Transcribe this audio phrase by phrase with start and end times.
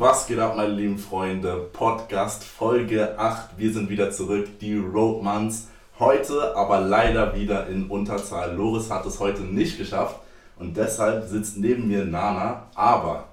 [0.00, 1.68] Was geht ab, meine lieben Freunde?
[1.74, 3.58] Podcast Folge 8.
[3.58, 5.68] Wir sind wieder zurück, die Roadmans.
[5.98, 8.54] Heute aber leider wieder in Unterzahl.
[8.56, 10.16] Loris hat es heute nicht geschafft
[10.58, 12.62] und deshalb sitzt neben mir Nana.
[12.74, 13.26] Aber,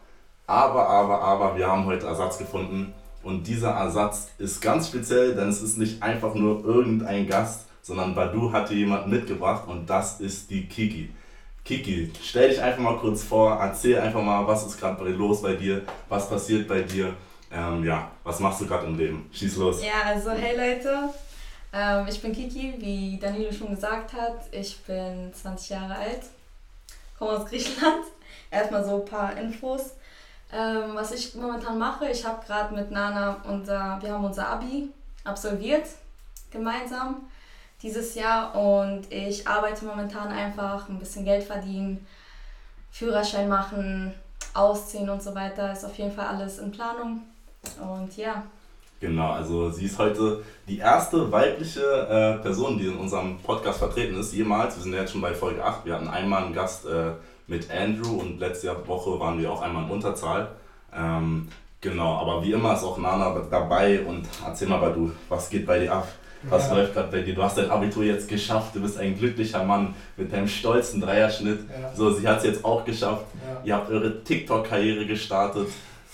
[0.46, 2.94] aber, aber, aber, wir haben heute Ersatz gefunden.
[3.24, 8.14] Und dieser Ersatz ist ganz speziell, denn es ist nicht einfach nur irgendein Gast, sondern
[8.14, 11.12] Badu hat hier jemanden mitgebracht und das ist die Kiki.
[11.68, 15.54] Kiki, stell dich einfach mal kurz vor, erzähl einfach mal, was ist gerade los bei
[15.54, 17.14] dir, was passiert bei dir,
[17.52, 19.30] ähm, ja, was machst du gerade im Leben?
[19.34, 19.84] Schieß los.
[19.84, 21.10] Ja, also hey Leute,
[21.74, 26.22] ähm, ich bin Kiki, wie Danilo schon gesagt hat, ich bin 20 Jahre alt,
[27.20, 28.06] komme aus Griechenland.
[28.50, 29.92] Erstmal so ein paar Infos.
[30.54, 34.88] Ähm, was ich momentan mache, ich habe gerade mit Nana unser, wir haben unser Abi
[35.26, 35.88] absolviert,
[36.50, 37.28] gemeinsam
[37.82, 42.06] dieses Jahr und ich arbeite momentan einfach, ein bisschen Geld verdienen,
[42.92, 44.14] Führerschein machen,
[44.54, 45.72] ausziehen und so weiter.
[45.72, 47.22] Ist auf jeden Fall alles in Planung
[47.82, 48.44] und ja.
[49.00, 54.20] Genau, also sie ist heute die erste weibliche äh, Person, die in unserem Podcast vertreten
[54.20, 54.76] ist, jemals.
[54.76, 55.86] Wir sind ja jetzt schon bei Folge 8.
[55.86, 57.12] Wir hatten einmal einen Gast äh,
[57.46, 60.50] mit Andrew und letzte Woche waren wir auch einmal in Unterzahl.
[60.92, 61.48] Ähm,
[61.80, 65.78] genau, aber wie immer ist auch Nana dabei und erzähl mal, du, was geht bei
[65.78, 66.08] dir ab?
[66.44, 66.76] Was ja.
[66.76, 67.36] läuft gerade bei dir?
[67.36, 71.60] Du hast dein Abitur jetzt geschafft, du bist ein glücklicher Mann mit deinem stolzen Dreierschnitt.
[71.70, 71.94] Ja.
[71.96, 73.26] So, sie hat es jetzt auch geschafft.
[73.46, 73.62] Ja.
[73.64, 75.68] Ihr habt eure TikTok-Karriere gestartet.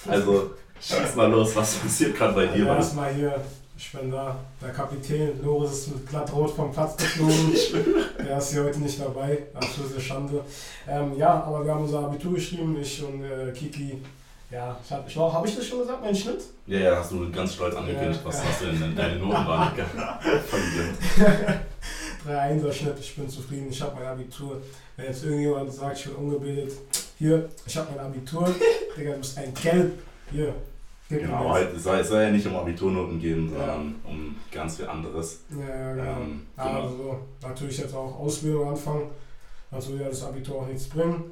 [0.08, 2.68] Also schieß mal los, was passiert gerade bei dir?
[2.68, 3.36] Erstmal hier,
[3.78, 5.32] ich bin da, der Kapitän.
[5.44, 7.54] Loris ist mit glattrot vom Platz geflogen.
[8.20, 10.42] der ist hier heute nicht dabei, absolute Schande.
[10.88, 14.02] Ähm, ja, aber wir haben unser Abitur geschrieben, ich und äh, Kiki
[14.54, 16.42] ja, ich habe ich hab ich das schon gesagt, mein Schnitt?
[16.68, 18.50] Ja, ja, hast du ganz stolz angekündigt, ja, was ja.
[18.50, 19.74] hast du denn deine Noten waren.
[20.48, 20.60] Voll
[22.28, 24.62] 3-1er Schnitt, ich bin zufrieden, ich habe mein Abitur.
[24.96, 26.72] Wenn jetzt irgendjemand sagt, ich bin ungebildet,
[27.18, 28.48] hier, ich habe mein Abitur,
[28.98, 29.94] Digga, du bist ein Kelp,
[30.30, 30.54] hier.
[31.10, 34.10] Genau, soll, es soll ja nicht um Abiturnoten gehen, sondern ja.
[34.10, 35.42] um ganz viel anderes.
[35.50, 36.04] Ja, genau.
[36.04, 36.82] Ähm, genau.
[36.82, 39.10] Also natürlich jetzt auch Ausbildung anfangen,
[39.72, 41.24] also ja das Abitur auch nichts bringen.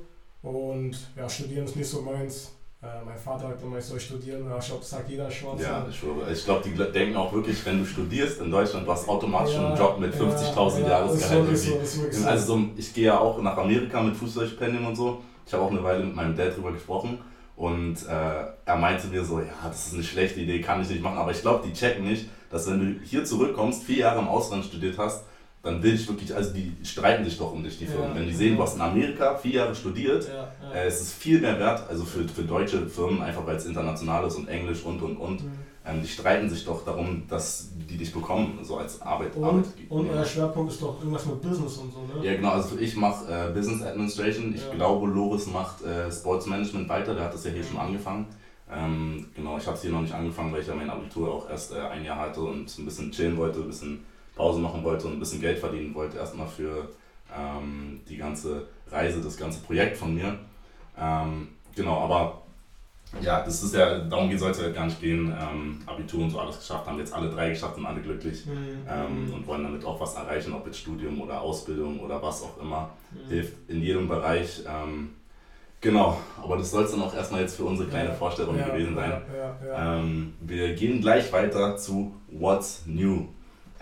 [0.41, 2.51] Und ja, studieren ist nicht so meins
[2.83, 5.63] äh, mein Vater hat immer, ich soll studieren, ich glaube, sagt jeder Schwarze.
[5.63, 6.31] Ja, ich schwöre.
[6.31, 9.67] Ich glaube, die denken auch wirklich, wenn du studierst in Deutschland, du hast automatisch ja,
[9.67, 11.49] einen Job mit 50.000 ja, Jahresgehalt.
[11.49, 11.79] Ja, so,
[12.11, 15.21] so, also so, ich gehe ja auch nach Amerika mit Fußballstipendium und so.
[15.45, 17.19] Ich habe auch eine Weile mit meinem Dad drüber gesprochen.
[17.55, 21.03] Und äh, er meinte mir so, ja, das ist eine schlechte Idee, kann ich nicht
[21.03, 21.19] machen.
[21.19, 24.65] Aber ich glaube, die checken nicht, dass wenn du hier zurückkommst, vier Jahre im Ausland
[24.65, 25.23] studiert hast,
[25.63, 28.09] dann will ich wirklich, also die streiten sich doch um dich, die Firmen.
[28.09, 30.75] Ja, Wenn die sehen, du hast in Amerika vier Jahre studiert, ja, ja.
[30.75, 34.25] Äh, es ist viel mehr wert, also für, für deutsche Firmen, einfach weil es international
[34.25, 35.44] ist und Englisch und und und.
[35.44, 35.51] Mhm.
[35.83, 39.35] Ähm, die streiten sich doch darum, dass die dich bekommen, so als Arbeit.
[39.35, 42.23] Und, Arbeit, und euer Schwerpunkt ist doch irgendwas mit Business und so, ne?
[42.23, 44.53] Ja, genau, also ich mache äh, Business Administration.
[44.53, 48.28] Ich glaube, Loris macht äh, Sports Management weiter, der hat das ja hier schon angefangen.
[48.72, 51.49] Ähm, genau, ich habe es hier noch nicht angefangen, weil ich ja mein Abitur auch
[51.49, 54.05] erst äh, ein Jahr hatte und ein bisschen chillen wollte, ein bisschen
[54.35, 56.89] Pause machen wollte und ein bisschen Geld verdienen wollte, erstmal für
[57.35, 60.37] ähm, die ganze Reise, das ganze Projekt von mir.
[60.97, 62.41] Ähm, genau, aber
[63.19, 65.27] ja, das ist ja, darum soll es ja gar nicht gehen.
[65.37, 68.87] Ähm, Abitur und so alles geschafft, haben jetzt alle drei geschafft und alle glücklich mhm.
[68.87, 72.57] ähm, und wollen damit auch was erreichen, ob jetzt Studium oder Ausbildung oder was auch
[72.61, 72.91] immer.
[73.11, 73.29] Mhm.
[73.29, 74.63] Hilft in jedem Bereich.
[74.65, 75.09] Ähm,
[75.81, 78.95] genau, aber das soll es dann auch erstmal jetzt für unsere kleine Vorstellung ja, gewesen
[78.95, 79.21] sein.
[79.35, 83.27] Ja, ja, ähm, wir gehen gleich weiter zu What's New.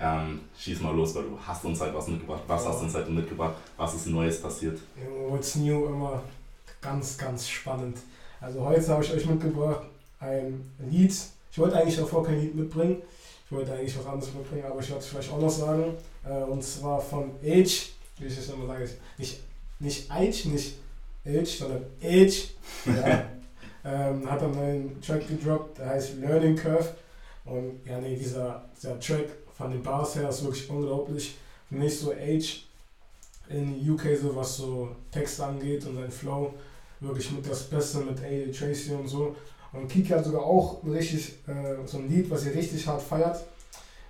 [0.02, 2.42] Ähm, schieß mal los, weil du hast uns halt was mitgebracht.
[2.48, 3.56] Was hast du uns halt mitgebracht?
[3.76, 4.80] Was ist Neues passiert?
[5.28, 6.24] What's new immer
[6.82, 7.98] ganz, ganz spannend.
[8.40, 9.84] Also heute habe ich euch mitgebracht
[10.20, 11.14] ein Lied.
[11.52, 13.02] Ich wollte eigentlich davor kein Lied mitbringen.
[13.46, 15.96] Ich wollte eigentlich was anderes mitbringen, aber ich werde es vielleicht auch noch sagen.
[16.24, 19.40] Äh, und zwar von Age, wie ich es immer sage, nicht,
[19.80, 20.76] nicht Age, nicht
[21.26, 22.50] Age, sondern Age.
[22.86, 23.26] Ja.
[23.84, 26.96] ähm, hat einen Track gedroppt, der heißt Learning Curve.
[27.46, 29.30] Und ja, nee, dieser, dieser Track
[29.60, 31.36] von den Bars her ist wirklich unglaublich.
[31.70, 32.64] Mich so Age
[33.50, 36.54] in UK, so was so Texte angeht und sein Flow,
[37.02, 38.52] wirklich mit das Beste mit A.
[38.58, 39.36] Tracy und so.
[39.74, 43.44] Und Kiki hat sogar auch richtig, äh, so ein Lied, was sie richtig hart feiert.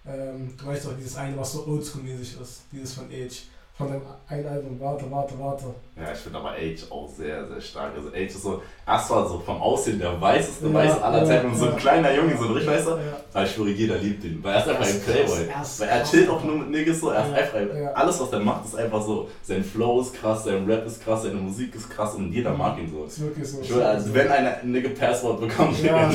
[0.06, 3.48] Ähm, du weißt doch, dieses eine, was so oldschool-mäßig ist, dieses von Age
[3.80, 5.66] von dem ein Album, warte, warte, warte.
[5.96, 7.94] Ja, ich finde aber Age auch sehr, sehr stark.
[7.96, 11.48] Also Age ist so, erst war so vom Aussehen der weißeste ja, Weiß aller Zeiten
[11.48, 12.98] und so ein kleiner Junge, so ein richtig weißer.
[12.98, 13.18] Ja.
[13.34, 14.44] Aber ich schwöre, jeder liebt ihn.
[14.44, 15.48] Weil er ist einfach ein Playboy.
[15.78, 18.66] Weil er chillt auch nur mit Niggas so, er ist einfach, alles was er macht
[18.66, 22.16] ist einfach so, sein Flow ist krass, sein Rap ist krass, seine Musik ist krass
[22.16, 23.06] und jeder mag ihn so.
[23.06, 23.62] Ist wirklich so.
[23.62, 26.14] Ich schwöre, also wenn einer ein Nigga Passwort bekommt, dann,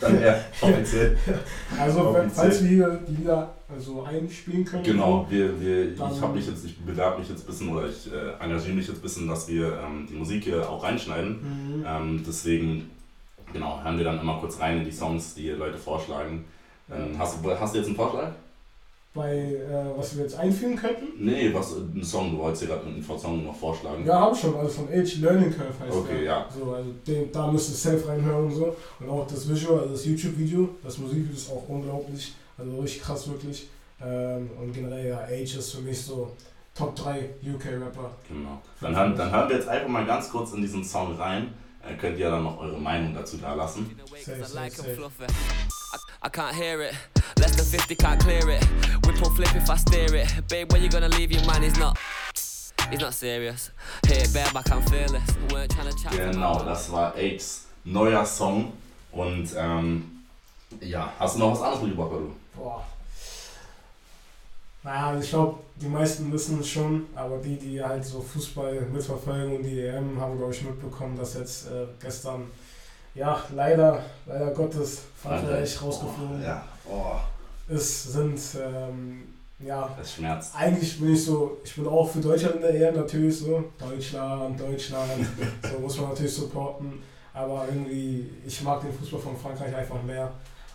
[0.00, 1.18] dann er offiziell.
[1.80, 2.30] Also, offiziell.
[2.34, 4.82] falls wir die wieder also einspielen können.
[4.82, 8.12] Genau, wir, wir, ich habe mich jetzt, ich bewerbe mich jetzt ein bisschen oder ich
[8.12, 11.30] äh, engagiere mich jetzt ein bisschen, dass wir ähm, die Musik hier auch reinschneiden.
[11.78, 11.84] Mhm.
[11.86, 12.90] Ähm, deswegen
[13.52, 16.44] genau, hören wir dann immer kurz rein in die Songs, die Leute vorschlagen.
[16.90, 18.32] Ähm, hast, du, hast du jetzt einen Vorschlag?
[19.12, 21.06] Bei, äh, was wir jetzt einführen könnten?
[21.18, 24.06] Nee, was, ein Song, du wolltest dir gerade einen Song noch vorschlagen.
[24.06, 26.22] Ja, habe ich schon, also von Age Learning Curve heißt Okay, der.
[26.22, 26.48] ja.
[26.56, 28.76] So, also den, da müsst ihr safe reinhören und so.
[29.00, 33.28] Und auch das Visual, also das YouTube-Video, das Musikvideo ist auch unglaublich, also richtig krass
[33.28, 33.68] wirklich.
[34.02, 36.36] Ähm, und generell ja, Age ist für mich so
[36.74, 38.10] Top 3 UK-Rapper.
[38.28, 38.62] Genau.
[38.80, 41.52] Dann hören, dann hören wir jetzt einfach mal ganz kurz in diesen Song rein.
[41.82, 43.98] Äh, könnt ihr dann noch eure Meinung dazu da lassen.
[44.24, 45.26] Safe, safe, safe.
[46.22, 46.94] I can't hear it.
[47.38, 48.62] Less than 50 can't clear it.
[49.06, 50.28] Whip or flip if I steer it.
[50.48, 51.62] Babe, where you gonna leave your man?
[51.62, 51.98] He's not.
[52.90, 53.70] He's not serious.
[54.06, 55.22] Hit it bare back, I'm fearless.
[55.50, 56.12] Weren't trying to chat.
[56.12, 58.72] Genau, das war Apes neuer Song.
[59.12, 60.24] Und ähm,
[60.80, 62.49] ja, hast du noch was anderes mitgebracht, du?
[62.60, 62.84] Boah.
[64.82, 68.82] Naja, also ich glaube, die meisten wissen es schon, aber die, die halt so Fußball
[68.92, 72.50] mitverfolgen und die EM haben, glaube ich, mitbekommen, dass jetzt äh, gestern,
[73.14, 80.54] ja, leider, leider Gottes, Frankreich rausgeflogen Oh, ja, oh, ist, sind, ähm, ja, das schmerzt.
[80.56, 84.58] eigentlich bin ich so, ich bin auch für Deutschland in der EM natürlich so, Deutschland,
[84.58, 85.26] Deutschland,
[85.62, 87.02] so muss man natürlich supporten,
[87.34, 90.30] aber irgendwie, ich mag den Fußball von Frankreich einfach mehr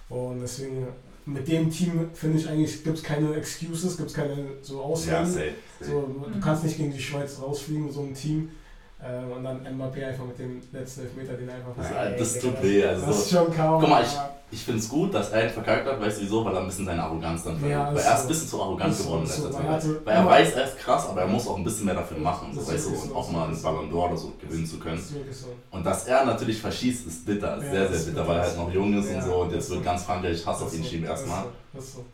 [0.10, 0.88] und deswegen
[1.26, 4.82] mit dem Team finde ich eigentlich, gibt es keine Excuses, gibt es keine so Ja,
[4.84, 5.26] Ausreden.
[5.26, 5.52] safe.
[5.82, 6.02] so,
[6.34, 8.50] du kannst nicht gegen die Schweiz rausfliegen, so ein Team.
[9.04, 11.72] Ähm, und dann Mbappé einfach mit dem letzten Elfmeter, den einfach.
[11.78, 13.82] Das- das tut weh, also Das ist schon kaum.
[13.82, 14.10] Guck mal, ich-
[14.52, 16.46] Ich finde es gut, dass er ihn verkackt hat, weißt du wieso?
[16.46, 17.80] Weil er ein bisschen seine Arroganz dann verliert.
[17.80, 18.22] Ja, weil er ist so.
[18.22, 19.60] ein bisschen zu arrogant so, geworden in ist so, letzter
[20.06, 22.18] weil er er weiß, er ist krass, aber er muss auch ein bisschen mehr dafür
[22.18, 24.66] machen, so, weißt du, wirklich und so, auch mal einen Ballon d'Or oder so gewinnen
[24.66, 25.02] zu können.
[25.32, 25.48] so.
[25.72, 28.58] Und dass er natürlich verschießt, ist bitter, ist Ja, sehr, sehr bitter, weil er halt
[28.58, 29.86] noch jung ist und so und jetzt wird so.
[29.86, 31.46] ganz Frankreich Hass auf ihn schieben so, erstmal.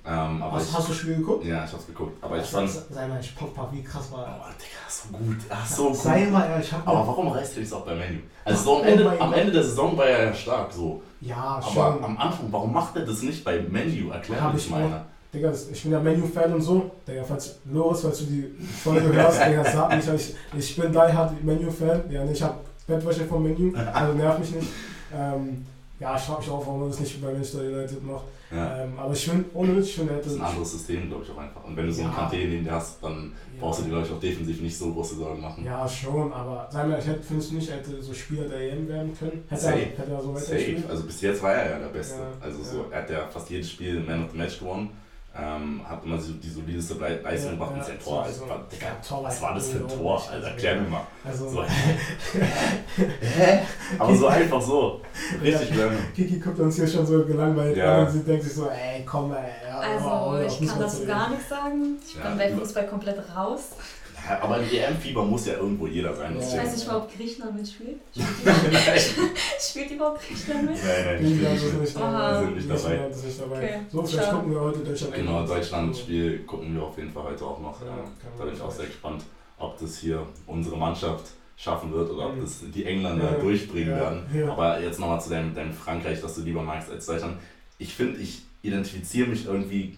[0.06, 1.46] Ähm, aber Hast, ich, hast du Spiel geguckt?
[1.46, 4.42] ja, ich hab's geguckt, aber ich fand, Sei mal, ich Papa, wie krass war er.
[4.42, 5.96] oh Digga, so gut, ach so gut.
[5.98, 8.20] Sei mal, ja, ich hab Aber warum reißt er sich auch beim Menu?
[8.46, 9.34] Also so am Oh Ende, mein am.
[9.34, 11.02] Ende der Saison war er ja stark, so.
[11.22, 11.82] Ja, schon.
[11.84, 14.10] Aber am Anfang, warum macht er das nicht beim Menu?
[14.12, 15.06] Erklär mir ich das mal einer.
[15.34, 16.92] Digga, ich bin ja Menu-Fan und so.
[17.08, 18.54] Digga, falls, Loris, falls du die
[18.84, 22.02] Folge hörst, Digga, sag mich, ich, ich bin die hard Menu-Fan.
[22.10, 24.68] Ja, ich hab Bettwäsche vom Menü, also nerv mich nicht.
[25.16, 25.66] Ähm,
[26.00, 28.24] ja, ich frag mich auch, warum man das nicht bei Manchester United macht.
[28.54, 28.84] Ja.
[28.84, 31.24] Ähm, aber ich finde, ohne Witz, ich finde, er Das ist ein anderes System, glaube
[31.24, 31.64] ich, auch einfach.
[31.64, 32.18] Und wenn du so einen Ja.
[32.30, 35.16] Kanté neben dir hast, dann brauchst du dir, glaube ich, auch defensiv nicht so große
[35.16, 35.64] Sorgen machen.
[35.64, 38.74] Ja, schon, aber sag mal, ich hätte, findest du nicht, er hätte so Spieler der
[38.74, 39.44] EM werden können?
[39.48, 39.78] Hätte er, Safe.
[39.98, 40.84] hätte er so Safe.
[40.90, 42.20] Also bis jetzt war er ja der Beste.
[42.20, 42.84] Ja, also so, ja.
[42.92, 44.90] er hat ja fast jedes Spiel Man of the Match gewonnen.
[45.34, 48.24] Ähm, hat immer so die solideste Leistung Ja, gemacht ja, mit seinem Tor.
[48.26, 49.88] so- Also, war- Digga, Ja, Tor war was war das für ein.
[49.88, 50.24] Tor?
[50.30, 51.08] Also erklär mir mal.
[51.24, 51.64] Also, So,
[53.22, 53.60] hä?
[53.98, 55.02] Aber so einfach so.
[55.42, 55.98] Richtig random.
[56.14, 58.00] Kiki guckt uns hier schon so gelangweilt Ja.
[58.02, 59.52] und sie denkt sich so, ey, komm, ey.
[59.70, 61.98] Ja, Also, ich kann zu dazu gar nichts sagen.
[62.06, 63.70] Ich Ja, bin bei Fußball komplett raus.
[64.42, 66.36] Aber im EM-Fieber muss ja irgendwo jeder sein.
[66.36, 66.42] Ja.
[66.48, 67.98] Ich weiß nicht, ob Griechenland mitspielt.
[69.60, 70.78] Spielt überhaupt Griechenland mit?
[70.84, 71.96] nein, nein, Griechenland ich ist nicht nicht.
[71.96, 72.32] dabei.
[72.32, 72.80] Wir sind nicht dabei.
[72.90, 73.58] Griechenland ist nicht dabei.
[73.58, 75.14] Okay, So, vielleicht gucken wir heute Deutschland.
[75.16, 75.46] Genau.
[75.46, 77.82] Deutschland-Spiel gucken wir auf jeden Fall heute auch noch.
[77.82, 77.98] Ja,
[78.38, 79.24] da bin ich auch sehr gespannt,
[79.58, 81.26] ob das hier unsere Mannschaft
[81.58, 82.42] schaffen wird oder ob Mhm.
[82.42, 84.26] das die Engländer Ja, durchbringen ja, werden.
[84.34, 84.52] ja.
[84.52, 87.38] Aber jetzt nochmal zu deinem, deinem Frankreich, das du lieber magst als Deutschland.
[87.78, 89.98] Ich finde, ich identifiziere mich irgendwie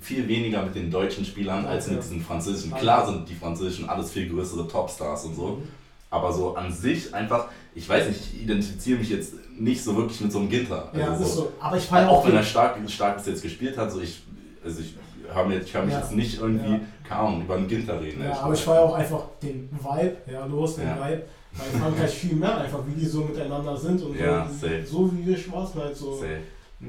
[0.00, 2.02] viel weniger mit den deutschen Spielern als mit Ja.
[2.02, 2.70] diesen französischen.
[2.70, 2.78] Ja.
[2.78, 5.46] Klar sind die französischen alles viel größere Topstars und so.
[5.48, 5.62] Mhm.
[6.10, 10.20] Aber so an sich einfach, ich weiß nicht, ich identifiziere mich jetzt nicht so wirklich
[10.20, 10.90] mit so einem Ginter.
[10.94, 11.52] Ja, Also das ist so, so.
[11.58, 14.00] Aber ich feiere auch auch wenn er den, stark, stark bis jetzt gespielt hat, so
[14.00, 14.22] ich,
[14.64, 14.94] also ich
[15.32, 15.98] hör mich Ja.
[16.00, 16.72] jetzt nicht irgendwie,
[17.08, 17.18] Ja.
[17.18, 18.22] Ahnung, über einen Ginter reden.
[18.22, 18.76] ja, aber ich gesagt.
[18.78, 20.96] feiere auch einfach den Vibe, ja, los, den Ja.
[20.96, 21.22] Vibe.
[21.54, 24.86] Weil in Frankreich viel mehr einfach, wie die so miteinander sind und Ja, so, safe.
[24.86, 26.14] so wie wir Schwarzen halt so.
[26.16, 26.38] Safe.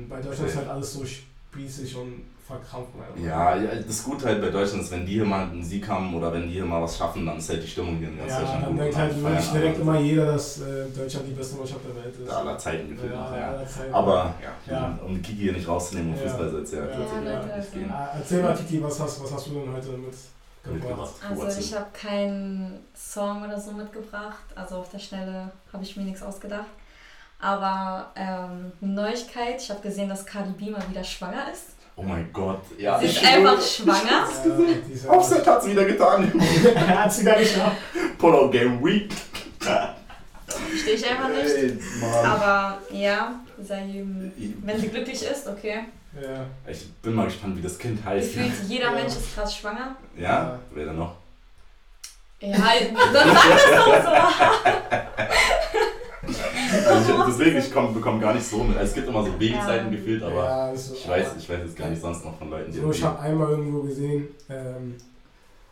[0.09, 2.89] Bei Deutschland ist halt alles so spießig und verkrampft.
[2.95, 3.23] einfach.
[3.25, 6.13] Ja, ja, das Gute halt bei Deutschland ist, wenn die hier mal einen Sieg haben
[6.13, 8.31] oder wenn die hier mal was schaffen, dann ist halt die Stimmung hier in ganz
[8.31, 8.81] Ja, Deutschland dann gut.
[8.81, 12.29] denkt halt wirklich direkt immer jeder, dass äh, Deutschland die beste Mannschaft der Welt ist.
[12.29, 13.25] aller Zeiten gefühlt ja.
[13.25, 13.93] aller Zeiten.
[13.93, 14.33] Aber
[14.67, 14.99] ja, Ja.
[15.05, 16.27] um Kiki hier nicht rauszunehmen, um Ja.
[16.29, 17.91] Fußball soll es ja, Ja, wird's ja, also- gehen.
[17.91, 20.29] Ah, Erzähl mal, Kiki, was hast, was hast du denn heute mitgebracht?
[20.65, 21.11] Mitgebracht.
[21.29, 24.43] Also ich habe keinen Song oder so mitgebracht.
[24.55, 26.67] Also auf der Schnelle habe ich mir nichts ausgedacht.
[27.39, 31.71] Aber ähm, eine Neuigkeit, ich habe gesehen, dass Cardi B mal wieder schwanger ist.
[31.95, 32.99] Oh mein Gott, ja.
[32.99, 34.27] Sie ich ist einfach schwanger.
[35.03, 36.31] Ja, Offset hat es wieder getan.
[36.75, 37.75] Er hat sie gar nicht ab.
[38.17, 39.11] Pullout Game Week.
[39.59, 41.55] Verstehe ich einfach nicht.
[41.55, 41.77] Ey.
[42.25, 45.85] Aber ja, wenn sie glücklich ist, okay.
[46.19, 46.45] Ja.
[46.71, 48.33] Ich bin mal gespannt, wie das Kind heißt.
[48.33, 48.91] Gefühlt jeder Ja.
[48.91, 49.95] Mensch ist krass schwanger.
[50.17, 50.59] Ja?
[50.71, 51.15] Wer denn noch?
[52.39, 54.11] Ja, dann sag das doch so.
[56.87, 58.77] Also ich, deswegen, ich komm, bekomme gar nicht so mit.
[58.77, 59.97] Also es gibt immer so Babyzeiten Ja.
[59.97, 62.49] gefühlt, aber ja, ist so, ich weiß, ich weiß jetzt gar nicht sonst noch von
[62.49, 64.95] Leuten, die So, ich habe einmal irgendwo gesehen, ähm,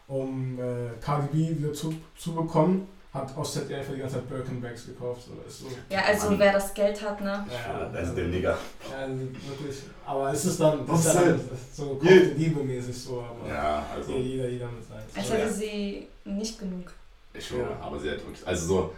[0.07, 4.85] um äh, Cardi B wieder zu, zu bekommen, hat Offset einfach die ganze Zeit Birkenbags
[4.85, 5.21] gekauft.
[5.47, 5.65] Ist so.
[5.89, 6.39] Ja, also Mann.
[6.39, 7.45] wer das Geld hat, ne?
[7.51, 8.57] Ja, Also dem Nigger.
[8.89, 9.77] Ja, wirklich.
[10.05, 11.39] Aber es ist dann das ist dann
[11.73, 14.13] so kaufte Liebe mäßig so, aber Ja, also.
[14.13, 15.01] jeder, jeder mit seinem.
[15.15, 16.91] Als hätte sie nicht genug.
[17.33, 17.79] Ich schwöre, Ja.
[17.85, 18.45] aber sie hat wirklich.
[18.47, 18.93] Also so.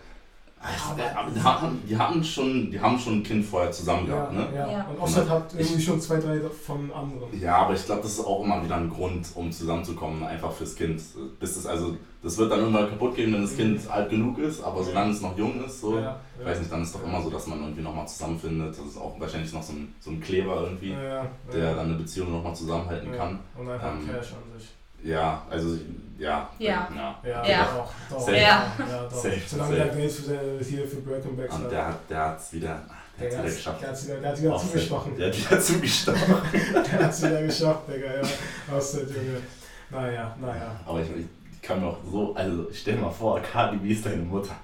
[1.87, 4.47] Die hatten schon, die haben schon ein Kind vorher zusammen Ja, gehabt, ne?
[4.55, 4.71] ja.
[4.71, 4.85] Ja.
[4.89, 7.39] Und Offset hat irgendwie schon zwei, drei von anderen.
[7.39, 10.75] Ja, aber ich glaube, das ist auch immer wieder ein Grund, um zusammenzukommen, einfach fürs
[10.75, 11.01] Kind.
[11.39, 14.63] Bis es also, das wird dann irgendwann kaputt gehen, wenn das Kind alt genug ist,
[14.63, 17.21] aber solange es noch jung ist, so, Ja, ich weiß nicht, dann ist doch immer
[17.21, 18.69] so, dass man irgendwie nochmal zusammenfindet.
[18.77, 21.73] Das ist auch wahrscheinlich noch so ein, so ein Kleber irgendwie, Ja, ja, der ja.
[21.75, 23.17] dann eine Beziehung nochmal zusammenhalten Ja.
[23.17, 23.39] kann.
[23.57, 24.69] Und einfach Ähm, Cash an sich.
[25.03, 25.77] Ja, also,
[26.23, 26.49] ja.
[26.59, 26.87] Ja.
[26.95, 27.19] ja.
[27.29, 27.65] Ja, Ja.
[27.75, 28.19] doch, doch.
[28.25, 28.37] Safe.
[28.37, 29.11] Ja, doch.
[29.11, 29.83] Safe, Solange safe.
[29.87, 33.19] der Geld für, seine- hier für Birkenbacks Und der hat der hat's wieder, der hat's
[33.19, 33.81] der wieder hat geschafft.
[33.81, 34.71] der hat's wieder, der hat wieder Offset.
[34.71, 35.17] zugestochen.
[35.17, 36.35] Der hat wieder zugestochen.
[36.91, 38.75] Der hat's wieder geschafft, Digga, ja.
[38.75, 39.41] Offset, Junge.
[39.91, 40.71] Naja, naja.
[40.85, 41.07] Aber ich,
[41.51, 44.55] ich kann mir auch so, also stell dir mal vor, Cardi B ist deine Mutter.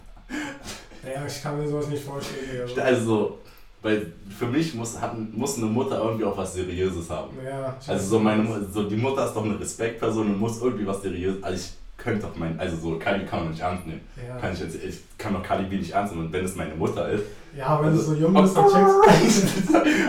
[1.03, 2.67] Ja, ich kann mir sowas nicht vorstellen, Digga.
[2.67, 2.81] So.
[2.81, 3.39] Also so,
[3.81, 7.29] weil für mich muss, hat, muss eine Mutter irgendwie auch was Seriöses haben.
[7.43, 11.01] Ja, Also so meine so die Mutter ist doch eine Respektperson und muss irgendwie was
[11.01, 11.41] seriöses.
[11.43, 14.01] Also ich könnte doch mein, also so Cardi kann man nicht ernst nehmen.
[14.27, 14.37] Ja.
[14.37, 16.75] Kann ich, jetzt, ich kann doch Cardi B nicht ernst nehmen und wenn es meine
[16.75, 17.23] Mutter ist.
[17.57, 19.67] ja, wenn du so jung bist, dann checkst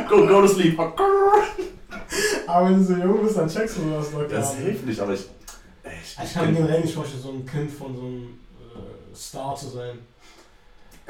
[0.09, 0.79] go, go to sleep.
[2.47, 5.15] Aber wenn du so jung bist, dann checkst du das gar Das hilft nicht, aber
[5.15, 5.21] ich.
[5.85, 9.69] Ich, Ich kann generell nicht vorstellen, so ein Kind von so einem äh, Star zu
[9.69, 9.99] sein.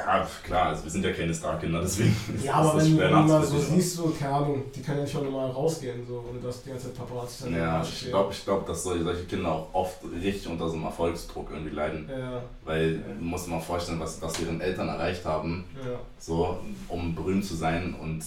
[0.07, 2.97] Ja, klar, also wir sind ja keine Starkinder, deswegen ist Ja, aber ist wenn du
[2.97, 6.25] schwer immer so siehst, so, keine Ahnung, die können ja nicht schon mal rausgehen, so,
[6.31, 9.25] und das die ganze Zeit Paparazzi dann Ja, ich glaube, ich glaub, dass solche, solche
[9.25, 12.09] Kinder auch oft richtig unter so einem Erfolgsdruck irgendwie leiden.
[12.09, 15.99] Ja, Weil du musst dir mal vorstellen, was, was deren Eltern erreicht haben, ja.
[16.19, 17.95] so, um berühmt zu sein.
[18.01, 18.23] Und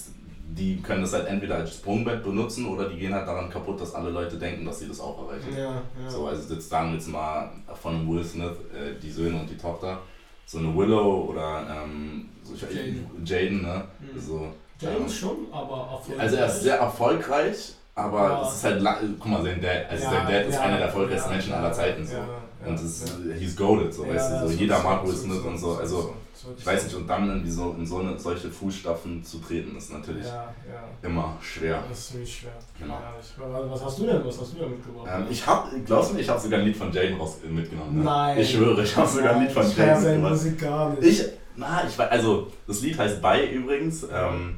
[0.55, 3.95] die können das halt entweder als Sprungbrett benutzen oder die gehen halt daran kaputt, dass
[3.95, 5.55] alle Leute denken, dass sie das auch erreichen.
[5.57, 6.09] Ja, ja.
[6.09, 7.49] So, also jetzt sagen wir jetzt mal
[7.81, 9.99] von Will Smith, äh, die Söhne und die Tochter,
[10.45, 13.05] so eine Willow oder ähm, so, Jaden.
[13.25, 13.83] Jaden, ne?
[13.99, 14.19] Mhm.
[14.19, 14.47] So,
[14.79, 16.19] James schon, aber erfolgreich.
[16.19, 18.41] also er ist sehr erfolgreich, aber Ja.
[18.47, 20.77] es ist halt, la- guck mal, sein Dad, also Ja, sein Dad ist ja, einer
[20.77, 22.13] der erfolgreichsten ja, Menschen aller Zeiten, so.
[22.15, 22.19] ja,
[22.61, 23.33] ja, und es ist, ja.
[23.35, 25.79] he's goaded, so, Ja, weißt du, so, ist jeder so, Smith so, und so, so,
[25.79, 26.13] also, so, so,
[26.57, 29.91] ich weiß nicht, und dann irgendwie so in so eine, solche Fußstapfen zu treten, ist
[29.91, 31.07] natürlich Ja, ja.
[31.07, 31.83] immer schwer.
[31.89, 32.51] Das ist ziemlich schwer.
[32.79, 32.93] Genau.
[32.95, 34.25] Ja, was hast du denn?
[34.25, 35.07] Was hast du denn mitgebracht?
[35.11, 37.97] Ähm, ich hab, glaubst du ich habe sogar ein Lied von Jaden raus äh, mitgenommen.
[37.99, 38.03] Ne?
[38.03, 38.37] Nein.
[38.39, 40.31] Ich schwöre, ich habe sogar ein Lied von seine mitgebracht.
[40.31, 41.03] Musik gar nicht.
[41.03, 44.03] Ich, na, ich weiß, also das Lied heißt Bye übrigens.
[44.11, 44.57] Ähm,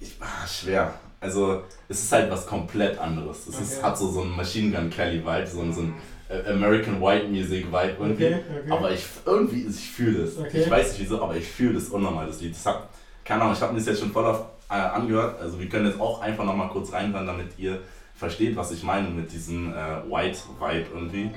[0.00, 0.94] ich, ah, schwer.
[1.20, 3.46] Also es ist halt was komplett anderes.
[3.48, 3.82] Es ist, Okay.
[3.86, 5.92] hat so, so einen Machine Gun Kelly Vibe, so, so ein äh,
[6.28, 8.26] American White Music Vibe irgendwie.
[8.26, 8.70] Okay, okay.
[8.70, 10.38] Aber ich irgendwie, ich fühle das.
[10.38, 10.62] Okay.
[10.62, 12.54] Ich weiß nicht wieso, aber ich fühle das unnormal, das Lied.
[12.54, 12.88] Das hat,
[13.24, 15.40] keine Ahnung, ich habe mir das jetzt schon voll auf, äh, angehört.
[15.40, 17.80] Also wir können jetzt auch einfach nochmal kurz reinhören, damit ihr
[18.14, 19.76] versteht, was ich meine mit diesem äh,
[20.10, 21.30] White Vibe irgendwie.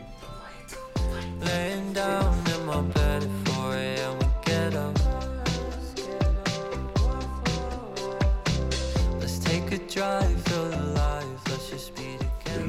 [1.45, 4.19] Laying down in my bed at 4 a.m.
[4.19, 4.97] we get up.
[9.19, 11.25] Let's take a drive, feel alive.
[11.49, 12.20] Let's just again.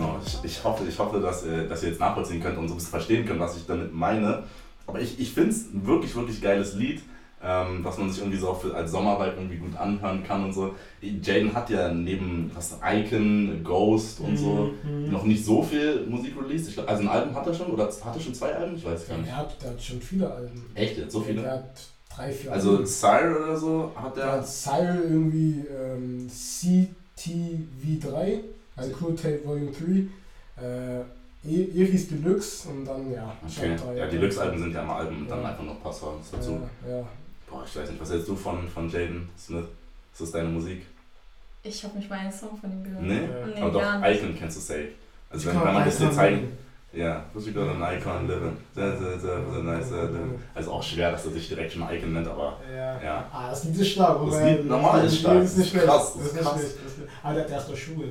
[0.02, 2.74] Genau, ich, ich hoffe, ich hoffe dass, äh, dass ihr jetzt nachvollziehen könnt und so
[2.74, 4.42] ein bisschen verstehen könnt, was ich damit meine.
[4.86, 7.00] Aber ich, ich finde es ein wirklich, wirklich geiles Lied,
[7.44, 10.52] ähm, was man sich irgendwie so auch für, als Sommervibe irgendwie gut anhören kann und
[10.52, 10.74] so.
[11.00, 15.10] Jaden hat ja neben was Icon, Ghost und so Mhm.
[15.10, 16.68] noch nicht so viel Musik released.
[16.68, 18.76] Ich glaub, also ein Album hat er schon oder hat er schon zwei Alben?
[18.76, 19.30] Ich weiß gar Ja, nicht.
[19.32, 20.70] er hat, der hat schon viele Alben.
[20.74, 21.12] Echt jetzt?
[21.12, 21.48] So viele?
[21.50, 21.64] hat
[22.14, 22.86] drei, vier Also Alben.
[22.86, 24.32] Sire oder so hat er.
[24.32, 28.40] hat Cyril irgendwie ähm, CTV3,
[28.82, 31.00] also Cool Tape Volume 3, äh,
[31.44, 33.76] I- Iris Deluxe und dann, ja, Okay.
[33.76, 33.96] drei.
[33.96, 36.60] Ja, die Deluxe-Alben sind ja mal Alben und dann einfach noch ein paar Songs dazu.
[36.88, 37.04] Ja, ja.
[37.50, 39.64] Boah, ich weiß nicht, was hältst du von, von Jaden Smith?
[40.12, 40.86] Ist das deine Musik?
[41.64, 43.02] Ich habe nicht mal einen Song von ihm gehört.
[43.02, 43.14] Nee?
[43.22, 43.46] Ja.
[43.54, 44.22] Nee, Aber doch, nicht.
[44.22, 44.88] Icon kennst du safe.
[45.30, 46.36] Also Ich wenn, wenn man das dir zeigen.
[46.36, 46.58] nennen.
[46.94, 48.56] Ja, was you got an Icon living.
[48.74, 49.86] Da, da, da, nice.
[50.54, 53.00] Also auch schwer, dass er sich direkt schon Icon nennt, aber Ja.
[53.02, 53.30] ja.
[53.32, 54.18] Ah, das Lied ist stark.
[54.26, 55.40] Das wobei- Lied normal ist stark.
[55.40, 55.86] Das ist nicht schlecht.
[55.86, 56.54] Krass, Das das ist ist krass.
[56.60, 58.06] Das ist- Ah, der hat erst der Schwul,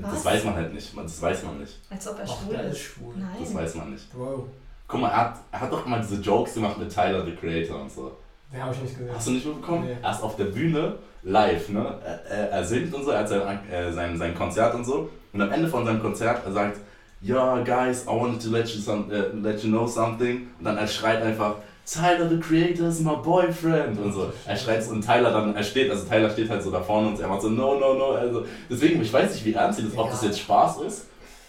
[0.00, 0.02] ne?
[0.02, 0.24] Das Was?
[0.24, 0.96] weiß man halt nicht.
[0.96, 1.78] Das weiß man nicht.
[1.90, 2.82] Als ob er Ach, schwul der ist ist.
[2.82, 3.14] schwul.
[3.16, 3.62] Das Nein.
[3.62, 4.04] weiß man nicht.
[4.14, 4.44] Wow.
[4.88, 7.80] Guck mal, er hat, er hat doch immer diese Jokes gemacht mit Tyler, the Creator
[7.80, 8.12] und so.
[8.52, 9.14] Den habe ich nicht gesehen.
[9.14, 9.84] Hast du nicht mitbekommen?
[9.86, 9.96] Nee.
[10.02, 11.98] Er ist auf der Bühne live, ne?
[12.04, 15.08] Er, er, er singt und so, er hat sein, äh, sein, sein Konzert und so.
[15.32, 16.78] Und am Ende von seinem Konzert, er sagt,
[17.22, 20.48] ja, guys, I wanted to let you, some, äh, let you know something.
[20.58, 24.32] Und dann er schreit einfach, Tyler, the Creator is my boyfriend und so.
[24.46, 27.20] Er schreit und Tyler dann, er steht, also Tyler steht halt so da vorne und
[27.20, 28.10] er macht so, no, no, no.
[28.12, 31.06] Also deswegen, ich weiß nicht, wie ernst sie das, ob das jetzt Spaß ist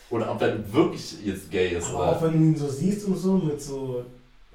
[0.09, 1.87] oder ob er wirklich jetzt gay ist.
[1.89, 2.07] Aber Oder?
[2.17, 4.03] auch wenn du ihn so siehst und so mit so,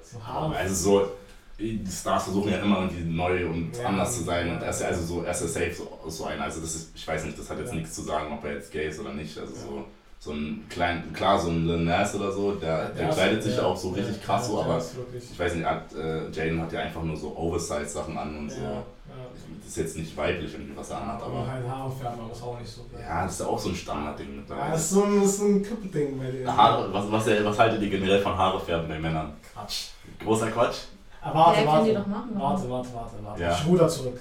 [0.01, 0.53] so Haaren.
[0.53, 1.11] Also so,
[1.57, 3.85] die Stars versuchen ja immer irgendwie neu und Ja.
[3.87, 6.25] anders zu sein und er ist ja also so, er ist ja safe so, so
[6.25, 6.43] einer.
[6.43, 7.75] Also das ist, ich weiß nicht, das hat jetzt Ja.
[7.75, 9.37] nichts zu sagen, ob er jetzt gay ist oder nicht.
[9.37, 9.85] Also so,
[10.21, 13.55] so ein klein, klar, so ein Lil Nas oder so, der, der, Ja, kleidet sich
[13.55, 14.77] ja, auch so richtig ja, krass so, ja, aber
[15.17, 18.57] ich weiß nicht, hat, äh, Jaden hat ja einfach nur so Oversize-Sachen an und so.
[18.61, 18.83] Ja, ja.
[19.61, 22.31] Das ist jetzt nicht weiblich irgendwie, was er anhat, Aber aber halt Haare färben, aber
[22.33, 22.81] ist auch nicht so.
[22.99, 24.71] ja, das ist ja auch so ein Standardding Ja, mittlerweile.
[24.71, 26.57] das ist so ein, das ist so ein Kippending bei dir.
[26.57, 29.33] Haare, was, was, was haltet ihr generell von Haare färben bei Männern?
[29.53, 29.87] Quatsch.
[30.23, 30.75] Großer Quatsch?
[31.21, 31.87] Aber warte, Ja, warte.
[31.89, 32.29] die doch machen.
[32.33, 33.41] Warte, warte, warte, warte.
[33.41, 33.53] Ja.
[33.57, 34.19] Ich ruder zurück.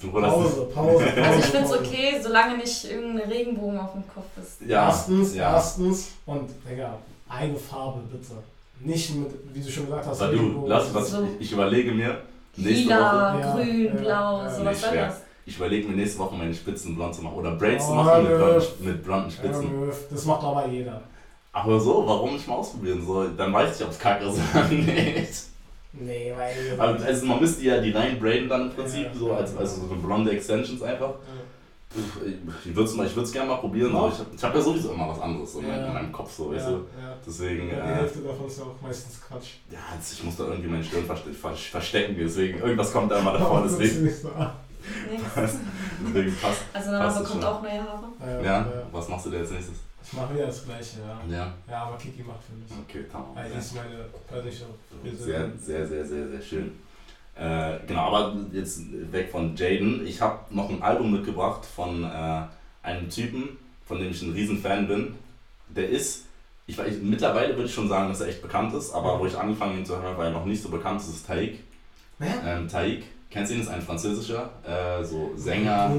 [0.00, 1.04] Pause, Pause, Pause.
[1.22, 4.60] Also ich finde es okay, solange nicht irgendein Regenbogen auf dem Kopf ist.
[4.68, 5.54] Ja, erstens, ja.
[5.54, 6.94] erstens und Digga,
[7.28, 8.32] eine Farbe bitte.
[8.80, 11.24] Nicht mit, wie du schon gesagt hast, Aber du, lass was, So.
[11.38, 12.18] ich, ich überlege mir
[12.56, 14.50] nächste Woche, Lila, Ja, grün, ja, blau, ja.
[14.54, 15.16] so Nee, was soll das?
[15.46, 18.24] ich überlege mir nächste Woche meine Spitzen blond zu machen oder Braids zu Oh, machen
[18.24, 19.68] mit, mit blonden Spitzen.
[20.10, 21.00] Das macht aber jeder.
[21.52, 23.30] Aber so, warum nicht mal ausprobieren soll?
[23.36, 25.32] Dann weiß ich, ob es kacke ist oder nicht.
[25.92, 26.78] Nee, weil.
[26.80, 29.14] Also, also man müsste ja die rein braiden dann im Prinzip, Ja.
[29.14, 31.14] so als also so eine blonde Extensions einfach.
[31.90, 32.20] Pff,
[32.66, 33.90] Ich würde es mal, ich würd's gerne mal probieren.
[33.90, 34.08] So.
[34.12, 35.86] Ich habe ich hab ja sowieso immer was anderes so in, meinem- Ja.
[35.86, 36.72] in meinem Kopf, so, ja, weißt du.
[36.72, 37.16] ja.
[37.26, 39.48] Deswegen, Ja, die äh, Hälfte davon ist ja auch meistens Quatsch.
[39.70, 43.18] ja, jetzt, ich muss da irgendwie meine Stirn verste ver verstecken, deswegen, irgendwas kommt da
[43.20, 44.28] immer davor, deswegen, so,
[46.06, 46.60] deswegen passt.
[46.74, 47.50] Also Passt bekommt schon.
[47.52, 48.04] auch neue Haare.
[48.20, 48.66] Ja, Ja, ja.
[48.92, 49.76] was machst du da als nächstes?
[50.10, 51.36] Ich mache wieder das Gleiche, ja.
[51.36, 52.70] Ja, Ja, aber Kiki macht für mich.
[52.88, 53.34] okay, tamam.
[53.34, 54.64] Weil die ist meine persönliche
[55.18, 56.72] Sehr, sehr, sehr, sehr, sehr schön.
[57.36, 58.80] Äh, genau, aber jetzt
[59.12, 60.06] weg von Jaden.
[60.06, 62.42] Ich habe noch ein Album mitgebracht von äh,
[62.82, 65.14] einem Typen, von dem ich ein Riesenfan bin.
[65.68, 66.24] Der ist,
[66.66, 69.36] ich weiß, mittlerweile würde ich schon sagen, dass er echt bekannt ist, aber wo ich
[69.36, 71.58] angefangen habe ihn zu hören, weil er noch nicht so bekannt ist, ist Taik.
[72.18, 72.42] Wer?
[72.44, 73.60] Ähm, Taik, kennst du ihn?
[73.62, 75.92] Ist ein französischer, äh, so Sänger.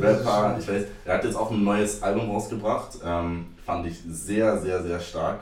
[0.00, 4.58] Rapper, ich weiß, er hat jetzt auch ein neues Album rausgebracht, ähm, fand ich sehr,
[4.60, 5.40] sehr, sehr stark.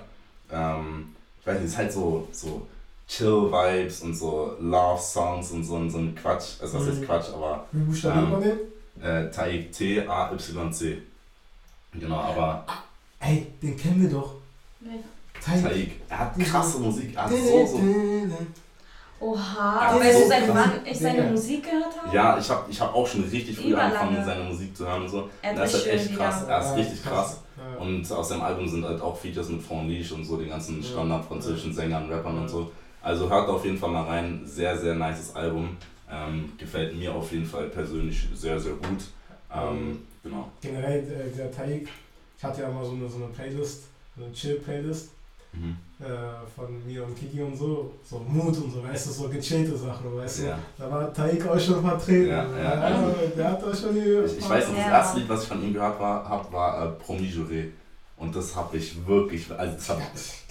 [0.51, 2.67] Ähm, ich weiß nicht, es ist halt so, so
[3.09, 6.91] Chill-Vibes und so Love-Songs und so, ein- so ein Quatsch, also was Mhm.
[6.91, 9.03] heißt Quatsch, aber Wie buchstabiert Ähm, man den?
[9.03, 11.03] äh, Taik, T-A-Y-C.
[11.95, 12.65] Genau, aber
[13.21, 14.35] Ey, den kennen wir doch.
[14.81, 14.91] Nee.
[15.45, 15.63] Taik.
[15.63, 17.79] Taik, er hat krasse Musik, er hat so, so.
[19.21, 20.55] Oha, Ja, weißt so du, seit krass.
[20.57, 21.31] wann ich seine Digga.
[21.31, 22.15] Musik gehört habe?
[22.17, 23.99] Ja, ich habe ich hab auch schon richtig früh Überlange.
[23.99, 25.29] angefangen, seine Musik zu hören und so.
[25.43, 27.41] Er Das ist halt echt krass, er ist richtig krass.
[27.57, 27.81] Ja.
[27.85, 30.83] Und aus dem Album sind halt auch Features mit Franck Liche und so, den ganzen.
[30.83, 32.43] Standard französischen Sängern, Rappern Ja.
[32.43, 32.71] und so.
[33.03, 34.43] Also hört auf jeden Fall mal rein.
[34.45, 35.77] Sehr, sehr nices Album.
[36.11, 39.05] Ähm, gefällt mir auf jeden Fall persönlich sehr, sehr gut.
[39.55, 40.49] Ähm, genau.
[40.61, 41.89] Generell, äh, der Taik,
[42.37, 43.85] ich hatte ja mal so eine, so eine Playlist,
[44.17, 45.11] so eine Chill-Playlist
[45.61, 45.77] Mhm.
[46.01, 46.07] äh,
[46.55, 50.17] von mir und Kiki und so, so Mut und so, weißt du, so gechillte Sachen,
[50.17, 50.43] weißt du.
[50.45, 50.59] Ja.
[50.79, 52.29] Da war Taik auch schon vertreten.
[52.29, 54.01] Ja, ja, also- der hat da schon die.
[54.27, 54.93] Ich, ich weiß noch, das Ja.
[54.93, 57.67] erste Lied, was ich von ihm gehört war, hab, war äh, Promis Juré.
[58.17, 60.01] Und das habe ich wirklich, also das hab,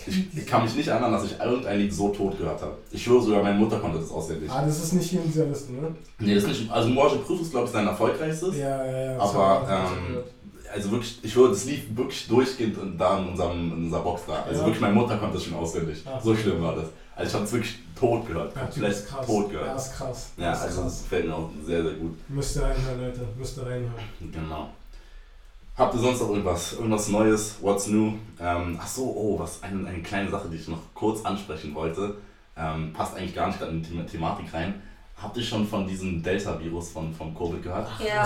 [0.08, 2.78] ich, ich kann mich nicht erinnern, dass ich irgendein Lied so tot gehört habe.
[2.92, 4.50] Ich schwöre sogar, meine Mutter konnte das auswendig.
[4.50, 5.94] Ah, das ist nicht hier in dieser Liste, ne?
[6.20, 8.56] Nee, das ist nicht, also Moi Je Prüf ist glaube ich sein erfolgreichstes.
[8.56, 9.18] Ja, ja, ja.
[9.18, 10.28] das Aber, ähm, gehört.
[10.74, 14.24] Also wirklich, ich höre, das lief wirklich durchgehend und da in, unserem, in unserer Box
[14.28, 14.44] da.
[14.44, 14.66] Also Ja.
[14.66, 16.04] wirklich, meine Mutter konnte das schon auswendig.
[16.06, 16.22] Ach.
[16.22, 16.86] So schlimm war das.
[17.16, 18.54] Also ich habe es wirklich tot gehört.
[18.56, 19.26] Ja, ist krass.
[19.26, 19.78] tot Ja, gehört.
[19.78, 20.30] ist krass.
[20.38, 21.04] Ja, Das ist also das krass.
[21.04, 22.30] gefällt mir auch sehr, sehr gut.
[22.30, 23.22] Müsst ihr reinhören, Leute.
[23.38, 23.94] Müsst ihr reinhören.
[24.32, 24.70] Genau.
[25.76, 26.74] Habt ihr sonst noch irgendwas?
[26.74, 27.56] Irgendwas Neues?
[27.62, 28.14] What's new?
[28.40, 32.16] Ähm, ach so, oh, was eine, eine kleine Sache, die ich noch kurz ansprechen wollte.
[32.58, 34.82] Ähm, passt eigentlich gar nicht in die The- Thematik rein.
[35.22, 37.88] Habt ihr schon von diesem Delta-Virus von, vom Covid gehört?
[37.92, 38.24] Ach, Ja.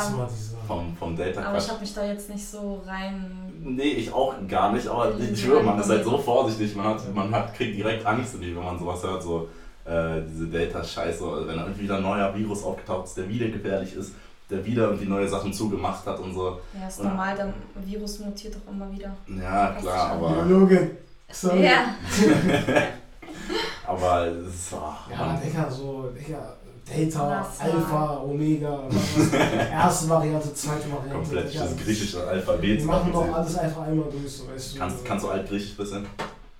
[0.68, 3.32] Vom, vom delta Aber ich habe mich da jetzt nicht so rein.
[3.64, 7.16] Nee, ich auch gar nicht, aber ich schwöre, man ist halt so vorsichtig, man, hat,
[7.16, 9.48] man hat, kriegt direkt Angst, irgendwie, wenn man sowas hört, so
[9.86, 13.48] äh, diese Delta-Scheiße, oder wenn da irgendwie wieder ein neuer Virus aufgetaucht ist, der wieder
[13.48, 14.14] gefährlich ist,
[14.50, 16.60] der wieder irgendwie neue Sachen zugemacht hat und so.
[16.80, 17.54] Ja, ist Und- normal, der
[17.86, 19.16] Virus mutiert doch immer wieder.
[19.42, 20.92] Ja, klar, aber, Biologin.
[21.30, 21.64] Sorry.
[21.66, 21.96] Ja,
[23.88, 25.40] aber es ist, ach, Ja.
[25.44, 26.54] Digga, so, Digga,
[26.96, 28.84] Delta, Alpha, Omega,
[29.72, 31.10] erste Variante, zweite Variante.
[31.14, 32.80] komplett das griechische Alphabet.
[32.80, 34.80] Wir machen doch alles einfach einmal durch, so weißt du.
[34.80, 36.06] Kannst, kannst du Altgriechisch bisschen?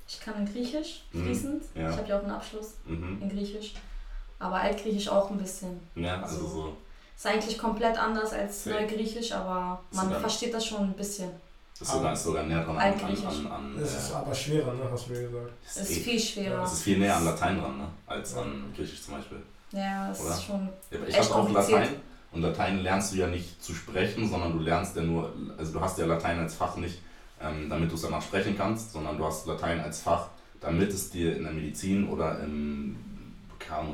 [0.08, 1.64] ich kann in Griechisch Mhm, fließend.
[1.76, 1.90] ja.
[1.90, 3.20] Ich habe ja auch einen Abschluss Mhm.
[3.22, 3.74] in Griechisch.
[4.40, 5.80] Aber Altgriechisch auch ein bisschen.
[5.96, 6.48] Ja, also So.
[6.48, 6.78] so.
[7.16, 8.82] Ist eigentlich komplett anders als Safe.
[8.82, 11.30] Neugriechisch, aber man Sogar- versteht das schon ein bisschen.
[11.80, 13.26] Das ist sogar, ist sogar näher dran an, an, Altgriechisch.
[13.26, 15.52] an, an Das ist äh, aber schwerer, ne, hast du mir gesagt.
[15.66, 16.64] Es ist viel schwerer.
[16.64, 17.88] es ist viel näher an Latein dran, ne?
[18.08, 19.38] Als an Griechisch zum Beispiel.
[19.72, 20.30] Ja, es Oder?
[20.32, 20.70] ist schon.
[20.92, 21.52] Ja, aber ich Echt habe auch.
[21.52, 21.90] Latein
[22.32, 25.82] und Latein lernst du ja nicht zu sprechen, sondern du lernst ja nur, also du
[25.82, 27.02] hast ja Latein als Fach nicht,
[27.42, 30.28] ähm, damit du es danach sprechen kannst, sondern du hast Latein als Fach,
[30.60, 32.96] damit es dir in der Medizin oder in,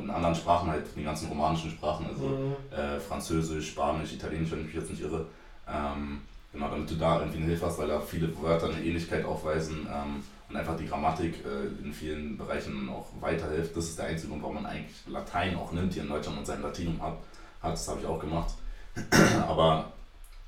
[0.04, 2.56] in anderen Sprachen halt, die ganzen romanischen Sprachen, also Mhm.
[2.76, 5.26] äh, Französisch, Spanisch, Italienisch, wenn ich mich jetzt nicht irre,
[5.68, 9.24] ähm, genau, damit du da irgendwie eine Hilfe hast, weil da viele Wörter eine Ähnlichkeit
[9.26, 13.76] aufweisen ähm, und einfach die Grammatik äh, in vielen Bereichen auch weiterhilft.
[13.76, 16.46] Das ist der einzige Grund, warum man eigentlich Latein auch nimmt hier in Deutschland und
[16.46, 17.18] sein Latinum hat.
[17.62, 18.54] hat das habe ich auch gemacht.
[19.48, 19.92] Aber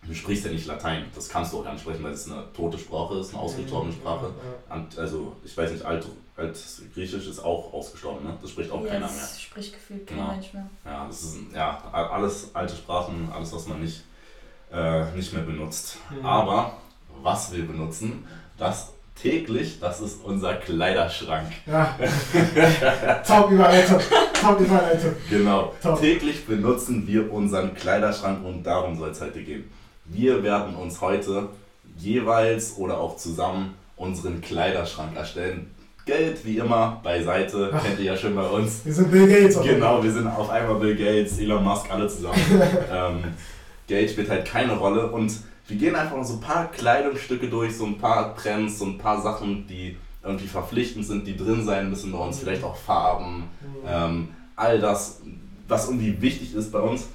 [0.08, 1.06] du sprichst ja nicht Latein.
[1.14, 3.94] Das kannst du auch gar nicht sprechen, weil es eine tote Sprache ist, eine ausgestorbene
[3.94, 4.34] Sprache.
[4.70, 6.08] Und also, ich weiß nicht, Alt,
[6.38, 8.38] Altgriechisch ist auch ausgestorben, ne?
[8.42, 9.20] Das spricht auch ja, keiner mehr.
[9.20, 10.32] Das spricht gefühlt kein Genau.
[10.32, 10.70] Mensch mehr.
[10.86, 14.04] Ja, das ist ja alles alte Sprachen, alles, was man nicht,
[14.72, 15.98] äh, nicht mehr benutzt.
[16.10, 16.26] Mhm.
[16.26, 16.78] Aber
[17.22, 18.26] was wir benutzen,
[18.58, 21.52] das täglich, das ist unser Kleiderschrank.
[21.66, 21.98] Ja.
[23.28, 24.00] Top Überleitung.
[24.40, 25.14] Top Überleitung.
[25.30, 25.74] Genau.
[25.82, 26.00] Top.
[26.00, 29.70] Täglich benutzen wir unseren Kleiderschrank und darum soll es heute gehen.
[30.06, 31.50] Wir werden uns heute
[31.98, 35.72] jeweils oder auch zusammen unseren Kleiderschrank erstellen.
[36.06, 37.84] Geld wie immer beiseite, Ach.
[37.84, 38.84] kennt ihr ja schon bei uns.
[38.84, 39.62] Wir sind Bill Gates.
[39.62, 42.40] Genau, wir sind auf einmal Bill Gates, Elon Musk, alle zusammen.
[42.92, 43.24] ähm,
[43.86, 45.32] Geld spielt halt keine Rolle und
[45.70, 48.98] wir gehen einfach mal so ein paar Kleidungsstücke durch, so ein paar Trends, so ein
[48.98, 53.44] paar Sachen, die irgendwie verpflichtend sind, die drin sein müssen bei uns, vielleicht auch Farben,
[53.62, 53.78] Mhm.
[53.88, 55.22] ähm, all das,
[55.68, 57.08] was irgendwie wichtig ist bei uns.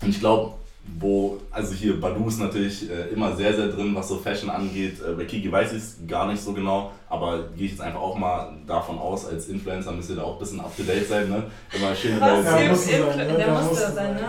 [0.00, 0.54] Und ich glaube,
[0.98, 5.00] wo, also hier Badu ist natürlich äh, immer sehr, sehr drin, was so Fashion angeht.
[5.00, 8.00] Äh, bei Kiki weiß ich es gar nicht so genau, aber gehe ich jetzt einfach
[8.00, 11.08] auch mal davon aus, als Influencer müsst ihr da auch ein bisschen up to date
[11.08, 11.44] sein, ne?
[11.72, 12.44] Immer schön Was?
[12.44, 12.68] bei- Ja,
[13.16, 13.32] ne?
[13.36, 14.20] der Da musste sein, ne?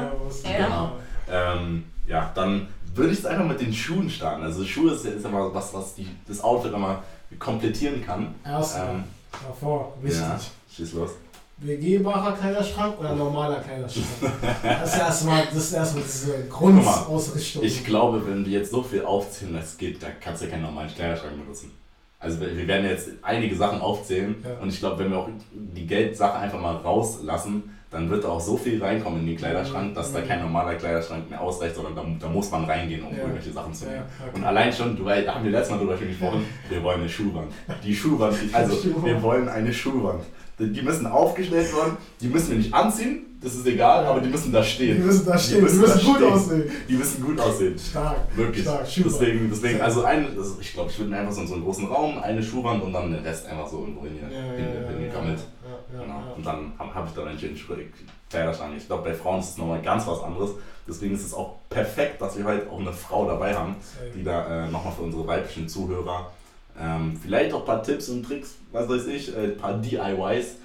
[0.44, 0.66] ja.
[0.66, 0.92] Genau.
[1.32, 4.44] Ähm, ja, dann würde ich es einfach mit den Schuhen starten.
[4.44, 7.04] Also Schuhe ist ja ist immer was, was die, das Outfit immer
[7.40, 8.36] komplettieren kann.
[8.46, 8.90] Erstmal.
[8.96, 9.04] Ähm,
[9.48, 9.94] Davor.
[10.02, 10.22] Wichtig.
[10.22, 10.40] ja,
[10.76, 11.12] schieß los.
[11.58, 14.06] Begehbarer Kleiderschrank oder normaler Kleiderschrank?
[14.64, 17.64] Das ist erstmal, das ist erstmal diese Grundausrichtung.
[17.64, 20.64] Ich glaube, wenn wir jetzt so viel aufzählen, das geht, da kannst du ja keinen
[20.64, 21.72] normalen Kleiderschrank benutzen.
[22.20, 24.62] Also wir wir werden jetzt einige Sachen aufzählen Ja.
[24.62, 28.58] und ich glaube, wenn wir auch die Geldsache einfach mal rauslassen, dann wird auch so
[28.58, 30.28] viel reinkommen in den Kleiderschrank, dass da Mhm.
[30.28, 33.22] kein normaler Kleiderschrank mehr ausreicht, sondern da, da muss man reingehen, um Ja.
[33.22, 34.02] irgendwelche Sachen zu nehmen.
[34.20, 34.36] okay.
[34.38, 37.10] Und allein schon, du da haben wir letztes Mal drüber schon gesprochen, wir wollen eine
[37.10, 37.52] Schuhwand.
[37.84, 40.24] Die Schuhwand, also wir wollen eine Schuhwand.
[40.60, 44.12] Die müssen aufgestellt werden, die müssen wir nicht anziehen, das ist egal, Ja.
[44.12, 44.98] aber die müssen da stehen.
[44.98, 46.32] Die müssen da stehen, die müssen, da gut stehen.
[46.32, 46.64] aussehen.
[46.88, 47.78] Die müssen gut aussehen.
[47.78, 48.18] Stark.
[48.36, 48.64] Wirklich.
[48.64, 48.88] Stark.
[48.88, 49.14] Schuhwand.
[49.20, 51.64] Deswegen, deswegen, also ein, also ich glaube, ich würde mir einfach so in so einen
[51.64, 54.66] großen Raum, eine Schuhwand und dann den Rest einfach so irgendwo hin, Ja, hin,
[55.12, 55.63] ja,
[56.02, 56.34] Genau.
[56.36, 57.94] Und dann habe hab ich dann Schrank-
[58.30, 58.74] Kleiderschrank.
[58.78, 60.52] Ich glaube, bei Frauen ist es nochmal ganz was anderes.
[60.88, 63.76] Deswegen ist es auch perfekt, dass wir heute auch eine Frau dabei haben,
[64.16, 66.32] die da äh, nochmal für unsere weiblichen Zuhörer
[66.80, 70.56] ähm, vielleicht auch ein paar Tipps und Tricks, was weiß ich, äh, ein paar DIYs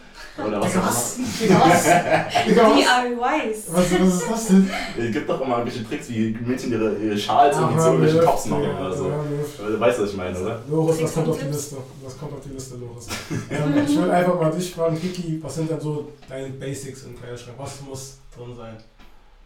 [0.47, 1.19] oder was was?
[1.19, 1.19] was?
[1.49, 1.85] Was?
[1.85, 3.65] DIYs.
[3.69, 4.71] Was, was ist das denn?
[4.99, 7.93] Es gibt doch immer irgendwelche Tricks, wie Mädchen ihre, ihre Schals Ach, irgendwie zu hör
[7.93, 9.05] mir irgendwelchen auf, Tops machen Digga, oder so.
[9.05, 9.73] hör mir auf.
[9.73, 10.63] Du weißt, was ich meine, oder?
[10.71, 11.47] Loris, das Tricks kommt und auf die?
[11.47, 11.77] Liste.
[12.05, 13.07] Das kommt auf die Liste, Loris.
[13.51, 17.19] ähm, ich will einfach mal dich fragen, Kiki, was sind denn so deine Basics im
[17.19, 17.57] Kleiderschrank?
[17.59, 18.77] Was muss drin sein?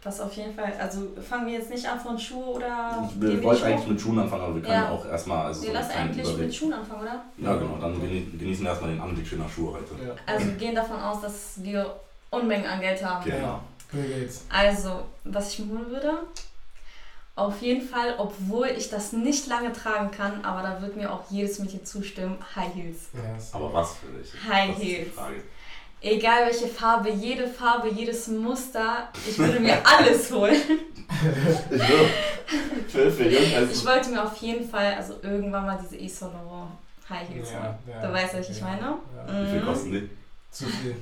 [0.03, 0.73] Das auf jeden Fall.
[0.79, 3.09] Also fangen wir jetzt nicht an von Schuhe oder.
[3.09, 4.89] Ich nicht eigentlich mit Schuhen anfangen, aber wir können Ja.
[4.91, 6.45] auch erstmal also so Wir einen lassen eigentlich Überblick.
[6.47, 7.21] mit Schuhen anfangen, oder?
[7.37, 10.03] Ja, genau, dann geni- genießen wir erstmal den Anblick schöner Schuhe heute.
[10.05, 10.13] Ja.
[10.25, 11.95] Also wir gehen davon aus, dass wir
[12.31, 13.23] Unmengen an Geld haben.
[13.23, 13.61] Genau.
[13.91, 14.45] Bill Gates.
[14.49, 16.11] Also, was ich mir holen würde,
[17.35, 21.21] auf jeden Fall, obwohl ich das nicht lange tragen kann, aber da wird mir auch
[21.29, 23.09] jedes Mädchen zustimmen, High Heels.
[23.13, 23.53] Yes.
[23.53, 24.31] Aber was für dich?
[24.47, 25.17] High Das ist die Heels.
[26.03, 30.61] Egal welche Farbe, jede Farbe, jedes Muster, ich würde mir alles holen.
[32.87, 35.95] Ich will für, für Ich also wollte mir auf jeden Fall, also irgendwann mal diese
[36.25, 36.71] Laurent
[37.09, 37.75] High Heels holen.
[37.87, 38.81] ja, Du weißt, was ich ja, meine?
[38.81, 39.45] Ja.
[39.45, 39.65] wie viel Mhm.
[39.65, 40.09] kosten die?
[40.51, 40.95] Zu viel.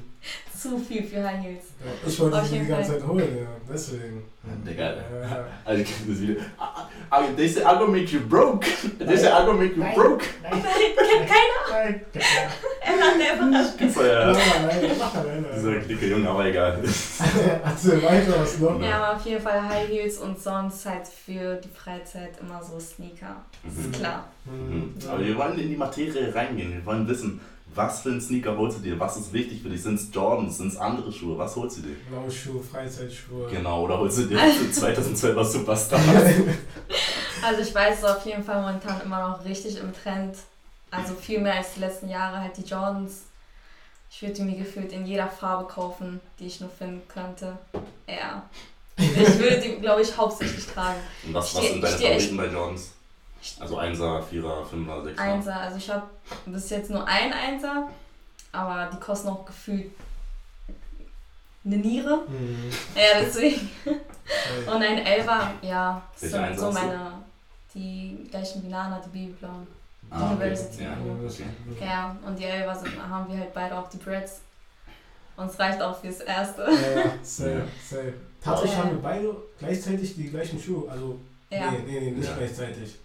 [0.57, 1.63] Zu viel für High Heels.
[1.83, 2.07] Ja.
[2.07, 2.91] Ich wollte sie die ganze.
[2.91, 3.47] Zeit holen, ja.
[3.73, 4.23] Deswegen.
[4.65, 4.83] Digga.
[4.93, 5.45] Ja.
[5.65, 6.35] Also ich kenn das Video.
[6.59, 8.67] Ah, ah, They say I'm gonna make you broke.
[8.99, 9.95] They say I'm gonna make you Nein.
[9.95, 10.23] broke.
[10.43, 11.61] Nein, Kennt keiner?
[11.71, 12.01] nein,
[12.81, 13.77] Er hat der.
[13.77, 14.25] Gibt's ja.
[14.31, 16.79] nein, nein, nein, Dieser dicke Junge, aber egal.
[17.63, 18.79] Erzähl weiter, was noch?
[18.81, 22.79] Ja, aber auf jeden Fall High Heels und sonst halt für die Freizeit immer so
[22.79, 23.37] Sneaker.
[23.63, 23.91] Das Mhm.
[23.91, 24.27] ist klar.
[24.45, 24.93] Mhm.
[25.09, 26.73] Aber wir wollen in die Materie reingehen.
[26.73, 27.39] Wir wollen wissen,
[27.73, 28.99] was für einen Sneaker holst du dir?
[28.99, 29.81] Was ist wichtig für dich?
[29.81, 30.57] Sind es Jordans?
[30.57, 31.37] Sind es andere Schuhe?
[31.37, 31.95] Was holst du dir?
[32.09, 33.49] Blaue Schuhe, Freizeitschuhe.
[33.49, 35.99] Genau, oder holst du dir 2012er Superstar?
[37.43, 40.35] Also ich weiß es auf jeden Fall momentan immer noch richtig im Trend.
[40.91, 43.23] Also viel mehr als die letzten Jahre halt die Jordans.
[44.11, 47.57] Ich würde die mir gefühlt in jeder Farbe kaufen, die ich nur finden könnte.
[48.07, 48.47] Ja.
[48.97, 50.99] Ich würde die, glaube ich, hauptsächlich tragen.
[51.25, 52.91] Und was, was sind deine Favoriten bei Jordans?
[53.59, 55.17] Also 1er, 4er, 5er, 6er.
[55.19, 56.03] Einser, also ich habe
[56.45, 57.89] bis jetzt nur ein Einser,
[58.51, 59.91] aber die kosten auch gefühlt
[61.65, 62.23] eine Niere.
[62.27, 62.69] Mhm.
[62.95, 63.69] Ja, deswegen.
[64.67, 67.13] Und ein Elfer, ja, das Welche sind so meine,
[67.73, 69.67] die gleichen wie Nana, die Babyblauen.
[70.09, 70.33] Ah, okay.
[70.33, 70.83] University.
[70.83, 70.97] Ja,
[71.71, 71.85] okay.
[71.85, 74.41] Ja, und die Elfer sind, haben wir halt beide auch die Breads.
[75.37, 76.63] Und es reicht auch fürs Erste.
[76.63, 78.13] Ja, ja, safe, safe.
[78.43, 78.83] Tatsächlich Ja.
[78.83, 80.89] haben wir beide gleichzeitig die gleichen Schuhe.
[80.91, 81.71] Also, Ja.
[81.71, 82.35] nee, nee, nee, nicht Ja.
[82.37, 82.95] gleichzeitig.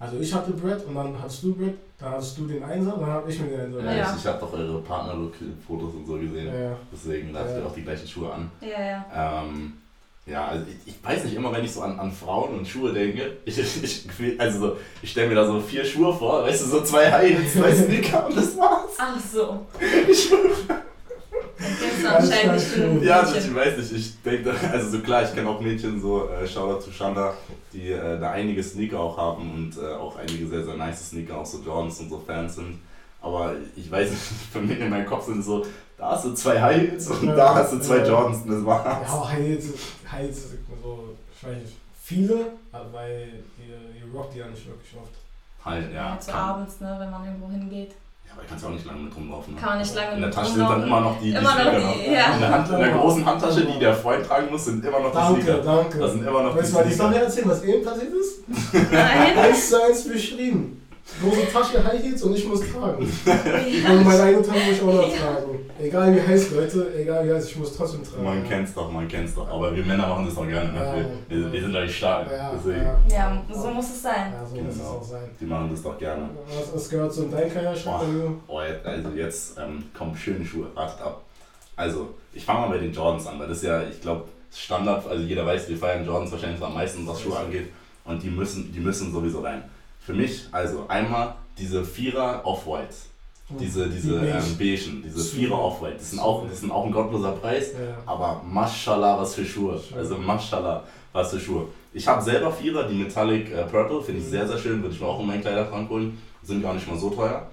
[0.00, 3.00] Also ich hatte Brett und dann hattest du Brett, dann hattest du den Einser und
[3.00, 3.84] dann hab ich mir den Einser.
[3.84, 4.12] Ja, Ja.
[4.14, 6.46] Ich, ich habe doch eure Partnerlook-Fotos und so gesehen.
[6.46, 6.76] Ja, ja.
[6.92, 7.66] Deswegen, da habt ihr Ja.
[7.66, 8.50] auch die gleichen Schuhe an.
[8.60, 8.80] Ja,
[9.12, 9.42] ja.
[9.42, 9.72] Ähm,
[10.26, 12.92] Ja, also ich, ich, weiß nicht, immer wenn ich so an, an Frauen und Schuhe
[12.92, 14.06] denke, ich, ich,
[14.40, 17.50] also so, ich stelle mir da so vier Schuhe vor, weißt du, so zwei High
[17.50, 18.90] zwei Sneaker und das war's.
[18.98, 19.66] Ach so.
[20.06, 20.82] Ich schwöre.
[22.06, 23.50] Anscheinend nicht Ja, Mädchen.
[23.50, 26.80] ich weiß nicht, ich denke, also so klar, ich kenne auch Mädchen, so äh, Shoutout
[26.82, 27.34] zu Shanda,
[27.72, 31.38] die äh, da einige Sneaker auch haben und äh, auch einige sehr, sehr nice Sneaker,
[31.38, 32.78] auch so Jordans und so Fans sind.
[33.20, 35.64] Aber ich weiß nicht, für mich in meinem Kopf sind so,
[35.96, 38.06] da hast du zwei High Heels und Ja, da hast du zwei ja.
[38.06, 38.84] Jordans und das war's.
[38.84, 39.66] Ja, aber High Heels,
[40.10, 40.50] High Heels ist
[40.82, 42.46] so, ich weiß nicht, viele,
[42.92, 45.12] weil ihr, ihr rockt die ja nicht wirklich oft.
[45.64, 46.16] Halt, ja.
[46.20, 47.92] So kann, abends, ne, wenn man irgendwo hingeht.
[48.28, 49.54] Ja, aber ich kann es auch nicht lange mit rumlaufen.
[49.54, 49.60] Ne?
[49.60, 51.70] Kann man nicht lange In der Tasche sind dann immer noch die, die Immer noch
[51.70, 51.96] die, noch.
[52.12, 52.34] ja.
[52.34, 55.10] In der, Hand, in der großen Handtasche, die der Freund tragen muss, sind immer noch
[55.10, 55.62] die Danke, Sneaker.
[55.62, 55.98] danke.
[55.98, 56.92] Da sind immer noch Willst du mal die.
[56.94, 58.48] Story erzählen, was eben passiert ist?
[58.92, 59.38] Nein.
[59.38, 60.77] Eins zu eins beschrieben.
[61.20, 62.98] Große Tasche, High Heels und ich muss tragen.
[63.04, 65.58] Und meine eigene Tasche muss ich auch noch tragen.
[65.80, 68.24] Egal wie heiß, Leute, egal wie heiß, ich muss trotzdem tragen.
[68.24, 69.48] Man kennt's doch, man kennt's doch.
[69.48, 70.72] Aber wir Männer machen das auch gerne.
[70.72, 70.78] Ne?
[70.78, 70.94] Ja.
[71.36, 72.30] Wir, wir, wir sind nicht stark.
[72.30, 72.98] Ja, Deswegen, ja.
[73.08, 74.32] ja, so muss es sein.
[74.32, 74.90] Ja, so muss es Genau.
[74.90, 75.22] auch sein.
[75.40, 76.28] die machen das doch gerne.
[76.56, 77.92] Was, was gehört so in deinen Karriereschritt?
[78.46, 80.66] Oh, jetzt, also jetzt ähm, kommen schöne Schuhe.
[80.74, 81.22] Wartet ab.
[81.74, 85.06] Also, ich fange mal bei den Jordans an, weil das ist ja, ich glaube, Standard.
[85.08, 87.70] Also jeder weiß, wir feiern Jordans wahrscheinlich am meisten, was Schuhe angeht.
[88.04, 89.62] Und die müssen, die müssen sowieso rein.
[90.08, 92.94] Für mich, also einmal diese Vierer Off-White.
[93.60, 94.38] Diese, diese Die beige.
[94.38, 95.22] ähm, beigen, diese.
[95.36, 95.96] Vierer Off-White.
[95.98, 97.72] Das sind auch, das sind auch ein gottloser Preis.
[97.74, 97.94] Ja.
[98.06, 99.78] Aber Mashallah, was für Schuhe.
[99.94, 101.66] Also Mashallah, was für Schuhe.
[101.92, 104.30] Ich habe selber Vierer, die Metallic äh, Purple, finde ich Mhm.
[104.30, 106.16] sehr, sehr schön, würde ich mir auch in meinen Kleiderschrank holen.
[106.42, 107.46] Sind gar nicht mal so teuer.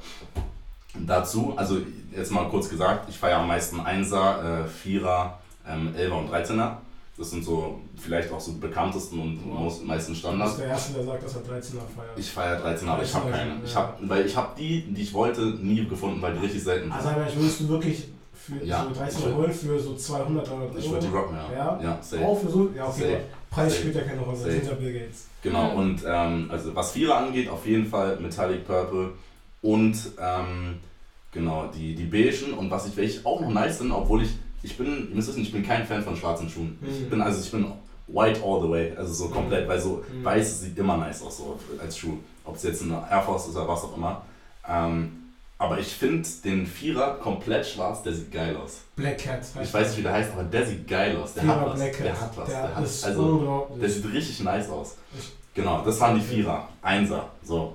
[0.93, 1.79] Dazu, also
[2.15, 5.33] jetzt mal kurz gesagt, ich feiere am meisten 1er, äh, 4er,
[5.67, 6.77] ähm, 11er und 13er.
[7.17, 9.81] Das sind so vielleicht auch so die bekanntesten und Wow.
[9.83, 10.57] meisten Du bist Standards.
[10.57, 12.17] der Erste, der sagt, dass er 13er feiert.
[12.17, 13.53] Ich feiere 13er, aber ich habe 13er, keine.
[13.63, 13.79] Ich ja.
[13.79, 17.07] hab, weil ich habe die, die ich wollte, nie gefunden, weil die richtig selten also,
[17.07, 17.17] sind.
[17.17, 20.69] aber ich du wirklich für Ja, so ich 13er würd- holen für so 200, 300
[20.69, 20.77] Euro?
[20.77, 21.53] Ich würde die rocken, ja.
[21.57, 21.79] Ja?
[21.81, 22.25] Ja, safe.
[22.25, 22.69] Auch für so?
[22.75, 22.99] Ja, okay.
[23.01, 23.21] Safe.
[23.49, 23.79] Preis Safe.
[23.79, 24.37] spielt ja keine Rolle.
[24.37, 24.49] Safe.
[24.49, 25.25] Das sind ja Bill Gates.
[25.41, 29.13] Genau, und ähm, also was Vierer angeht, auf jeden Fall Metallic Purple
[29.61, 30.79] und ähm,
[31.31, 34.31] genau, die, die beigen und was ich, welche ich auch noch nice finde, obwohl ich,
[34.65, 36.77] ich bin, ihr müsst wissen, ich bin kein Fan von schwarzen Schuhen.
[36.81, 37.09] Ich Mhm.
[37.11, 37.65] bin, also ich bin
[38.07, 40.23] white all the way, also so komplett, weil so Mhm.
[40.23, 42.17] weiß sieht immer nice aus so als Schuh.
[42.43, 44.21] Ob es jetzt eine Air Force ist oder was auch immer.
[44.67, 45.11] Ähm,
[45.57, 48.81] aber ich finde den Vierer komplett schwarz, der sieht geil aus.
[48.95, 49.41] Black Cat.
[49.63, 51.33] Ich weiß nicht, wie der heißt, aber der sieht geil aus.
[51.33, 51.75] Der Vierer hat was.
[51.79, 52.05] Black Cat.
[52.05, 52.47] Der hat was.
[52.49, 54.95] Der, Der hat, also, der sieht richtig nice aus.
[55.17, 56.67] Ich- Genau, das waren die Vierer.
[56.81, 57.29] Einser.
[57.41, 57.73] So.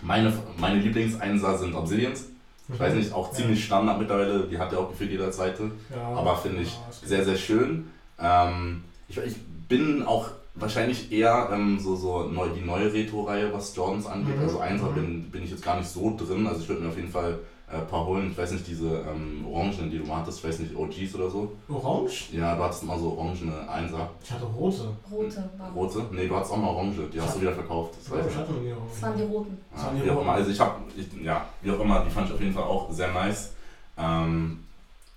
[0.00, 2.26] Meine, meine Lieblingseinser sind Obsidians.
[2.72, 4.40] Ich weiß nicht, auch ziemlich Standard mittlerweile.
[4.44, 5.70] Die hat ja auch gefühlt jeder zweite.
[6.14, 7.90] Aber finde ich sehr, sehr schön.
[8.18, 9.36] Ähm, ich, ich
[9.68, 14.36] bin auch wahrscheinlich eher ähm, so, so neu, die neue Retro-Reihe, was Jordans angeht.
[14.36, 14.42] Mhm.
[14.42, 14.94] Also Einser Mhm.
[14.94, 16.46] bin, bin ich jetzt gar nicht so drin.
[16.46, 17.38] Also ich würde mir auf jeden Fall
[17.72, 18.30] äh, ein paar holen.
[18.32, 21.30] Ich weiß nicht, diese ähm, Orangen, die du mal hattest, ich weiß nicht, OGs oder
[21.30, 21.52] so.
[21.68, 22.28] Orange?
[22.32, 24.10] Ja, du hattest mal so orangene Einser.
[24.22, 24.88] Ich hatte rote.
[25.10, 26.04] Rote waren Rote?
[26.12, 27.08] Nee, du hattest auch mal orange.
[27.12, 27.94] Die hast du wieder verkauft.
[27.98, 28.90] Das weiß ich hatte nie orange.
[28.92, 29.58] Das waren die roten.
[29.72, 30.24] Das waren die wie auch roten.
[30.26, 30.32] immer.
[30.34, 32.90] Also ich habe, ich, ja, wie auch immer, die fand ich auf jeden Fall auch
[32.90, 33.52] sehr nice.
[33.98, 34.64] Ähm,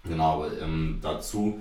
[0.04, 1.60] genau, aber ähm, dazu,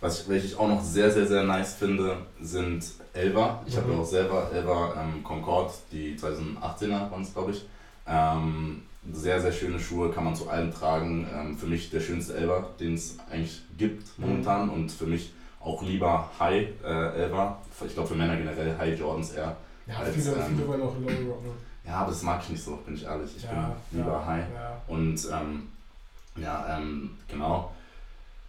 [0.00, 3.62] was ich, welche ich auch noch sehr, sehr, sehr nice finde, sind Elva.
[3.66, 3.92] Ich habe Mhm.
[3.94, 7.64] ja auch selber Elva ähm, Concorde, die 2018er waren es, glaube ich.
[8.06, 11.26] Ähm, sehr, sehr schöne Schuhe, kann man zu allem tragen.
[11.34, 15.82] Ähm, für mich der schönste Elva, den es eigentlich gibt momentan und für mich auch
[15.82, 17.60] lieber High äh, Elva.
[17.86, 19.56] Ich glaube für Männer generell High Jordans eher.
[19.86, 21.50] Ja, als, viele, ähm, viele wollen auch Low rocken.
[21.86, 23.30] Ja, aber das mag ich nicht so, bin ich ehrlich.
[23.36, 24.44] Ich ja, bin lieber ja, High.
[24.54, 24.82] Ja.
[24.86, 25.68] Und ähm,
[26.36, 27.72] ja, ähm, genau.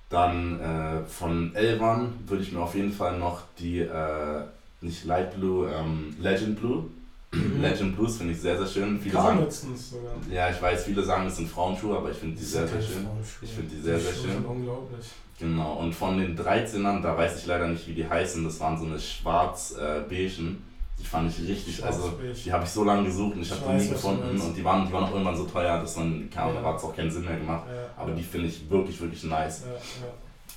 [0.09, 4.41] Dann äh, von Elvan würde ich mir auf jeden Fall noch die, äh,
[4.81, 6.85] nicht Light Blue, ähm, Legend Blue.
[7.62, 9.00] Legend Blues finde ich sehr, sehr schön.
[9.00, 10.12] Viele sagen, sogar.
[10.32, 13.06] ja, ich weiß, viele sagen, es sind Frauenschuhe, aber ich finde die sehr, sehr schön.
[13.42, 14.46] Ich finde die sehr, Die sehr schön.
[14.46, 15.06] unglaublich.
[15.39, 18.78] Genau, und von den 13ern, da weiß ich leider nicht, wie die heißen, das waren
[18.78, 20.63] so eine schwarz-beigen.
[21.00, 22.12] die fand ich richtig, also
[22.44, 24.86] die habe ich so lange gesucht und ich habe die nie gefunden und die waren,
[24.86, 26.70] die waren auch irgendwann so teuer, dass man, keine Ahnung, Ja.
[26.70, 27.63] hat es auch keinen Sinn mehr gemacht.
[27.68, 29.63] Ja, Aber ja, die finde ich wirklich, wirklich nice.
[29.65, 30.08] Ja.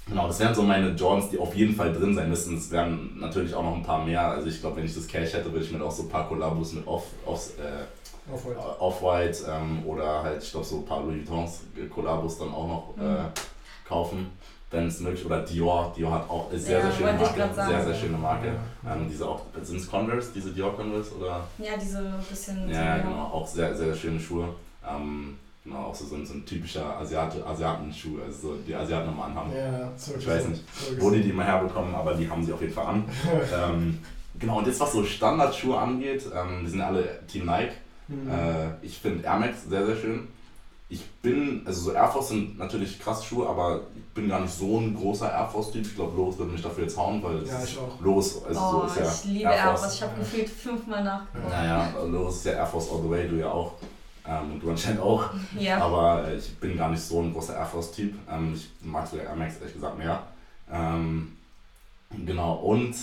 [0.08, 2.56] Genau, das wären so meine Jordans, die auf jeden Fall drin sein müssen.
[2.58, 4.22] Es wären natürlich auch noch ein paar mehr.
[4.26, 6.28] Also ich glaube, wenn ich das Cash hätte, würde ich mir auch so ein paar
[6.28, 8.80] Kollabos mit Off, Off, äh, Auf heute.
[8.80, 12.66] Off-White ähm, oder halt, ich glaube, so ein paar Louis Vuittons äh, Kollabos dann auch
[12.66, 13.26] noch äh, Mhm.
[13.88, 14.30] kaufen,
[14.70, 17.54] wenn es möglich Oder Dior, Dior hat auch ist sehr, Ja, sehr schöne Marke.
[17.54, 18.46] Sehr, sehr schöne Marke.
[18.84, 18.94] Ja.
[18.94, 21.46] Ähm, diese auch, sind es Converse, diese Dior Converse oder?
[21.58, 22.68] Ja, diese bisschen.
[22.70, 24.48] Ja, ja, genau, auch sehr, sehr schöne Schuhe.
[24.88, 29.10] Ähm, genau, auch so, so, ein, so ein typischer Asiate, Asiatenschuh, also so die Asiaten
[29.12, 29.50] immer anhaben.
[29.56, 30.62] Ja, so Ich weiß nicht,
[30.98, 33.04] wo die die immer herbekommen, aber die haben sie auf jeden Fall an.
[33.54, 33.98] ähm,
[34.38, 37.72] genau, und jetzt was so Standardschuhe angeht, ähm, die sind alle Team Nike.
[38.08, 38.28] Mhm.
[38.30, 40.28] Äh, ich finde Air Max sehr, sehr schön.
[40.88, 44.52] ich bin, also so Air Force sind natürlich krasse Schuhe, aber ich bin gar nicht
[44.52, 45.86] so ein großer Air Force-Typ.
[45.86, 47.98] Ich glaube, Loris würde mich dafür jetzt hauen, weil Ja, es ich auch.
[48.00, 49.80] Loris, also oh, so ist ja ich liebe Air Air Force.
[49.80, 49.94] Force.
[49.94, 51.48] Ich habe gefühlt fünfmal nachgeguckt.
[51.50, 53.72] Naja, Loris ist ja Air Force All the Way, du ja auch.
[54.26, 55.30] Ähm, und du anscheinend auch.
[55.58, 55.78] Ja.
[55.78, 58.14] Aber äh, ich bin gar nicht so ein großer Air Force-Typ.
[58.30, 60.22] Ähm, ich mag sogar Air Max ehrlich gesagt mehr.
[60.70, 61.36] Ähm,
[62.24, 62.94] genau, und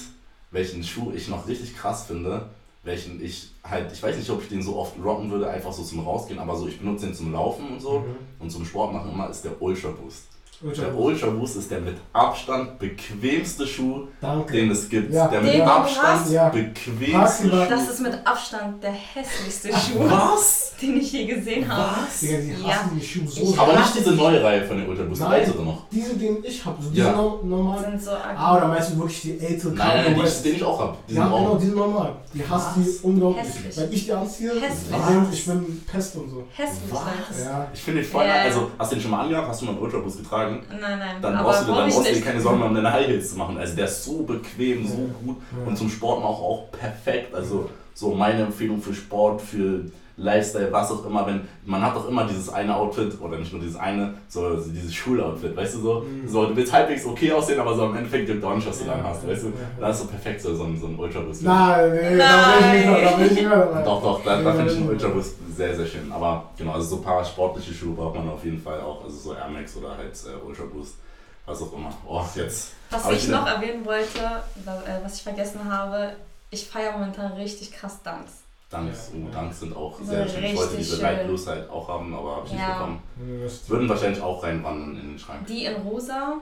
[0.52, 2.48] welchen Schuh ich noch richtig krass finde,
[2.84, 5.84] welchen ich halt, ich weiß nicht, ob ich den so oft rocken würde, einfach so
[5.84, 8.16] zum Rausgehen, aber so, ich benutze den zum Laufen und so Mhm.
[8.40, 10.24] und zum Sport machen immer, ist der Ultra Boost.
[10.62, 10.98] Ultra Der.
[10.98, 14.52] Ultra Boost ist der mit Abstand bequemste Schuh, Danke.
[14.54, 15.14] den es gibt.
[15.14, 15.30] Ja.
[15.30, 16.32] Der Den mit du Abstand hast?
[16.32, 16.50] Ja.
[16.50, 17.66] bequemste Schuh.
[17.70, 20.74] Das ist mit Abstand der hässlichste Schuh, Was?
[20.82, 22.02] den ich je gesehen habe.
[22.06, 22.20] Was?
[22.20, 22.68] Digga, die Ja.
[22.76, 23.42] hassen die Schuhe so.
[23.42, 25.42] Ich Aber nicht diese neue Reihe von den Ultra Boost, die Nein.
[25.44, 25.84] ältere noch.
[25.92, 27.12] Diese, den ich habe, so diese Ja.
[27.14, 27.92] no- normalen.
[27.92, 30.80] Sind so Ah, oder meinst du wirklich die ältere Nein, nein, nein, den ich auch
[30.80, 30.98] habe.
[31.08, 31.58] Die Ja, sind genau, auch.
[31.58, 32.16] die sind normal.
[32.34, 32.84] Die hasst Was?
[32.84, 33.46] die unglaublich.
[33.46, 33.78] Hässlich.
[33.78, 34.98] Wenn ich die anziehe, Hässlich.
[35.00, 36.44] ich bin, ich bin Pest und so.
[36.54, 37.46] hässlich, Was?
[37.46, 37.68] Ja.
[37.74, 38.34] Ich finde den voll Ja.
[38.42, 39.48] Also, hast du den schon mal angehabt?
[39.48, 40.49] Hast du mal einen Ultra Boost getragen?
[40.70, 42.26] Nein, nein, Dann aber brauchst du dir, dann ich brauchst du dir nicht.
[42.28, 43.58] keine Sorgen mehr um deine High Heels zu machen.
[43.58, 47.34] Also, der ist so bequem, so gut und zum Sport auch, auch perfekt.
[47.34, 49.86] Also, so meine Empfehlung für Sport, für
[50.22, 53.62] Lifestyle, was auch immer, wenn man hat doch immer dieses eine Outfit oder nicht nur
[53.62, 56.28] dieses eine, so, dieses Schuloutfit, weißt du so, Mhm.
[56.28, 58.86] so du willst halbwegs okay aussehen, aber so am Endeffekt gibt auch nicht, was du
[58.86, 59.68] Ja, dann hast, weißt du, ja, ja.
[59.80, 61.44] da ist so perfekt so, so ein, so ein Ultra Boost.
[61.44, 63.82] Nein, nee, da will ich nicht mehr.
[63.86, 64.92] Doch, doch, da, da finde ich den ja.
[64.92, 66.12] Ultra Boost sehr, sehr schön.
[66.12, 69.04] Aber genau, also so ein paar sportliche Schuhe braucht man auf jeden Fall auch.
[69.04, 70.96] Also so Air Max oder halt äh, Ultra Boost,
[71.46, 71.92] was auch immer.
[72.08, 72.74] Oh, jetzt.
[72.92, 76.12] Was ich ich- noch erwähnen wollte, äh, was ich vergessen habe,
[76.52, 78.44] ich feiere momentan richtig krass Dunks.
[78.70, 79.42] Dunks, Ja, oh, ja.
[79.42, 80.44] Dunks sind auch So sehr schön.
[80.44, 81.02] Ich wollte diese.
[81.02, 82.74] Light Blues halt auch haben, aber habe ich nicht Ja.
[82.74, 83.00] bekommen.
[83.68, 85.48] Würden wahrscheinlich auch reinwandern in den Schrank.
[85.48, 86.34] Die in rosa,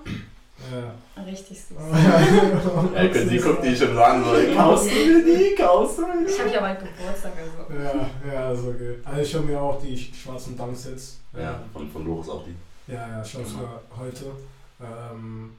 [1.18, 1.24] Ja.
[1.24, 1.78] richtig süß.
[2.94, 6.28] Ja, können Sie gucken, die schon sagen so, kaufst du mir die, kaufst du mir
[6.28, 6.56] Ich habe die?
[6.56, 7.84] ja bald Geburtstag, also.
[8.28, 8.96] Ja, ja, so okay.
[9.06, 11.20] Also ich habe mir auch die schwarzen Dunksets.
[11.38, 12.92] Ja, von, von Loris auch die.
[12.92, 14.26] Ja, ja, schon für heute.
[14.82, 15.52] Ähm,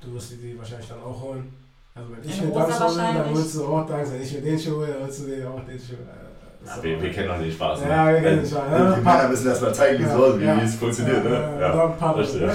[0.00, 1.52] du wirst dir die wahrscheinlich dann auch holen.
[1.96, 3.36] Also wenn ich In mir rosa Dunks hole, dann wahrscheinlich.
[3.38, 4.12] willst du auch Dunks.
[4.12, 4.22] Wenn
[6.66, 6.82] Ja, so.
[6.82, 7.80] wir, wir kennen doch den Spaß.
[7.82, 7.88] ne?
[7.88, 8.88] Ja, wir kennen den Spaß, Die ja.
[9.00, 10.60] Männer müssen erstmal zeigen, wie es Ja, ja.
[10.60, 11.24] wie es funktioniert.
[11.24, 11.36] Ja, Ne?
[11.36, 11.76] ja, Ja.
[11.76, 12.46] dann Paddel, verstehe.
[12.48, 12.54] ne?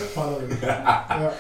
[1.11, 1.31] Ja.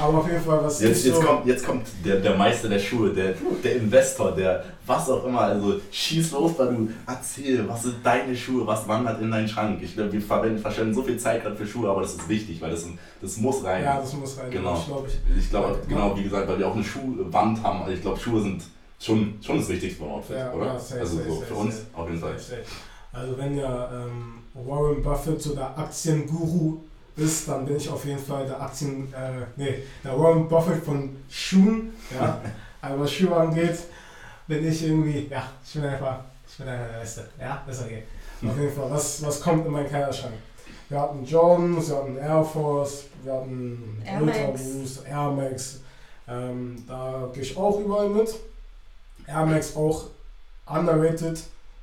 [0.00, 2.78] Aber auf jeden Fall, was Jetzt, jetzt, so, kommt, jetzt kommt der, der Meister der
[2.78, 5.40] Schuhe, der, der Investor, der was auch immer.
[5.40, 9.80] Also schieß los, weil du erzähl, was sind deine Schuhe, was wandert in deinen Schrank.
[9.82, 12.60] Ich glaube, wir verwenden, verschwenden so viel Zeit gerade für Schuhe, aber das ist wichtig,
[12.60, 12.86] weil das,
[13.20, 13.82] das muss rein.
[13.84, 14.50] Ja, das muss rein.
[14.50, 14.74] Genau.
[14.76, 15.38] Ich glaube, ich.
[15.44, 15.88] Ich glaube, Ja.
[15.88, 17.80] genau wie gesagt, weil wir auch eine Schuhwand haben.
[17.80, 18.62] Also ich glaube, Schuhe sind
[18.98, 20.66] schon, schon das Wichtigste beim Outfit, Ja, oder?
[20.66, 21.86] ja, safe, also safe, so safe, für uns safe.
[21.94, 22.36] auf jeden Fall.
[23.12, 26.78] Also wenn ja ähm, Warren Buffett so der Aktienguru
[27.16, 31.16] ist, dann bin ich auf jeden Fall der Aktien, äh, nee, der Warren Buffett von
[31.30, 32.40] Schuhen, ja.
[32.82, 33.78] also was Schuhe angeht,
[34.46, 38.02] bin ich irgendwie, ja, ich bin einfach, ich bin einfach der Beste, ja, ist okay.
[38.46, 40.34] Auf jeden Fall, was, was kommt in meinen Kleiderschrank?
[40.90, 44.62] Wir hatten Jordans, wir hatten Air Force, wir hatten Air Ultra Max.
[44.62, 45.80] Boost, Air Max,
[46.28, 48.34] ähm, da gehe ich auch überall mit.
[49.26, 50.04] Air Max auch
[50.66, 51.38] underrated,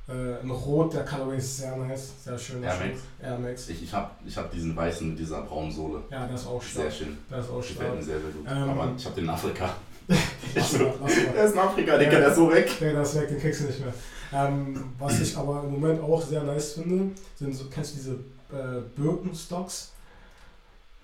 [0.08, 2.62] äh, in Rot, der Colorway ist sehr nice, sehr schön.
[2.62, 3.00] Air Max?
[3.22, 3.68] Air Max.
[3.68, 6.02] Ich, ich habe ich hab diesen weißen mit dieser braunen Sohle.
[6.10, 6.92] Ja, der ist auch Sehr stark.
[6.92, 7.18] schön.
[7.30, 7.94] Der ist auch Gefällt stark.
[7.96, 8.46] mir sehr, sehr gut.
[8.50, 9.70] Ähm, aber ich habe den in Afrika.
[10.54, 11.24] Lass mal, lass mal.
[11.34, 12.10] Der ist in Afrika, den Ja.
[12.12, 12.70] kann er so weg.
[12.74, 13.94] Okay, das ist weg, den kriegst du nicht mehr.
[14.34, 18.12] Ähm, was ich aber im Moment auch sehr nice finde, sind so, kennst du diese
[18.54, 19.92] äh, Birkenstocks?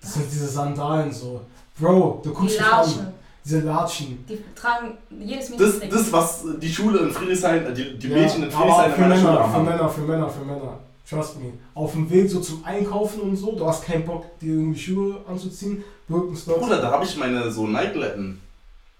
[0.01, 1.41] Das sind diese Sandalen so.
[1.79, 3.13] Bro, du Die guckst mich an.
[3.43, 4.23] Diese Latschen.
[4.29, 5.89] die tragen jedes Mädchen.
[5.89, 8.95] Das, das, was die Schule in Friedrichshain, äh, die, die Ja, Mädchen in Friedrichshain in
[8.95, 9.59] für meiner Schule Männer, für.
[9.61, 10.79] Männer, für Männer, für Männer.
[11.09, 11.51] Trust me.
[11.73, 15.17] Auf dem Weg so zum Einkaufen und so, du hast keinen Bock, dir irgendwie Schuhe
[15.27, 15.83] anzuziehen.
[16.07, 16.59] Birkenstocks.
[16.59, 18.39] Bruder, da habe ich meine so Nike-Letten.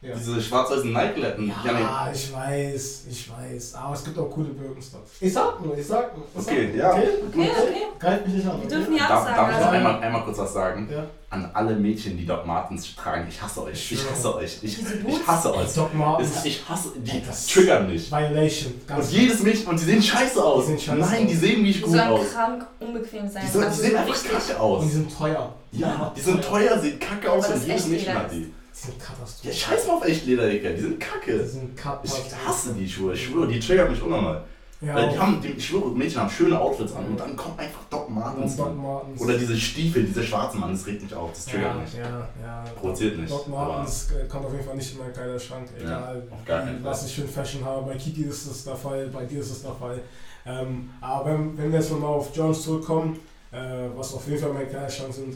[0.03, 0.15] Ja.
[0.15, 1.47] Diese schwarz-weißen Nike-Letten.
[1.63, 1.79] Ja, nee.
[1.79, 3.75] Ja, ich weiß, ich weiß.
[3.75, 5.11] Aber es gibt auch coole Birkenstocks.
[5.19, 6.25] Ich sag nur, ich sag nur.
[6.33, 6.91] ich Okay, sag, ja.
[6.93, 7.81] Okay, Okay, okay.
[7.99, 8.61] Greif mich nicht an.
[8.61, 9.51] Wir dürfen ja Darf, alles darf sagen.
[9.51, 10.89] ich noch Also, einmal, einmal kurz was sagen?
[10.91, 11.03] Ja.
[11.29, 13.91] An alle Mädchen, die Doc Martens tragen, ich hasse euch.
[13.91, 14.57] Ich hasse euch.
[14.63, 15.71] Ich, ich hasse euch.
[15.75, 16.45] Doc Martens.
[16.45, 18.11] Ich hasse, die Ey, das- triggern mich.
[18.11, 18.73] Violation.
[18.73, 20.65] Und Ganz jedes Mädchen, und die sehen scheiße aus.
[20.65, 21.39] Die sehen scheiße Nein, die aus.
[21.41, 22.33] sehen nicht die gut sollen aus.
[22.33, 23.43] krank unbequem sein.
[23.45, 24.83] Die, sollen, die also sehen so einfach kacke Und aus.
[24.83, 25.53] die sind teuer.
[25.73, 28.51] Ja, die sind teuer, sehen kacke aus Aber und jedes Mädchen hat die.
[28.81, 29.47] Die sind Katastrophe.
[29.47, 31.45] Ja, scheiß mal auf echt Lederdicker, die sind Die kacke.
[31.45, 34.43] sind Ich hasse die Schuhe, ich schwöre, die triggern mich unnormal.
[34.81, 37.35] Ja, Weil die auch- haben, die, ich schwöre, Mädchen haben schöne Outfits an und dann
[37.35, 38.55] kommt einfach Doc Martens.
[38.57, 39.21] Doc Martens.
[39.21, 41.93] Oder diese Stiefel, diese schwarzen Mann, das regt mich auf, das triggert ja, mich.
[41.93, 42.63] Ja, ja.
[42.79, 45.67] Provoziert nicht, Doc Martens äh, kommt auf jeden Fall nicht in meinen Kleiderschrank.
[45.79, 47.85] Egal, keinen was ich für ein Fashion habe.
[47.85, 49.99] Bei Kiki ist das der Fall, bei dir ist es der Fall.
[50.47, 53.19] Ähm, aber wenn, wenn wir jetzt nochmal auf Jones zurückkommen,
[53.51, 53.57] äh,
[53.95, 55.35] was auf jeden Fall meine Kleiderschrank sind,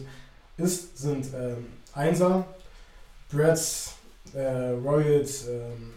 [0.57, 2.45] ist, sind ähm, Einser,
[3.31, 3.93] Bretts,
[4.33, 5.91] äh, Royals, ähm,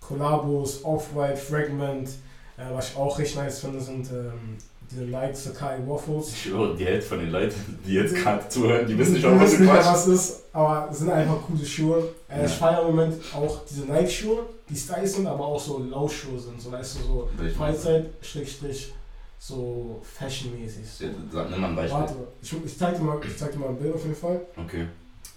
[0.00, 2.08] Collabos, Off-White, Fragment.
[2.56, 4.56] Äh, was ich auch richtig nice finde, sind ähm,
[4.90, 6.28] diese Nike Sakai Waffles.
[6.32, 9.58] Ich schwöre, die Hälfte von den Leuten, die jetzt gerade zuhören, die wissen schon, was
[9.58, 12.14] nicht, was ist, aber es sind einfach coole Schuhe.
[12.28, 12.56] Äh, Ich Ja.
[12.56, 16.60] feiere im Moment auch diese Nike-Schuhe, die stylisch sind, aber auch so Laufschuhe sind.
[16.60, 18.92] So, weißt du, so Ich meine, Freizeit, Schrägstrich,
[19.38, 20.84] so fashionmäßig.
[20.88, 21.04] So.
[21.32, 22.00] Sag, nimm mal ein Beispiel.
[22.00, 24.40] Warte, ich, ich zeig dir mal, ich zeig dir mal ein Bild auf jeden Fall.
[24.56, 24.86] Okay.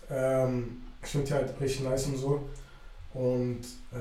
[0.10, 2.50] Ähm, ich finde die halt richtig nice und so.
[3.14, 3.62] Und,
[3.94, 3.98] äh,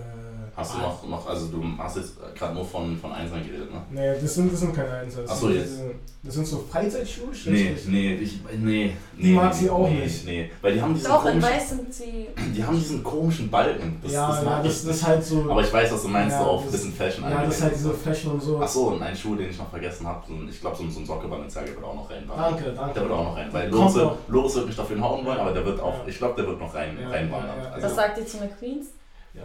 [0.57, 3.81] Hast du noch, noch, also du hast jetzt gerade nur von, von Einsern geredet, ne?
[3.91, 5.03] Nee, das sind, das sind keine.
[5.27, 5.77] Ach so, das, jetzt.
[5.77, 7.29] sind- das sind so Freizeitschuhe.
[7.47, 9.35] Nee, nee, ich, nee, Die nee.
[9.35, 10.25] mag nee, sie auch nee, nicht.
[10.27, 12.27] Nee, weil die haben diesen Doch, in komischen, weiß sind sie.
[12.55, 13.99] die haben diesen komischen Balken.
[14.03, 15.51] Das, ja, das ja, das, das ist halt so.
[15.51, 17.63] Aber ich weiß, was du meinst, Ja, so auf das- bisschen Fashion ja, das ist
[17.63, 18.61] halt diese Fashion und so.
[18.63, 20.91] Ach so, und ein Schuh, den ich noch vergessen habe, so, ich glaube, so, ein-
[20.91, 22.55] so ein Socke Balenciaga wird auch noch reinwandern.
[22.55, 22.95] Danke, danke.
[22.95, 23.95] Der wird auch noch rein, weil Loris.
[24.29, 26.05] Loris wird mich dafür hauen wollen, aber der wird auch, Ja.
[26.07, 27.57] ich glaube, der wird noch rein, Ja, reinwandern.
[27.57, 27.71] ja, ja.
[27.73, 28.87] Also, Was sagt ihr zu McQueens?
[29.33, 29.43] Ja,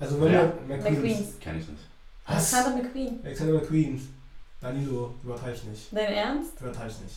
[0.00, 0.52] also wenn Ja.
[0.66, 1.28] wir McQueens.
[1.40, 1.82] kenn ich nicht.
[2.26, 2.54] Was?
[2.54, 3.18] Alexander McQueen.
[3.24, 4.14] Alexander McQueen.
[4.60, 5.88] Danilo, übertreib's nicht.
[5.92, 6.60] Dein Ernst?
[6.60, 7.16] Übertreib's nicht.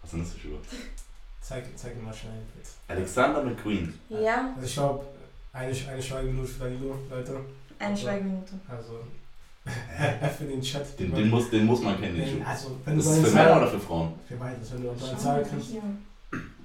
[0.00, 0.58] Was sind das für Schuhe?
[1.40, 2.32] Zeig, zeig mir mal schnell.
[2.88, 3.94] Alexander McQueen.
[4.08, 5.04] Ja, Also ich glaube,
[5.52, 7.40] eine, eine Schweigeminute für Danilo, Leute.
[7.78, 8.52] eine Schweigeminute.
[8.68, 9.00] Also
[10.20, 10.98] F in den Chat.
[10.98, 12.44] Den, den, muss, den muss man kennen, den Schuh.
[12.44, 14.14] also, wenn du Das ist seine für Männer oder für Frauen?
[14.26, 15.70] Für beides, wenn du mal Zahl kriegst.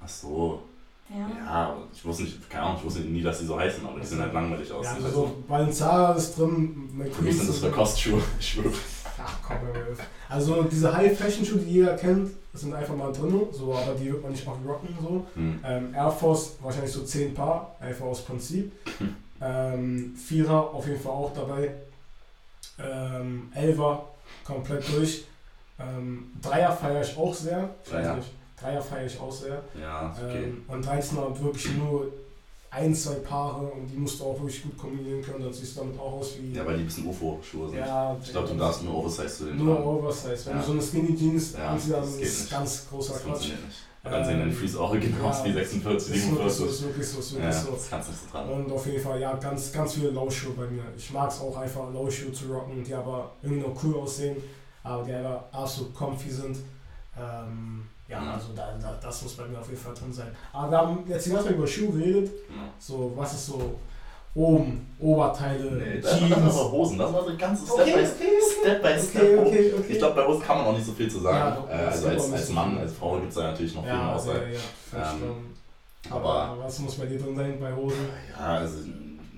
[0.02, 0.62] Ach so.
[1.10, 1.44] Ja.
[1.44, 4.06] Ja, ich wusste nicht, keine Ahnung, ich wusste nie, dass die so heißen, aber die
[4.06, 4.84] sehen halt langweilig aus.
[4.84, 8.22] Ja, also so Balenciaga ist drin, so- Für mich McQueen sind das für Kostschuhe.
[8.38, 8.72] Ich schwöre.
[9.24, 9.56] Ach komm.
[10.28, 14.32] Also diese High-Fashion-Schuhe, die jeder kennt, sind einfach mal drin, so, aber die wird man
[14.32, 14.88] nicht auch rocken.
[15.02, 15.26] So.
[15.34, 15.58] Hm.
[15.64, 18.70] Ähm, Air Force wahrscheinlich so 10 Paar, einfach aus Prinzip.
[18.98, 19.14] Hm.
[19.40, 21.70] Ähm, Vierer auf jeden Fall auch dabei.
[22.76, 24.04] Ähm, Elfer
[24.44, 25.24] komplett durch.
[25.78, 27.70] Ähm, Dreier feiere ich auch sehr.
[27.84, 28.16] Ich Dreier.
[28.16, 28.28] nicht.
[28.60, 29.62] Dreier feiere ich auch sehr.
[29.80, 30.44] Ja, okay.
[30.44, 32.12] Ähm, und 13er wirklich nur
[32.70, 35.80] ein, zwei Paare und die musst du auch wirklich gut kombinieren können, dann siehst du
[35.80, 36.52] damit auch aus wie.
[36.52, 37.78] Ja, weil die ein bisschen UFO-Schuhe sind.
[37.78, 39.88] Ja, Ich glaube, du darfst nur Oversize zu den Nur tragen.
[39.88, 40.46] Oversize.
[40.46, 40.60] Wenn Ja.
[40.60, 42.50] du so eine Skinny Jeans Ja, anziehst, dann das ist nicht.
[42.50, 43.50] ganz großer Das Quatsch.
[44.04, 46.66] Und dann sehen deine Füße auch genau aus wie ja, 46, Ist wirklich so, 47.
[46.68, 47.70] ist wirklich so, ist Ja, wirklich so.
[47.72, 48.52] das kannst du nicht so tragen.
[48.52, 50.82] Und auf jeden Fall, ja, ganz, ganz viele Laufschuhe bei mir.
[50.96, 54.36] Ich mag es auch einfach, Laufschuhe zu rocken, die aber irgendwie noch cool aussehen,
[54.82, 56.58] aber die einfach absolut comfy sind.
[57.18, 58.28] Ähm, ja, Mhm.
[58.30, 60.28] also da, da, das muss bei mir auf jeden Fall drin sein.
[60.52, 62.30] Aber wir haben jetzt Zeit über Schuhe geredet.
[62.48, 62.62] Ja.
[62.78, 63.78] So, was ist so
[64.34, 66.30] oben, Oberteile, Nee, das, das Jeans.
[66.36, 66.98] war aber Hosen.
[66.98, 68.60] Das war so ein ganzes Okay, Step by okay, okay.
[68.60, 68.82] Step.
[68.82, 69.46] By Okay, Step hoch.
[69.46, 69.92] okay, okay.
[69.92, 71.64] Ich glaube, bei Hosen kann man auch nicht so viel zu sagen.
[71.68, 72.78] Ja, äh, also als, als Mann, viel.
[72.80, 74.36] als Frau gibt es da natürlich noch viel ja, mehr ja, Auswahl.
[74.42, 74.58] ja, ja,
[74.90, 75.54] verstanden.
[76.10, 78.08] aber- was muss bei dir drin sein bei Hosen?
[78.38, 78.78] Ja, also,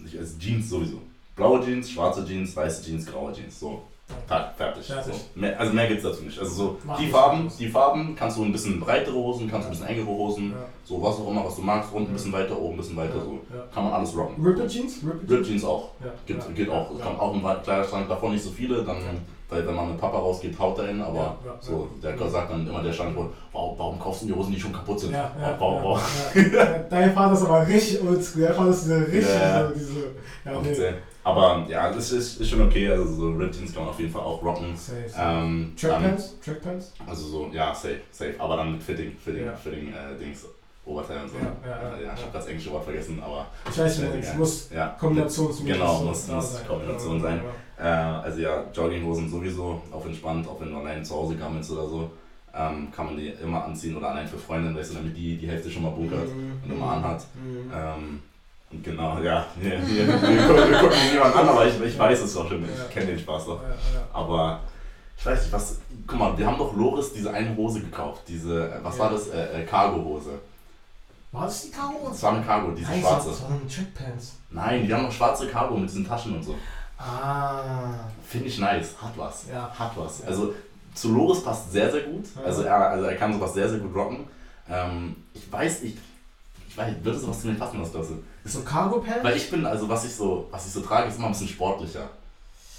[0.04, 0.98] ich, also Jeans sowieso.
[1.36, 3.58] Blaue Jeans, schwarze Jeans, weiße Jeans, graue Jeans.
[3.58, 3.82] So,
[4.28, 4.86] Tag, fertig.
[4.86, 5.14] Fertig.
[5.14, 5.20] So.
[5.40, 6.38] Mehr, also mehr gibt es dazu nicht.
[6.38, 9.70] Also so, Mach die Farben, die Farben kannst du ein bisschen breitere Hosen, kannst du
[9.72, 10.56] ein bisschen engere Hosen, Ja.
[10.84, 12.12] so was auch immer, was du magst, unten ein Ja.
[12.14, 13.38] bisschen weiter, oben ein bisschen weiter, so.
[13.54, 13.62] Ja.
[13.74, 14.44] Kann man alles rocken.
[14.44, 14.98] Ripped Jeans?
[15.04, 15.90] Ripped Rip Jeans auch.
[16.00, 16.06] Ja.
[16.26, 16.44] Geht, ja.
[16.54, 16.90] geht auch.
[16.98, 17.04] Ja.
[17.04, 18.96] Kommt auch im Kleiderschrank, davon nicht so viele, dann,
[19.48, 22.12] weil wenn man mit Papa rausgeht, haut er hin, aber Ja, ja, so, ja.
[22.12, 25.00] der sagt dann immer der Schrankbrot, warum, warum kaufst du die Hosen, die schon kaputt
[25.00, 25.12] sind?
[25.12, 25.98] Ja, ja, warum, warum,
[26.34, 26.78] ja, ja.
[26.88, 28.42] Dein Vater ist aber richtig oldschool.
[28.42, 29.66] Dein Vater ist diese richtig, Ja.
[29.68, 30.00] so, diese.
[30.44, 30.94] Ja, nee.
[31.22, 34.10] Aber ja, das ist, ist schon okay, also so Rip Jeans kann man auf jeden
[34.12, 34.74] Fall auch rocken.
[34.76, 35.22] Safe, safe.
[35.44, 36.40] Ähm, Trackpants?
[36.42, 36.92] Trackpants?
[37.06, 39.52] also so, ja, safe, safe, aber dann mit Fitting, Fitting, Ja.
[39.54, 40.46] Fitting, äh, Dings,
[40.86, 41.36] Oberteil und so.
[41.36, 44.14] Ja, ja, ja, Äh, ja, ich habe das englische Wort vergessen, aber Ich weiß nicht,
[44.24, 44.88] es muss ja.
[44.98, 46.66] kombinationsmäßig Genau, muss- muss sein.
[46.66, 47.40] Kombination sein.
[47.78, 51.86] Äh, also ja, Jogginghosen sowieso, auf entspannt, auch wenn du allein zu Hause gammelst oder
[51.86, 52.10] so,
[52.54, 55.46] ähm, kann man die immer anziehen oder allein für Freundinnen, weißt du, damit die die
[55.48, 56.54] Hälfte schon mal bunkert Mhm.
[56.64, 57.24] und immer anhat.
[57.34, 57.70] Mhm.
[57.72, 58.22] Ähm,
[58.82, 60.38] genau, ja, hier, wir, gucken,
[60.70, 62.68] wir gucken niemanden an, aber ich, ich weiß es doch schon, Ja.
[62.88, 63.62] ich kenne den Spaß doch.
[63.62, 64.06] Ja, ja.
[64.12, 64.60] Aber
[65.18, 68.68] ich weiß nicht, was, guck mal, wir haben doch Loris diese eine Hose gekauft, diese,
[68.70, 69.04] äh, was Ja.
[69.04, 70.30] war das, äh, äh, Cargo-Hose.
[71.32, 72.08] War das die Karo?
[72.08, 73.28] Das war eine Cargo, diese Nein, schwarze.
[73.28, 74.32] Das waren Trackpants.
[74.50, 76.56] Nein, die haben noch schwarze Cargo mit diesen Taschen und so.
[76.98, 77.92] Ah.
[78.26, 79.44] Finde ich nice, hat was.
[79.50, 79.70] Ja.
[79.78, 80.20] Hat was.
[80.20, 80.26] Ja.
[80.26, 80.54] Also
[80.92, 82.24] zu Loris passt sehr, sehr gut.
[82.36, 82.42] Ja.
[82.42, 84.26] Also, er, also er kann sowas sehr, sehr gut rocken.
[84.68, 85.96] Ähm, ich weiß, ich,
[86.68, 88.08] ich weiß, würde sowas zu mir passen, was das
[88.44, 88.52] ist.
[88.54, 89.22] So Cargo Pants?
[89.24, 91.48] Weil ich bin, also was ich so, was ich so trage, ist immer ein bisschen
[91.48, 92.08] sportlicher.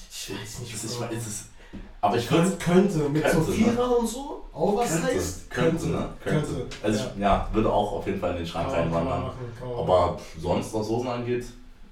[0.10, 1.46] Ich weiß nicht, ist, ich, ist es,
[2.02, 3.10] aber ich würde könnte, könnte.
[3.10, 3.58] Mit so Könnte, ne?
[3.58, 4.46] Vierer und so?
[4.54, 5.50] Auch was könnte, heißt?
[5.50, 6.10] könnte, ne?
[6.24, 6.66] Könnte.
[6.84, 9.32] Also ich, ja, würde auch auf jeden Fall in den Schrank reinwandern.
[9.78, 11.46] Aber sonst, was Hosen angeht,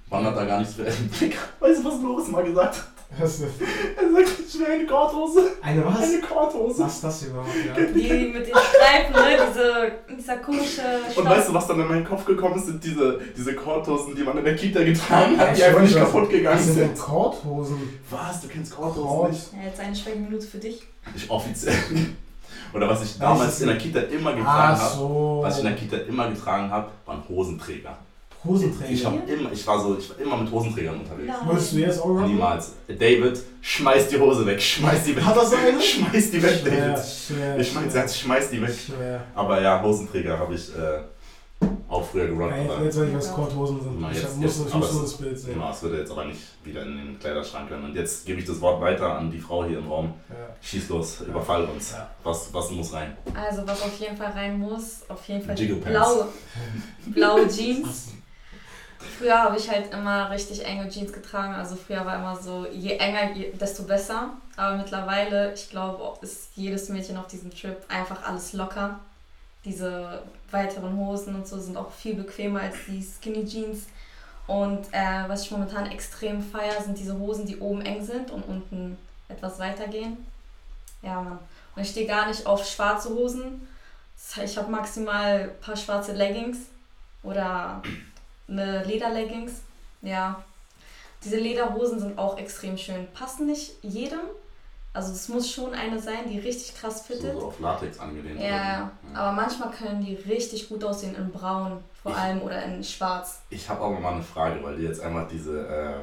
[0.08, 2.88] wandert da gar nichts für Digga, Weißt du, was Loris mal gesagt hat?
[3.18, 3.50] Was ist das?
[3.96, 5.40] Er sagt, ich will eine Korthose.
[5.60, 6.00] Eine was?
[6.02, 6.84] Eine Korthose.
[6.84, 7.48] Was ist das überhaupt?
[7.66, 7.74] Ja.
[7.74, 9.36] Die mit den Streifen, ne?
[9.48, 11.24] Diese, dieser komische Und Stoff.
[11.26, 14.38] weißt du, was dann in meinen Kopf gekommen ist, sind diese, diese Korthosen, die man
[14.38, 16.86] in der Kita getragen hat, die ich einfach nicht weiß, kaputt gegangen Was sind denn
[16.88, 16.98] sind.
[16.98, 18.00] Korthosen?
[18.10, 18.40] Was?
[18.42, 19.30] Du kennst Korthosen Kort.
[19.32, 19.52] nicht?
[19.52, 20.82] Ja, jetzt eine Schweigeminute für dich.
[21.14, 21.74] Ich offiziell.
[22.72, 25.40] Oder was ich damals in der Kita immer getragen habe, so.
[25.42, 27.98] was ich in der Kita immer getragen habe, waren Hosenträger.
[28.44, 28.90] Hosenträger.
[28.90, 31.32] Ich, hab immer, ich, war so, ich war immer mit Hosenträgern unterwegs.
[31.44, 32.28] Wolltest du jetzt auch machen?
[32.32, 32.72] Niemals.
[32.88, 35.24] David, schmeiß die Hose weg, schmeiß die weg.
[35.24, 35.80] Hat er so eine?
[35.80, 37.04] Schmeiß die weg, Schwer, David.
[37.04, 38.74] schwer, Ich mein schwer, Satz, schmeiß die weg.
[38.74, 39.22] schwer.
[39.34, 42.24] Aber ja, Hosenträger habe ich äh, auch früher.
[42.24, 42.30] Ey,
[42.68, 44.00] aber jetzt weiß ich, was Korthosen sind.
[44.00, 45.54] Na, Ich jetzt- muss, jetzt- ich aber muss es- nur das Bild sehen.
[45.54, 47.84] Genau, es würde jetzt aber nicht wieder in den Kleiderschrank können.
[47.84, 50.14] Und jetzt gebe ich das Wort weiter an die Frau hier im Raum.
[50.30, 50.36] Ja.
[50.62, 51.92] Schieß los, überfall uns.
[51.92, 52.08] Ja.
[52.24, 53.16] Was, was muss rein?
[53.34, 56.28] Also was auf jeden Fall rein muss, auf jeden Fall blaue,
[57.06, 58.12] blaue Jeans.
[59.18, 61.54] Früher habe ich halt immer richtig enge Jeans getragen.
[61.54, 64.30] Also früher war immer so, je enger, desto besser.
[64.56, 69.00] Aber mittlerweile, ich glaube, ist jedes Mädchen auf diesem Trip einfach alles locker.
[69.64, 73.86] Diese weiteren Hosen und so sind auch viel bequemer als die Skinny Jeans.
[74.46, 78.42] Und äh, was ich momentan extrem feier, sind diese Hosen, die oben eng sind und
[78.42, 78.98] unten
[79.28, 80.26] etwas weiter gehen.
[81.02, 81.38] Ja, Mann.
[81.74, 83.66] Und ich stehe gar nicht auf schwarze Hosen.
[84.44, 86.58] Ich habe maximal ein paar schwarze Leggings
[87.22, 87.82] oder
[88.50, 89.52] eine Lederleggings.
[90.02, 90.42] Ja.
[91.24, 93.06] Diese Lederhosen sind auch extrem schön.
[93.14, 94.20] Passen nicht jedem.
[94.92, 97.38] Also es muss schon eine sein, die richtig krass So, fittet.
[97.38, 98.40] so auf Latex angelehnt.
[98.40, 98.90] Ja, ja.
[99.14, 103.40] Aber manchmal können die richtig gut aussehen in braun vor Ich- allem oder in schwarz.
[103.50, 105.94] Ich habe auch noch mal eine Frage, weil du jetzt einmal diese äh,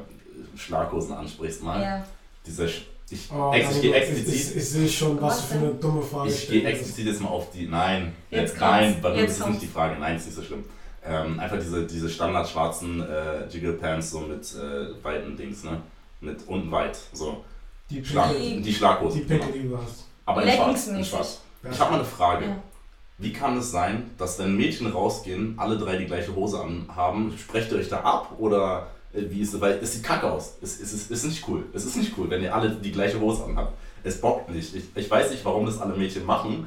[0.58, 1.62] Schlaghosen ansprichst.
[1.62, 1.82] Mal.
[1.82, 2.04] Ja.
[2.46, 5.54] Diese, Sch- ich, Oh, ex, ich gehe explizit ich, ich sehe schon, was, Was du
[5.54, 7.66] für eine dumme Frage Ich gehe explizit jetzt mal auf die.
[7.66, 9.60] Nein, Jetzt jetzt nein, das Jetzt ist kommt's.
[9.60, 9.98] nicht die Frage.
[10.00, 10.64] Nein, ist nicht so schlimm.
[11.08, 15.80] Ähm, einfach diese, diese standard schwarzen äh, Jiggle Pants so mit äh, weiten Dings, ne?
[16.20, 16.98] Mit unten weit.
[17.12, 17.44] So.
[17.88, 19.20] Die Schlag, Pinkel, die Schlaghosen.
[19.20, 19.62] die Pinkel, genau.
[19.62, 20.04] die du hast.
[20.26, 20.86] Aber in schwarz.
[20.88, 21.40] In schwarz.
[21.70, 22.44] Ich habe mal eine Frage.
[22.44, 22.62] Ja.
[23.18, 27.36] Wie kann es sein, dass wenn Mädchen rausgehen, alle drei die gleiche Hose anhaben?
[27.36, 29.60] Sprecht ihr euch da ab oder äh, wie ist es?
[29.60, 30.56] Weil es sieht kacke aus.
[30.60, 31.64] Es, es, ist, es ist nicht cool.
[31.72, 33.72] Es ist nicht cool, wenn ihr alle die gleiche Hose anhabt.
[34.08, 34.74] Es bockt nicht.
[34.74, 36.66] Ich, ich weiß nicht, warum das alle Mädchen machen.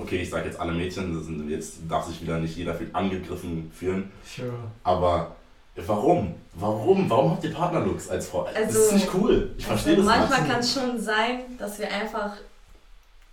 [0.00, 2.90] Okay, ich sage jetzt alle Mädchen, das sind, jetzt darf sich wieder nicht jeder viel
[2.92, 4.12] angegriffen fühlen.
[4.24, 4.52] Sure.
[4.84, 5.34] Aber
[5.74, 6.34] warum?
[6.54, 7.08] Warum?
[7.10, 8.44] Warum habt ihr Partnerlooks als Frau?
[8.46, 9.54] das Also- ist nicht cool.
[9.56, 10.50] Ich verstehe Also das manchmal nicht.
[10.52, 12.36] kann es schon sein, dass wir einfach,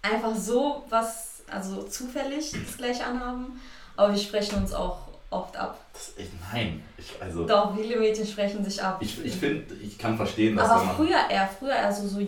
[0.01, 3.59] einfach so was, also zufällig das gleiche anhaben,
[3.97, 5.77] aber wir sprechen uns auch oft ab.
[5.93, 6.81] Das, ich, nein.
[6.97, 8.97] Ich, also, Doch, viele Mädchen sprechen sich ab.
[9.01, 10.95] ich, ich finde, ich kann verstehen, dass aber man.
[10.95, 12.19] früher eher, früher eher so, so,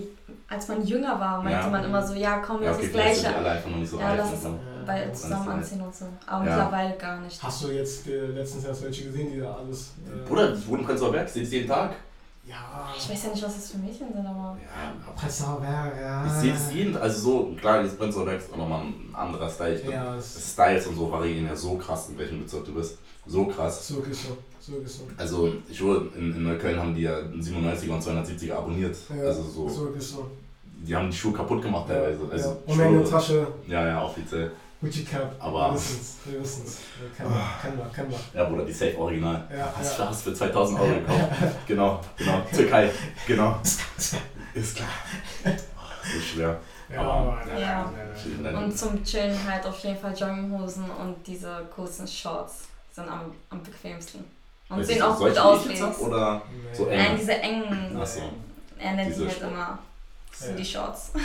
[0.48, 1.68] als man jünger war, meinte Ja.
[1.70, 3.78] man immer so, ja komm, Ja, lass okay, das vielleicht sind Gleiche, alle einfach noch
[3.78, 4.60] nicht so Ja, und es- so.
[4.86, 6.06] weil zusammen anziehen und so.
[6.28, 6.56] Aber Ja.
[6.56, 7.42] mittlerweile gar nicht.
[7.42, 9.94] Hast du jetzt äh, letztens erst welche gesehen, die da alles.
[10.06, 11.92] Äh, Bruder, wohne in Prenzlauer Berg, es jeden Tag.
[12.44, 12.90] Ja.
[12.98, 16.26] Ich weiß ja nicht, was das für Mädchen sind, aber Ja, Prenzlauer Berg, ja.
[16.26, 19.50] ich sehe es jeden Also so, klar, jetzt Prenzlauer Berg ist auch nochmal ein anderer
[19.50, 19.76] Style.
[19.76, 22.74] Ich glaub, Ja, es Styles und so variieren ja so krass, in welchem Bezirk du
[22.74, 22.98] bist.
[23.28, 23.88] So krass.
[23.88, 23.96] so.
[24.00, 25.04] Ist wirklich so.
[25.18, 28.96] Also, ich wurde in, in Neukölln haben die ja einen 97er und 270er abonniert.
[29.16, 29.92] Ja, Also so, so.
[30.84, 32.20] die haben die Schuhe kaputt gemacht teilweise.
[32.32, 32.58] Also, ja.
[32.74, 34.52] Und eine Schuhe- Tasche, Ja, ja, offiziell.
[34.82, 35.36] Gucci Cap.
[35.40, 36.78] Aber- Wir wissen's, wir wissen's.
[37.00, 38.20] Wir Kennen wir, kennen wir, kennen wir.
[38.42, 39.48] Ja, Bruder, die Safe Original.
[39.56, 40.06] Ja, Hast ja.
[40.06, 41.32] du hast für 2000 Euro gekauft.
[41.68, 42.42] Genau, genau.
[42.54, 42.92] Türkei,
[43.28, 43.60] genau.
[44.54, 44.90] Ist klar.
[45.46, 45.50] Oh,
[46.14, 46.60] so schwer.
[46.92, 47.94] Ja, Aber- Ja.
[48.44, 52.64] Dann- und zum Chillen halt auf jeden Fall Jogginghosen und diese kurzen Shorts
[52.94, 54.26] sind am, am bequemsten.
[54.68, 55.66] Und sehen auch gut aus.
[56.00, 56.42] Oder
[56.74, 56.92] so Nee.
[56.92, 56.98] eng?
[57.04, 58.22] Nein, diese engen, Ach so.
[58.80, 59.78] er nennt die halt immer
[60.34, 60.54] so Ja.
[60.56, 61.12] die Shorts.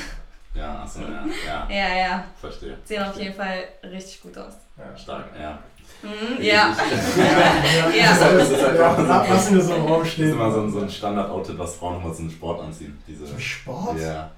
[0.56, 1.68] Ja, achso, ja, ja.
[1.70, 2.76] Ja, ja, Verstehe.
[2.84, 4.54] sehen auf jeden Fall richtig gut aus.
[4.78, 4.96] Ja.
[4.96, 5.58] Stark, ja.
[6.02, 6.76] Mhm, ja.
[7.16, 8.08] Ja, Ja.
[8.10, 10.00] Das ist halt- das ist halt ja, einfach so- la- lassen wir so im Raum
[10.02, 10.26] Das stehen.
[10.28, 13.02] ist immer so ein, so ein Standard-Outfit, was Frauen immer zum Sport anziehen.
[13.06, 13.98] Diese, Zum Sport?
[14.00, 14.30] Ja.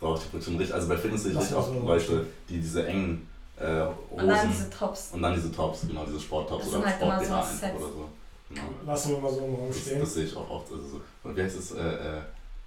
[0.00, 0.74] Doch, ich bin schon richtig.
[0.74, 3.26] Also bei Fitness sehe ich Lass richtig oft so- Leute, die diese engen
[3.58, 5.10] äh, Und dann Hosen diese Tops.
[5.12, 7.44] und dann diese Tops, genau, diese Sporttops Das oder halt immer so oder
[7.92, 8.08] so.
[8.48, 8.62] Genau.
[8.86, 10.00] Lassen wir mal so im Raum Das, stehen.
[10.00, 10.72] das sehe ich auch oft.
[10.72, 11.72] Also so, und wie heißt es?
[11.72, 12.20] Äh, äh,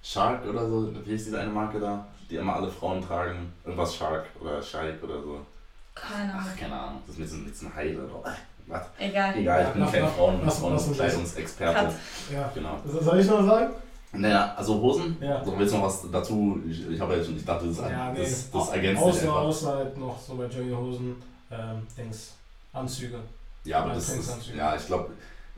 [0.04, 0.92] Shark oder so?
[1.06, 2.06] Wie heißt diese eine Marke da?
[2.30, 3.52] Die immer alle Frauen tragen.
[3.64, 5.40] Irgendwas Shark oder Shike oder so.
[5.96, 6.46] Keine Ahnung.
[6.54, 7.02] Ach, keine Ahnung.
[7.08, 8.24] Das ist mit so mit so einem Hai oder so.
[8.68, 8.82] Was?
[8.98, 9.36] Egal.
[9.38, 11.08] Egal, ich Ja, bin lass- kein Frauen, lass- Frauen lass uns das.
[11.12, 11.80] Kleidungsexperte.
[11.86, 11.94] Cut.
[12.34, 12.52] Ja.
[12.54, 12.80] Genau.
[13.02, 13.74] Soll ich noch sagen?
[14.16, 15.18] Naja, also Hosen.
[15.20, 15.44] Ja.
[15.44, 16.62] So, willst du noch was dazu?
[16.70, 18.20] Ich, ich habe ja schon, ich dachte, das, Ja, nee.
[18.22, 19.36] das, das ergänzt sich außer, einfach.
[19.42, 21.16] außer halt noch so bei Jogginghosen,
[21.52, 22.34] ähm, Dings,
[22.72, 23.20] Anzüge.
[23.66, 25.10] Ja, aber das ist, ja, ich glaube,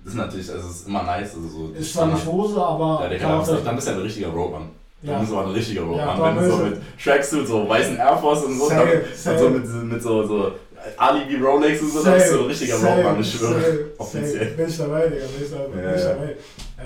[0.05, 1.71] das ist natürlich, also es ist immer nice, also so.
[1.73, 4.27] Ist zwar nicht Hose, aber Ja, der kann auch dann bist du ja ein richtiger
[4.27, 4.69] Roadman.
[5.01, 5.19] Dann ja.
[5.19, 6.07] bist du aber ein richtiger Roadman.
[6.07, 9.37] Ja, Wenn dann du so mit Tracksuit, so weißen Air Force und so, dann, und
[9.39, 10.51] so mit, mit so, so
[10.97, 13.89] Alibi Rolex und so, dann bist du ein richtiger Safe, Roadman, ich schwöre.
[13.97, 14.45] Offiziell.
[14.51, 15.81] Bin ich dabei, Digga, bin ich dabei.
[15.81, 16.35] Ja, bin ich dabei.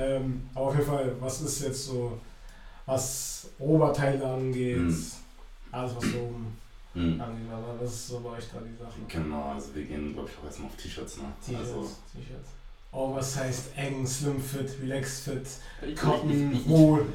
[0.01, 2.17] Ähm, aber auf jeden Fall, was ist jetzt so,
[2.86, 5.05] was Oberteile angeht, Mhm.
[5.72, 6.57] alles was so oben
[6.93, 7.22] Hm.
[7.22, 8.93] angeht, aber das ist so bei euch da die Sache.
[9.07, 11.24] Genau, also wir gehen, glaube ich, auch erstmal auf T-Shirts, ne?
[11.45, 11.82] T-Shirts, Also,
[12.13, 12.49] T-Shirts.
[12.92, 15.46] Oh, was heißt eng, slim fit, relax fit,
[15.88, 17.06] ich, Cotton, wohl.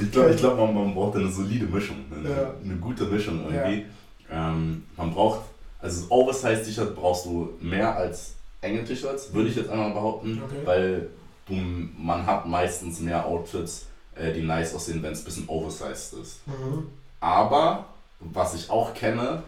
[0.00, 2.54] ich glaube, ich glaub, man, man braucht eine solide Mischung, eine, Ja.
[2.62, 3.86] eine gute Mischung irgendwie.
[4.30, 5.40] Ähm, man braucht,
[5.80, 10.60] also Oversize-T-Shirt brauchst du mehr als enge T-Shirts, würde ich jetzt einmal behaupten, Okay.
[10.64, 11.08] weil
[11.46, 16.14] du, man hat meistens mehr Outfits, äh, die nice aussehen, wenn es ein bisschen oversized
[16.22, 16.46] ist.
[16.46, 16.88] Mhm.
[17.20, 17.86] Aber,
[18.20, 19.42] was ich auch kenne,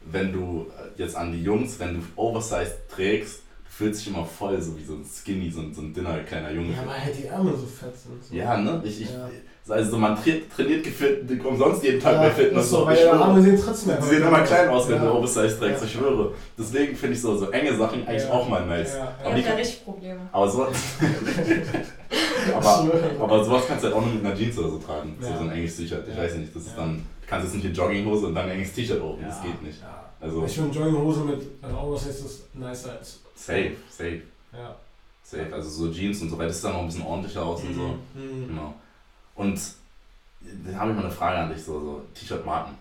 [0.00, 4.24] wenn du äh, jetzt an die Jungs, wenn du oversized trägst, du fühlst dich immer
[4.24, 6.72] voll so wie so ein Skinny, so ein, so ein dünner kleiner Junge.
[6.72, 8.24] Ja, weil halt die Ärmel so fett sind.
[8.24, 8.34] So.
[8.34, 8.82] Ja, ne?
[8.84, 9.30] Ich, ich, Ja.
[9.68, 12.64] Also so man trainiert, trainiert gefühlt umsonst jeden Tag Ja, bei Fitness.
[12.64, 13.24] ist so, weil ich ihre schwöre.
[13.24, 15.04] Arme sehen trotzdem Sie sehen immer klein aus, wenn ja.
[15.04, 15.86] du Oversize trägst, Ja.
[15.86, 16.32] ich schwöre.
[16.58, 18.30] Deswegen finde ich so, so enge Sachen eigentlich Ja.
[18.32, 18.94] auch mal nice.
[18.96, 19.14] Ja.
[19.24, 20.20] Aber, Ich habe da richtig Probleme.
[20.32, 20.66] aber, so,
[22.54, 22.90] aber,
[23.20, 25.16] aber sowas kannst du halt auch nur mit einer Jeans oder so tragen.
[25.20, 25.36] So, Ja.
[25.38, 26.04] so ein enges T-Shirt.
[26.08, 26.22] Ich Ja.
[26.22, 28.72] weiß nicht, das ist dann, du kannst jetzt nicht eine Jogginghose und dann ein enges
[28.72, 29.16] T-Shirt hoch.
[29.24, 29.80] Das geht nicht.
[29.80, 30.04] Ja.
[30.20, 31.40] Also Ich finde Jogginghose mit
[31.72, 33.20] Oversize ist nicer als.
[33.34, 34.74] safe, safe, Ja.
[35.22, 35.46] safe.
[35.52, 37.74] Also so Jeans und so, weil das sieht dann auch ein bisschen ordentlicher aus und
[37.74, 37.82] so.
[38.18, 38.48] Mhm.
[38.48, 38.74] Genau.
[39.42, 39.60] Und
[40.40, 42.74] da habe ich mal eine Frage an dich, so, so T-Shirt-Marken.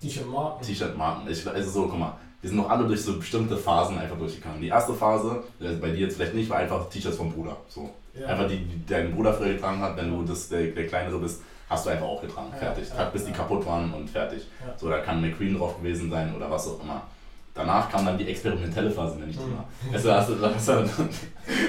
[0.00, 0.66] T-Shirt-Marken.
[0.66, 1.28] T-Shirt-Marken.
[1.28, 4.60] Also so, guck mal, wir sind noch alle durch so bestimmte Phasen einfach durchgegangen.
[4.60, 7.56] Die erste Phase, also bei dir jetzt vielleicht nicht, war einfach T-Shirts vom Bruder.
[7.68, 7.90] So.
[8.18, 8.26] Ja.
[8.26, 11.40] Einfach die, die dein Bruder früher getragen hat, wenn du das, der, der Kleinere bist,
[11.68, 12.48] hast du einfach auch getragen.
[12.52, 12.88] Ja, Fertig.
[12.96, 14.46] ja, bis die kaputt waren und fertig.
[14.76, 17.02] So, da kann McQueen drauf gewesen sein oder was auch immer.
[17.54, 19.52] Danach kam dann die experimentelle Phase, nenne ich die Mhm.
[19.56, 19.64] mal.
[19.92, 20.88] Du, hast du, hast du,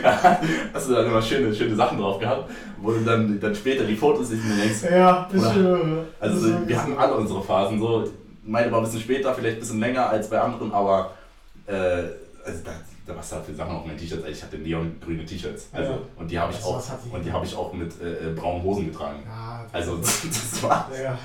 [0.74, 3.96] hast du dann immer schöne, schöne Sachen drauf gehabt, wo du dann, dann später die
[3.96, 8.10] Fotos und du denkst, Ja, ich Oder- also Das wir hatten alle unsere Phasen so.
[8.46, 11.12] Meine war ein bisschen später, vielleicht ein bisschen länger als bei anderen, aber
[11.66, 11.74] äh,
[12.46, 12.72] also da,
[13.08, 14.26] da was da für Sachen auf meinen T-Shirts.
[14.28, 15.68] Ich hatte neongrüne T-Shirts.
[15.74, 15.98] Also, Ja.
[16.18, 18.64] Und die habe ich Also, auch und die habe ich auch mit äh, äh, braunen
[18.64, 19.20] Hosen getragen.
[19.26, 21.18] Ja, Also das war Ja.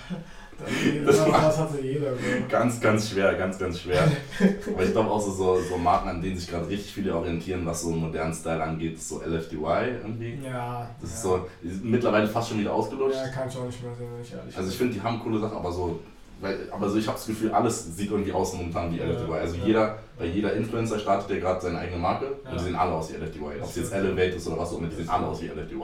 [1.06, 2.12] Das war- das hatte jeder.
[2.48, 4.02] Ganz, ganz schwer, ganz, ganz schwer.
[4.74, 7.64] Aber ich glaube auch so, so, so Marken, an denen sich gerade richtig viele orientieren,
[7.64, 10.38] was so einen modernen Style angeht, ist so LFDY irgendwie.
[10.44, 10.90] Ja.
[11.00, 11.16] Das ja.
[11.16, 13.16] ist so, sind mittlerweile fast schon wieder ausgelutscht.
[13.16, 15.20] Ja, kann ich auch nicht mehr sehen, wenn ich ehrlich Also ich finde, die haben
[15.20, 16.00] coole Sachen, aber so,
[16.40, 19.32] weil, aber so ich habe das Gefühl, alles sieht irgendwie aus momentan wie LFDY.
[19.32, 19.64] Also ja.
[19.66, 22.50] jeder, bei jeder Influencer startet ja gerade seine eigene Marke Ja.
[22.50, 23.60] und die sehen alle aus wie LFDY.
[23.60, 25.76] Ob es jetzt Elevate ist oder was auch immer, die sehen alle aus wie LFDY.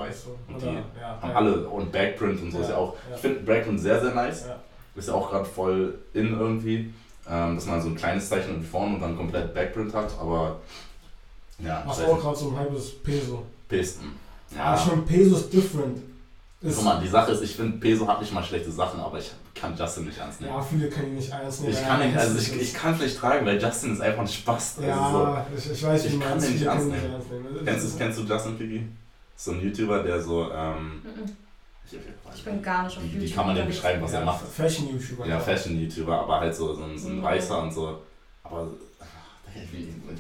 [0.49, 2.95] Und die ja, Haben alle und Backprint und so ist ja auch.
[3.15, 4.45] Ich finde Backprint sehr, sehr nice.
[4.95, 6.95] Ist ja auch gerade voll in irgendwie.
[7.29, 10.61] Ähm, dass man so ein kleines Zeichen irgendwie vorne und dann komplett Backprint hat, aber
[11.59, 13.37] ja, Machst du auch gerade so ein halbes Peso.
[13.37, 13.69] nicht.
[13.69, 14.13] Pisten.
[14.55, 16.03] Ja, ich meine, Peso ist different.
[16.63, 19.31] Guck mal, die Sache ist, ich finde, Peso hat nicht mal schlechte Sachen, aber ich
[19.55, 20.53] kann Justin nicht ernst nehmen.
[20.53, 21.73] ja, viele können ihn nicht ernst nehmen.
[21.73, 24.29] Ich kann ihn, also ich, ich kann es nicht tragen, weil Justin ist einfach ein
[24.29, 24.79] Spaß.
[24.79, 24.89] Also so.
[25.25, 27.03] Ja, ich, ich weiß, Ich kann den nicht ernst ihn nehmen.
[27.03, 27.65] nicht ernst nehmen.
[27.65, 28.87] Kennst du, kennst du Justin Piggy?
[29.37, 31.25] So ein YouTuber, der so, ähm, Mhm.
[31.91, 31.99] ich,
[32.37, 33.83] Ich bin gar nicht auf wie, wie YouTube kann man den unterwegs.
[33.83, 34.45] beschreiben, was ja, er macht?
[34.49, 35.27] Fashion-YouTuber.
[35.27, 37.23] Ja, Fashion-YouTuber, aber halt so, so ein, so ein Mhm.
[37.23, 38.03] Weißer und so.
[38.43, 38.69] Aber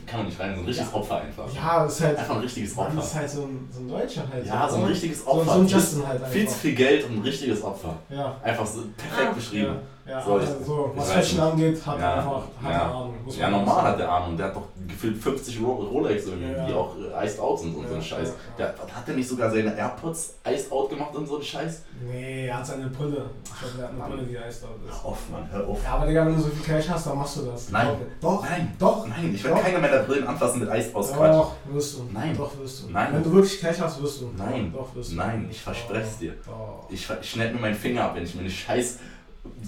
[0.07, 0.97] kann man nicht rein, so ein richtiges Ja.
[0.99, 1.55] Opfer einfach.
[1.55, 2.19] Ja, ist halt.
[2.19, 2.99] Einfach ein richtiges Opfer.
[3.03, 4.47] ist halt so ein, so ein Deutscher halt.
[4.47, 5.45] Ja, so ein richtiges so, Opfer.
[5.45, 6.33] so ein Viel- Justin halt einfach.
[6.33, 7.97] Viel zu viel Geld und ein richtiges Opfer.
[8.11, 8.37] Ja.
[8.43, 9.35] Einfach so perfekt Ah.
[9.35, 9.65] beschrieben.
[9.67, 12.79] Ja, ja So, ich- so, was Fashion angeht, hat Ja, er einfach hat ja.
[12.79, 13.15] er Ahnung.
[13.29, 13.87] Ja, normal sagen.
[13.89, 14.37] hat der Ahnung.
[14.37, 16.67] Der hat doch gefühlt 50 Ro Rolex irgendwie, Ja.
[16.67, 18.29] die auch äh, Iced Outs und so, und so Ja, ein Scheiß.
[18.29, 18.35] ja.
[18.59, 21.83] Der, hat der nicht sogar seine AirPods Iced Out gemacht und so ein Scheiß?
[22.07, 23.31] Nee, er hat seine Brille.
[23.45, 25.03] Ich glaube, er hat eine Brille, die heißt dort ist.
[25.03, 25.83] Hör auf, Mann, hör auf.
[25.83, 27.71] Ja, aber Digga, wenn du so viel Cash hast, dann machst du das.
[27.71, 27.89] Nein.
[28.21, 28.43] Doch.
[28.43, 29.07] Nein, Doch.
[29.07, 29.65] nein, ich werde Doch.
[29.65, 31.33] keine meiner Brillen anfassen mit Iced Outs Quatsch.
[31.33, 32.03] Doch, wirst du.
[32.13, 32.37] Nein.
[32.37, 32.91] Doch, wirst du.
[32.91, 33.09] Nein.
[33.15, 34.31] Wenn du wirklich Cash hast, wirst du.
[34.37, 34.71] Nein.
[34.75, 35.17] Doch, wirst du.
[35.17, 36.33] Nein, ich verspreche dir.
[36.45, 36.87] Doch.
[36.91, 38.99] Ich, ich schneide mir meinen Finger ab, wenn ich mir eine scheiß,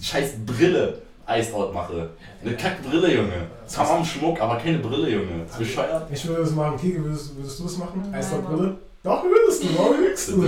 [0.02, 2.10] scheiß Brille Iced Out mache.
[2.44, 3.46] Eine Kackbrille, Junge.
[3.66, 5.44] Zwar am Schmuck, aber keine Brille, Junge.
[5.44, 6.08] Ist bescheuert.
[6.12, 6.78] Ich würde das machen.
[6.78, 8.14] Kiki, würdest, würdest du es machen?
[8.14, 8.44] Eis Mann.
[8.44, 8.76] Brille?
[9.02, 9.78] Doch, würdest du.
[9.78, 10.42] Warum lügst du?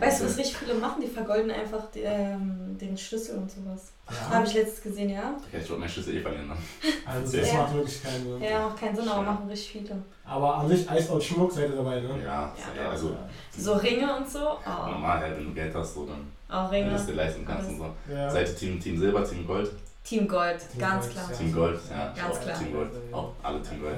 [0.00, 1.00] Weißt du, was richtig viele machen?
[1.02, 3.92] Die vergolden einfach die, ähm, den Schlüssel und sowas.
[4.30, 5.34] Habe ich letztens gesehen, ja.
[5.48, 6.58] Okay, ich wollte meine Schlüssel eh verlieren dann.
[7.06, 7.42] Also, Ja.
[7.42, 8.42] das macht wirklich keinen Sinn.
[8.42, 10.02] Ja, macht keinen Sinn, aber machen richtig viele.
[10.26, 12.08] Aber an sich Eis aus Schmuck seid ihr dabei, ne?
[12.22, 12.90] Ja, Ja.
[12.90, 13.16] also
[13.56, 14.40] So Ringe und so.
[14.40, 17.00] Oh, normal, halt, wenn du Geld hast, so, dann auch wenn du Ringe.
[17.00, 17.86] es dir leisten kannst und so.
[18.12, 18.30] Ja.
[18.30, 19.70] Seite Team, Team Silber, Team Gold.
[20.04, 21.30] Team Gold, Team ganz Gold, klar.
[21.30, 21.36] ja.
[21.36, 22.12] Team Gold, ja.
[22.22, 22.58] Ganz auch klar.
[22.58, 22.90] Team Gold.
[23.12, 23.94] Auch alle Team Gold.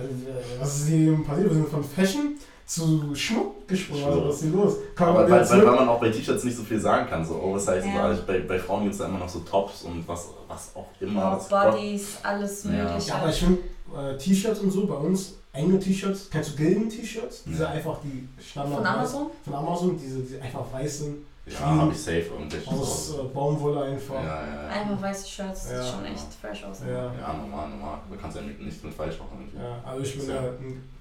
[0.60, 1.48] Was ist hier passiert?
[1.48, 2.34] Wir sind von Fashion
[2.66, 4.04] zu Schmuck gesprungen.
[4.04, 4.74] Also, was ist hier los?
[4.94, 7.76] Kann weil, weil, weil man auch bei T-Shirts nicht so viel sagen kann, so Oversize
[7.76, 7.88] und so.
[7.98, 8.04] Ja.
[8.04, 10.86] Also bei, bei Frauen gibt es da immer noch so Tops und was, was auch
[11.00, 11.32] immer.
[11.32, 13.08] Auch was Bodies, alles mögliche.
[13.08, 13.58] Ja, aber ich finde
[13.96, 17.44] äh, T-Shirts und so bei uns, enge T-Shirts, kennst du Gilden-T-Shirts?
[17.44, 17.68] Diese Ja.
[17.70, 19.26] einfach die Standard Von Amazon?
[19.44, 21.16] von Amazon, diese, die einfach weiß sind,
[21.46, 22.70] Ja, habe ich safe irgendwelche.
[22.70, 24.14] aus äh, Baumwolle Ja, einfach.
[24.14, 24.68] ja, ja.
[24.68, 25.82] Einfach weiße Shirts, Ja.
[25.82, 26.80] sieht schon echt fresh aus.
[26.86, 27.12] Ja.
[27.14, 27.98] Ja, normal, normal.
[28.10, 29.38] Du kannst ja mit- nichts mit falsch machen.
[29.40, 29.58] irgendwie.
[29.58, 30.42] Ja, also ich bin Ja.
[30.42, 30.50] ja,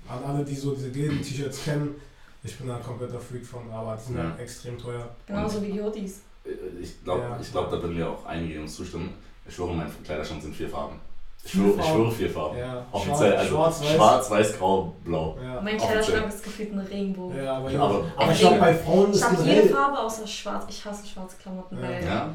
[0.09, 1.95] an alle, die so diese Gilden-T-Shirts kennen,
[2.43, 4.23] ich bin da ein kompletter Freak von, aber die sind Ja.
[4.23, 5.07] halt extrem teuer.
[5.25, 6.21] Genauso wie die Hoodies.
[6.45, 6.49] Äh,
[6.81, 7.39] Ich glaube, Ja.
[7.41, 9.13] ich glaub, da würden mir auch einige uns zustimmen.
[9.47, 10.99] Ich schwöre, mein Kleiderschrank sind vier Farben.
[11.45, 11.93] Ich Vier schwöre, ich Farben?
[11.95, 12.57] schwöre vier Farben.
[12.57, 13.89] Ja, Offiziell, also schwarz, weiß.
[13.95, 15.37] schwarz, weiß, grau, blau.
[15.43, 15.59] Ja.
[15.61, 17.43] Mein Kleiderschrank ist gefühlt ein Regenbogen.
[17.43, 19.61] Ja, aber, Ja, aber, aber- ich glaube, bei Frauen Ich ist habe generell...
[19.63, 20.63] jede Farbe außer schwarz.
[20.69, 21.83] Ich hasse schwarze Klamotten, Ja.
[21.83, 22.29] weil Ja?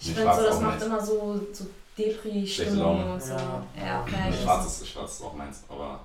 [0.00, 0.86] ich finde so, das macht nice.
[0.86, 3.32] immer so, so Depri-Stimmung und so.
[3.34, 3.62] Ja.
[3.76, 4.40] Ja, ich.
[4.42, 6.00] Schwarz ist, schwarz ist auch meins, aber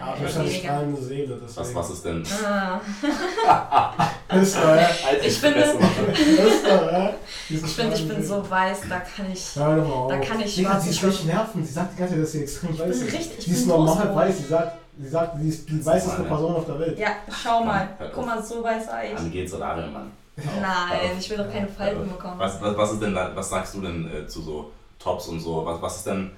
[0.00, 1.74] Ja, Aber ich habe strahlende Seele, was, deswegen.
[1.78, 2.22] was ist denn?
[2.44, 2.80] Ah,
[3.46, 4.04] ja.
[4.32, 7.10] Die Ich finde- ja.
[7.48, 9.58] Diese ich finde, ich bin so weiß, da kann ich.
[9.60, 10.08] Auf.
[10.10, 11.64] Da kann ich Digga, sie ist richtig nerven.
[11.64, 13.14] Sie sagt die ganze Zeit, dass sie extrem Ich weiß bin ist.
[13.14, 14.16] richtig- ich sie ist normal groß.
[14.16, 14.38] weiß.
[14.38, 16.22] Sie sagt, sie sagt, sie ist die weißeste.
[16.24, 16.98] Person auf der Welt.
[16.98, 17.08] Ja,
[17.42, 17.88] schau mal.
[18.14, 19.14] Guck mal, so weiß war ich.
[19.14, 20.12] Dann geht's oder Ariel, Mann.
[20.36, 22.38] Nein, ich will doch keine Falten bekommen.
[22.38, 25.64] Was, was, was ist denn was sagst du denn äh, zu so Tops und so?
[25.64, 26.30] Was, was ist denn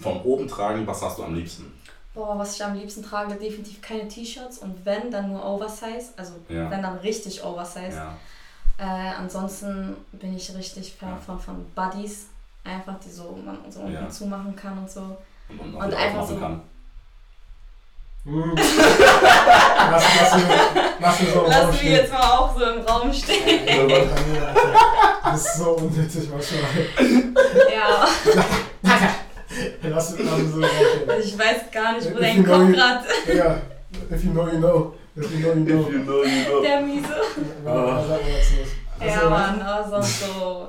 [0.00, 1.72] vom oben tragen, was hast du am liebsten?
[2.18, 6.08] Boah, was ich am liebsten trage, definitiv keine T-Shirts und wenn, dann nur Oversize.
[6.16, 6.68] Also Ja.
[6.68, 7.94] wenn, dann richtig Oversize.
[7.94, 8.16] Ja.
[8.76, 11.16] Äh, ansonsten bin ich richtig Fan Ja.
[11.24, 12.26] von, von Buddies.
[12.64, 14.08] Einfach, die so man so unten Ja.
[14.10, 15.16] zumachen kann und so.
[15.48, 16.60] Und, und, Und einfach so- kann.
[18.24, 18.52] Hm.
[18.56, 20.44] lass, lass, mir,
[21.00, 21.92] lass mir so Lass mich stehen.
[21.92, 23.88] jetzt mal auch so im Raum stehen.
[25.22, 26.60] Das ist so unnötig manchmal.
[27.72, 28.06] ja,
[29.82, 30.62] Lass lass mich so
[31.12, 33.60] also ich weiß gar nicht, wo dein Kopf gerade Digga,
[34.10, 34.94] if you know, you know.
[35.16, 35.90] If you know, you know.
[35.90, 36.62] you know, you know.
[36.62, 37.08] der Miese.
[39.00, 40.68] Also, Ja, Mann, aber sonst so.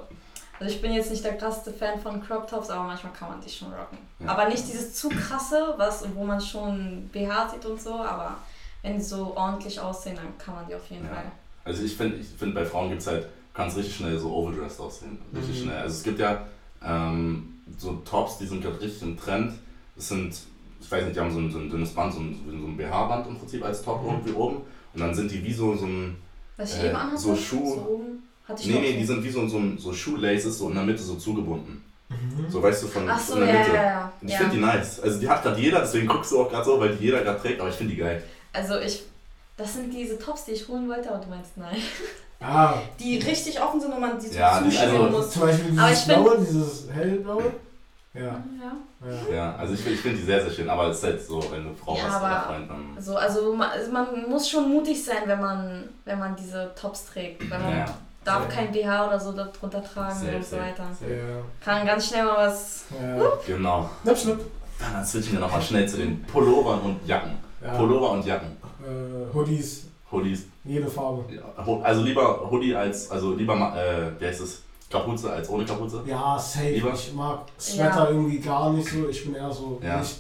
[0.60, 3.42] Also ich bin jetzt nicht der krasseste Fan von Crop Tops, aber manchmal kann man
[3.42, 3.98] die schon rocken.
[4.20, 4.28] Ja.
[4.32, 8.36] Aber nicht dieses zu krasse, was, wo man schon BH sieht und so, aber
[8.82, 11.14] wenn die so ordentlich aussehen, dann kann man die auf jeden Ja.
[11.14, 11.24] Fall.
[11.64, 14.32] Also ich finde, ich find, bei Frauen gibt es halt, du kannst richtig schnell so
[14.32, 15.18] overdressed aussehen.
[15.34, 15.64] Richtig Mhm.
[15.64, 15.78] schnell.
[15.78, 16.46] Also es gibt ja
[16.84, 19.54] ähm, so Tops, die sind gerade richtig im Trend.
[19.96, 20.34] Das sind,
[20.82, 22.78] ich weiß nicht, die haben so ein, so ein dünnes Band, so ein, so ein
[22.78, 24.10] BH-Band im Prinzip als Top Mhm.
[24.10, 24.58] irgendwie oben.
[24.94, 26.16] Und dann sind die wie so, so ein,
[26.58, 29.24] Was ich Äh, eben anhatte, so Schuh- so oben, hatte ich nee, nee, die sind
[29.24, 31.84] wie so, so, so Shoelaces so in der Mitte so zugebunden.
[32.10, 32.50] Mhm.
[32.50, 33.76] So weißt du, von Ach so, in ja, der ja, Mitte.
[33.76, 34.12] ja.
[34.22, 34.40] Und ich ja.
[34.40, 35.00] finde die nice.
[35.00, 37.40] Also die hat gerade jeder, deswegen guckst du auch gerade so, weil die jeder gerade
[37.40, 38.24] trägt, aber ich finde die geil.
[38.52, 39.04] Also ich,
[39.58, 41.78] das sind diese Tops, die ich holen wollte, aber du meinst nein.
[42.42, 45.32] Ah, Die richtig offen sind und man die so Ja, die- zuschieben also- muss.
[45.32, 47.44] zum Beispiel Aber dieses ich find- blaue, dieses hellblaue.
[48.14, 48.44] Ja, Ja.
[49.30, 49.34] ja.
[49.36, 51.44] Ja, also ich, find- ich finde die sehr, sehr schön, aber es ist halt so,
[51.52, 52.94] wenn du Frau Ja, hast oder aber- Freund, dann...
[52.96, 57.06] Also, also man, also man muss schon mutig sein, wenn man, wenn man diese Tops
[57.08, 57.50] trägt.
[57.52, 57.86] Weil man Ja.
[58.24, 58.56] darf Ja.
[58.56, 60.84] kein BH oder so drunter tragen Safe, und so weiter.
[61.02, 62.86] Ja, Kann ganz schnell mal was.
[63.00, 63.32] ja.
[63.46, 63.90] Genau.
[64.04, 64.40] Schnipp, schnipp.
[64.80, 67.32] Dann switchen wir nochmal schnell zu den Pullovern und Jacken.
[67.62, 67.74] Ja.
[67.76, 68.56] Pullover und Jacken.
[68.82, 70.46] Äh, Hoodies, Hoodies.
[70.64, 71.24] jede Farbe.
[71.84, 76.02] Also lieber Hoodie als, also lieber, äh, wie heißt es, Kapuze als ohne Kapuze.
[76.06, 76.70] Ja, safe.
[76.72, 76.94] Lieber?
[76.94, 78.10] Ich mag Sweater Ja.
[78.10, 79.08] irgendwie gar nicht so.
[79.08, 79.80] Ich bin eher so.
[79.84, 80.02] Ja.
[80.02, 80.16] Ich,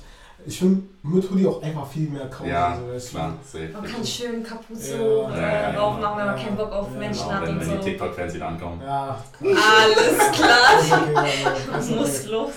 [0.45, 2.47] ich finde mit Hoodie auch einfach viel mehr kaum.
[2.47, 3.15] Ja, so, weißt du.
[3.17, 3.69] klar, safe.
[3.73, 5.29] Man kann schön Kapuze Ja.
[5.35, 6.99] äh, Ja, ja, rauf machen, wenn man keinen Bock auf Ja.
[6.99, 7.81] Menschen Genau, hat wenn, und wenn die so.
[7.83, 8.81] TikTok-Fans wieder ankommen.
[8.85, 11.09] Ja, Alles klar.
[11.15, 12.51] okay, Muss los.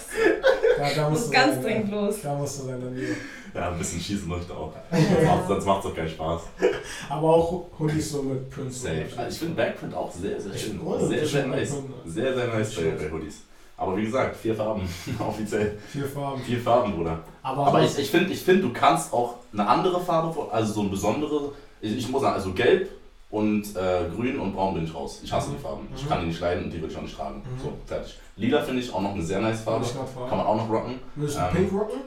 [0.78, 2.16] Ja, da Muss musst ganz dringend los.
[2.22, 3.14] Da musst du sein, dann lieber.
[3.55, 4.72] Ja, ein bisschen schießen möchte auch.
[5.48, 6.40] Sonst macht es doch keinen Spaß.
[7.11, 8.82] Aber auch Hoodies so mit Prints.
[8.82, 9.07] Safe.
[9.16, 10.80] Also ich finde Backprint auch sehr, sehr schön.
[11.09, 11.74] Sehr, sehr nice.
[12.07, 13.42] Sehr, sehr nice bei, bei Hoodies.
[13.76, 14.88] Aber wie gesagt, vier Farben.
[15.18, 15.76] Offiziell.
[15.88, 16.40] Vier Farben.
[16.42, 17.18] Vier Farben, Bruder.
[17.42, 20.80] Aber, Aber ich, ich finde, ich find, du kannst auch eine andere Farbe, also so
[20.80, 22.88] eine besondere, ich, ich muss sagen, also gelb
[23.30, 25.20] und äh, grün und braun bin ich raus.
[25.24, 25.55] Ich hasse Mhm.
[25.57, 25.88] die Farben.
[25.96, 26.09] Ich Mhm.
[26.09, 27.36] kann die nicht leiden und die will ich auch nicht tragen.
[27.38, 27.61] Mhm.
[27.62, 28.14] So, fertig.
[28.36, 29.84] Lila finde ich auch noch eine sehr nice Farbe.
[30.28, 31.00] Kann man auch noch rocken.
[31.16, 32.00] Willst du ähm, Pink rocken?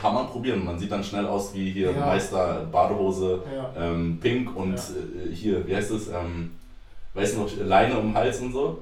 [0.00, 0.64] Kann man probieren.
[0.64, 2.06] Man sieht dann schnell aus wie hier Ja.
[2.06, 3.72] Meister Badehose, Ja.
[3.76, 4.82] ähm, pink und Ja.
[5.30, 6.08] äh, hier, wie heißt es?
[6.08, 6.52] Ähm,
[7.14, 8.78] weißt du noch, Leine um den Hals und so?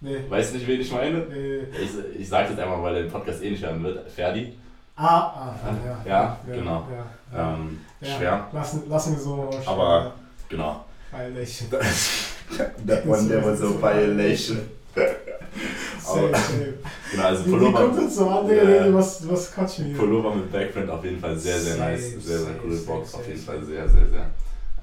[0.00, 0.16] Nee.
[0.28, 1.18] Weißt nicht, wen ich meine?
[1.18, 4.10] Äh, Ich, ich sage jetzt einmal, weil der Podcast eh nicht hören wird.
[4.10, 4.52] Ferdi.
[4.96, 5.54] ah, ah,
[6.06, 6.10] ja.
[6.10, 6.86] Ja, genau.
[6.90, 7.54] Ja, ja.
[7.54, 8.08] Ähm, ja.
[8.16, 8.48] Schwer.
[8.52, 10.12] Lassen, lassen wir so stehen, Aber-.
[10.48, 10.84] Genau.
[11.10, 11.68] Violation.
[12.86, 14.58] That one there was a violation.
[16.04, 16.74] Safe, safe.
[17.10, 18.62] Genau, also Wie, wie Pullover, kommt das so an, Digga?
[18.86, 18.94] Ja.
[18.94, 19.96] Was, was quatschen wir?
[19.98, 22.10] Pullover mit Backprint auf jeden Fall sehr, sehr Safe, nice.
[22.24, 23.58] Sehr, sehr coole safe, Box, auf safe, jeden safe.
[23.58, 24.30] Fall sehr, sehr, sehr.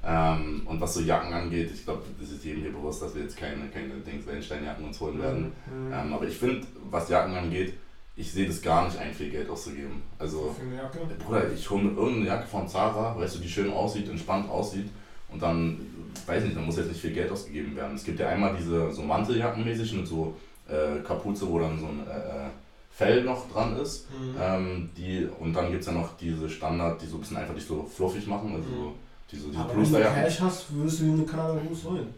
[0.04, 3.22] Ähm, und was so Jacken angeht, ich glaube, das ist jedem hier bewusst, dass wir
[3.22, 5.52] jetzt keine, keine Dings Wellensteinjacken uns holen werden.
[5.66, 5.92] Mhm.
[5.92, 7.74] Ähm, aber ich finde, was Jacken angeht,
[8.16, 10.02] ich sehe das gar nicht ein, viel Geld auszugeben.
[10.18, 10.98] Also, Für eine Jacke?
[11.24, 14.88] Bruder, ich hole mir irgendeine Jacke von Zara, weißt du, die schön aussieht, entspannt aussieht
[15.30, 15.78] und dann,
[16.26, 17.94] weiß nicht, dann muss jetzt nicht viel Geld ausgegeben werden.
[17.94, 20.36] Es gibt ja einmal diese so Manteljacken-mäßig mit so
[20.68, 22.50] äh, Kapuze, wo dann so ein äh, äh,
[22.90, 24.06] Fell noch dran ist.
[24.10, 24.34] Mhm.
[24.40, 27.54] Ähm, die, und dann gibt es ja noch diese Standard, die so ein bisschen einfach
[27.54, 28.92] dich so fluffig machen, also Mhm.
[29.30, 29.98] diese, diese Aber wenn du.
[29.98, 32.14] Cash hast, würdest du eine Kanada Goose holen.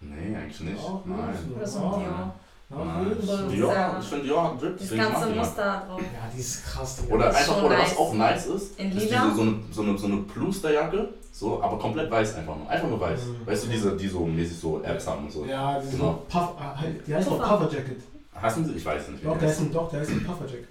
[0.00, 0.82] Nee, eigentlich nicht.
[0.82, 1.52] Ja, Nein.
[1.56, 2.34] Oder so Ja.
[2.70, 3.96] ein Dior.
[4.00, 6.00] Ich finde Dior Drip, Das ganze Muster drauf.
[6.00, 7.02] Ja, die ist krass.
[7.10, 9.82] Oder Das ist einfach, oder was auch nice ist, In ist diese, so eine, so
[9.82, 12.68] eine, so eine Plusterjacke, so, aber komplett weiß einfach nur.
[12.68, 13.20] Einfach nur weiß.
[13.24, 13.46] Mhm.
[13.46, 15.44] Weißt du, diese, die so mäßig so Apps haben und so.
[15.46, 16.04] Ja, die, Genau.
[16.04, 16.76] so Puff, ah,
[17.06, 17.56] die heißt doch Puffer.
[17.56, 18.02] Puffer Jacket.
[18.34, 18.72] Hassen sie?
[18.74, 19.24] Ich weiß nicht.
[19.24, 19.64] Doch, der heißen.
[19.66, 20.68] heißt, doch, der heißt ein Puffer Jacket.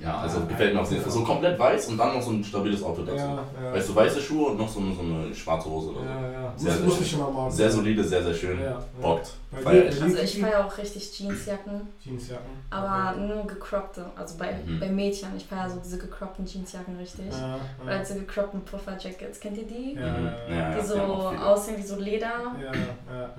[0.00, 0.98] Ja, also Ja, gefällt mir auch sehr.
[1.00, 1.08] ja.
[1.10, 3.16] So komplett weiß und dann noch so ein stabiles Outfit dazu.
[3.18, 3.72] Ja, ja.
[3.72, 6.06] Weißt du, weiße Schuhe und noch so eine, so eine schwarze Hose oder so.
[6.06, 6.52] Ja, ja.
[6.56, 7.50] Sehr, Muss, sehr muss ich schon mal machen.
[7.50, 8.60] Sehr solide, sehr, sehr schön.
[8.60, 8.82] Ja, ja.
[9.00, 9.32] Bockt.
[9.64, 12.46] Also ich feiere auch richtig Jeansjacken, Jeansjacken.
[12.70, 13.26] aber Okay.
[13.34, 14.04] nur gecroppte.
[14.14, 14.78] Also bei, Mhm.
[14.78, 15.30] bei Mädchen.
[15.36, 17.32] Ich feiere so diese gecroppten Jeansjacken richtig.
[17.32, 19.40] Ja, Oder diese gecroppten Puffer-Jackets.
[19.40, 19.94] Kennt ihr die?
[19.94, 20.26] Ja, Mhm.
[20.50, 20.78] ja, ja.
[20.80, 22.26] Die so aussehen wie so Leder.
[22.60, 23.30] Ja, ja,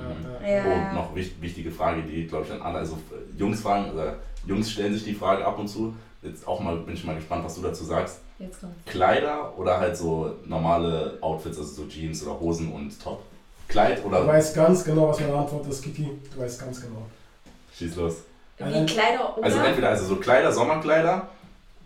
[0.42, 0.56] ja, ja.
[0.58, 0.92] Ja.
[0.92, 2.98] Oh, noch wich- wichtige Frage, die glaube ich an alle, also
[3.40, 4.16] Jungs fragen, oder
[4.46, 5.96] Jungs stellen sich die Frage ab und zu.
[6.22, 8.20] Jetzt auch mal, bin ich mal gespannt, was du dazu sagst.
[8.38, 8.86] Jetzt kommt.
[8.86, 13.24] Kleider oder halt so normale Outfits, also so Jeans oder Hosen und Top?
[13.68, 16.10] Kleid Du oder weißt ganz genau, was meine Antwort ist, Kiki.
[16.34, 17.04] Du weißt ganz genau.
[17.78, 18.16] schieß los?
[18.58, 19.46] Wie Kleider oder?
[19.46, 21.30] Also entweder also so Kleider, Sommerkleider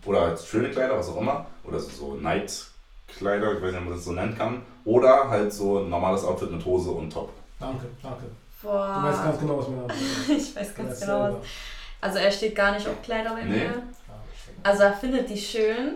[0.04, 3.84] oder halt schöne Kleider, was auch immer, oder so- so Nightkleider, ich weiß nicht, ob
[3.84, 7.30] man das so nennen kann, oder halt so ein normales Outfit mit Hose und Top.
[7.60, 8.24] Danke, danke.
[8.64, 8.98] Boah.
[9.02, 10.28] Du weißt ganz genau, was ist.
[10.50, 11.34] ich weiß ganz genau was.
[12.00, 13.50] Also er steht gar nicht auf Kleider bei Nee.
[13.50, 13.64] mir.
[13.64, 14.58] Ja, stimmt.
[14.64, 15.94] Also er findet die schön.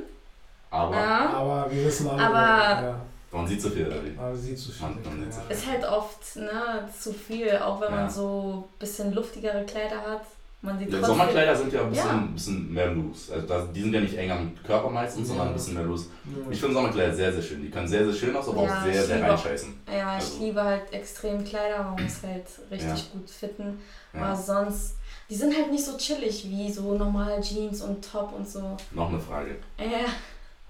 [0.71, 1.31] Aber Ja.
[1.31, 3.01] Aber wir wissen alle, Aber- ja,
[3.33, 4.17] man sieht so viel, oder wie?
[4.19, 4.87] aber sie zu viel.
[4.87, 5.47] Man- man sieht so ja.
[5.55, 7.97] Ist halt oft ne, zu viel, auch wenn Ja.
[7.97, 10.23] man so ein bisschen luftigere Kleider hat.
[10.61, 11.05] Man sieht Ja.
[11.05, 12.29] Sommerkleider sind ja ein bisschen, Ja.
[12.35, 13.33] bisschen mehr loose.
[13.33, 16.07] Also da, die sind ja nicht eng am Körper meistens, sondern ein bisschen mehr loose.
[16.25, 16.51] Ja.
[16.51, 17.63] Ich finde Sommerkleider sehr, sehr schön.
[17.63, 19.81] Die können sehr, sehr schön aus, aber Ja, auch sehr, ich sehr reinscheißen.
[19.87, 23.13] Ja, ich Also- liebe halt extrem Kleider, man muss halt richtig Ja.
[23.13, 23.79] gut fitten.
[24.13, 24.21] Ja.
[24.23, 24.97] Aber sonst,
[25.31, 28.77] die sind halt nicht so chillig wie so normale Jeans und Top und so.
[28.91, 29.51] Noch eine Frage.
[29.77, 30.09] Äh,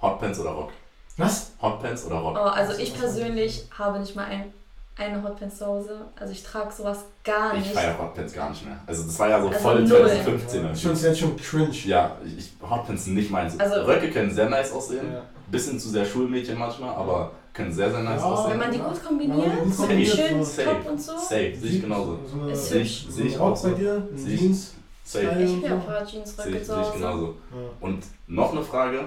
[0.02, 0.72] Hotpants oder Rock?
[1.16, 1.52] Was?
[1.62, 2.36] Hotpants oder Rock?
[2.38, 4.52] oh, also ich persönlich habe nicht mal ein,
[4.98, 6.00] eine Hotpants zu Hause.
[6.18, 7.72] Also ich trage sowas gar Ich nicht.
[7.72, 8.78] feiere Hotpants gar nicht mehr.
[8.86, 9.88] Also das war ja so Also voll null.
[9.88, 10.72] 2015.
[10.74, 11.70] Ich finde es jetzt schon cringe.
[11.86, 13.58] Ja, ich, ich, Hotpants sind nicht meins.
[13.58, 15.12] Also- Röcke können sehr nice aussehen.
[15.12, 15.22] Ja.
[15.50, 18.50] Bisschen zu sehr Schulmädchen manchmal, aber können sehr, sehr nice Ja, aussehen.
[18.52, 18.88] Wenn man die Ja.
[18.88, 21.12] gut Wenn kombiniert, man die kombiniert, schön so- Top und so.
[21.12, 22.18] Safe, sehe ich genauso.
[22.26, 23.68] So Sehe ich, eine ich auch so.
[23.68, 24.74] bei dir, Sehe ich- Jeans.
[25.04, 25.24] Safe.
[25.24, 25.74] Ich und bin so.
[25.76, 26.98] ein paar Jeans sehe Röcke ich, zu sehe ich Hause.
[26.98, 27.26] genauso.
[27.26, 27.58] Ja.
[27.80, 29.04] Und noch eine Frage.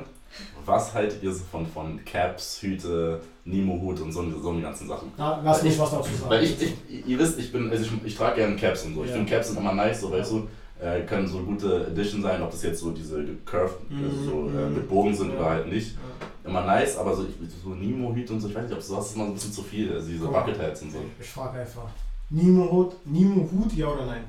[0.66, 5.12] Was haltet ihr so von, von Caps, Hüte, Nemo-Hut und so, so die ganzen Sachen?
[5.18, 6.30] Na, lass mich was dazu sagen.
[6.30, 9.04] Weil ich, ich, ihr wisst, ich bin, also ich, ich trage gerne Caps und so.
[9.04, 9.16] Ich Ja.
[9.16, 10.48] finde Caps sind immer nice, so weißt du,
[10.84, 14.68] äh, können so gute Edition sein, ob das jetzt so diese curved, also so äh,
[14.70, 14.76] Mhm.
[14.76, 15.38] mit Bogen sind Ja.
[15.40, 15.94] oder halt nicht.
[15.96, 16.50] Ja.
[16.50, 19.16] Immer nice, aber so, ich, so Nemo-Hüte und so, ich weiß nicht, ob sowas ist
[19.16, 20.40] immer so ein bisschen zu viel, also diese Guck mal.
[20.42, 20.98] Bucket Hats und so.
[21.20, 21.84] Ich frage einfach.
[22.30, 24.24] Nemo-Hut, Nemo-Hut, ja oder nein?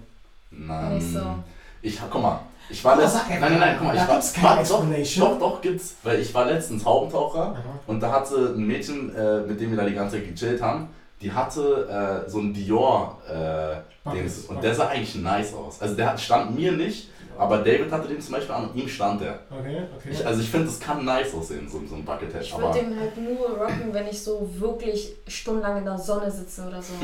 [0.50, 0.94] Nein.
[0.98, 1.20] Nicht so.
[1.80, 2.40] Ich, guck mal,
[2.72, 5.30] ich war letztens, nein, nein, nein, guck mal, ich war, gibt's keine warte, doch, Explanation.
[5.30, 7.62] doch, doch, gibt's, weil ich war letztens Haubentaucher Aha.
[7.86, 10.88] Und da hatte ein Mädchen, äh, mit dem wir da die ganze Zeit gechillt haben,
[11.20, 14.10] die hatte äh, so ein Dior äh,
[14.48, 15.80] Und der sah eigentlich nice aus.
[15.80, 17.10] Also der hat, stand mir nicht,
[17.42, 19.40] aber David hatte den zum Beispiel an und ihm stand der.
[19.50, 20.08] Okay, okay.
[20.10, 22.42] Ich, also ich finde, das kann nice aussehen, so, so ein Bucket Hat.
[22.42, 26.66] Ich würde den halt nur rocken, wenn ich so wirklich stundenlang in der Sonne sitze
[26.66, 26.94] oder so.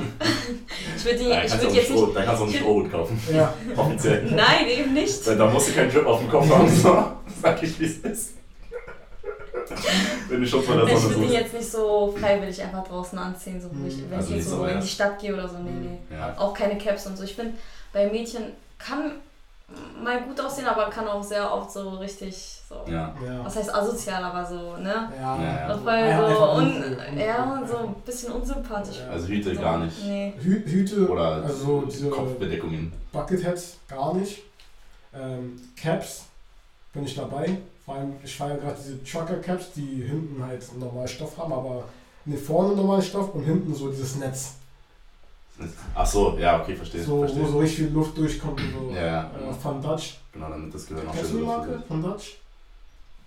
[0.96, 2.16] ich würde da ich kannst, du würd jetzt nicht.
[2.16, 3.20] da kannst du auch einen Strohhut kaufen.
[3.32, 3.54] ja.
[3.76, 4.24] Offiziell.
[4.30, 5.26] Nein, eben nicht.
[5.26, 6.68] Da musst du keinen Drip auf dem Kopf haben.
[6.68, 7.04] So.
[7.42, 8.34] Sag ich, wie es ist.
[10.28, 11.34] Wenn du Schutz vor der Ich Sonne würde den suchst.
[11.42, 14.10] jetzt nicht so freiwillig einfach draußen anziehen, so, ich, Mhm.
[14.10, 14.80] wenn Also ich nicht jetzt so, so in ja.
[14.80, 15.58] die Stadt gehe oder so.
[15.58, 15.70] Nee,
[16.10, 16.16] nee.
[16.16, 16.34] Ja.
[16.38, 17.24] Auch keine Caps und so.
[17.24, 17.52] Ich finde,
[17.92, 18.44] bei Mädchen
[18.78, 19.12] kann
[20.02, 22.76] mal gut aussehen, aber kann auch sehr oft so richtig so.
[22.90, 23.14] Ja.
[23.24, 23.44] Ja.
[23.44, 25.10] Was heißt asozial, aber so, ne?
[25.16, 25.42] Ja.
[25.42, 25.78] Ja, ja.
[25.78, 29.00] Voll Ja, so un, ja, so ein bisschen unsympathisch.
[29.00, 29.10] Ja.
[29.10, 30.04] Also Hüte so, gar nicht.
[30.04, 30.32] Nee.
[30.38, 32.92] Hü Hüte, Oder also diese Kopfbedeckungen.
[33.12, 34.42] Bucket Hats gar nicht.
[35.14, 36.24] Ähm, Caps
[36.92, 37.58] bin ich dabei.
[37.84, 41.84] Vor allem, ich feiere gerade diese Trucker Caps, die hinten halt normal Stoff haben, aber
[42.24, 44.54] ne, vorne normal Stoff und hinten so dieses Netz.
[45.94, 47.02] Ach so, ja, okay, verstehe.
[47.02, 47.42] So, verstehe.
[47.42, 48.94] wo so richtig viel Luft durchkommt und so.
[48.94, 49.22] Ja, ja.
[49.50, 50.18] Äh, von Dutch.
[50.32, 52.36] Genau, damit das Gehirn auch Kennst du die Marke von Dutch?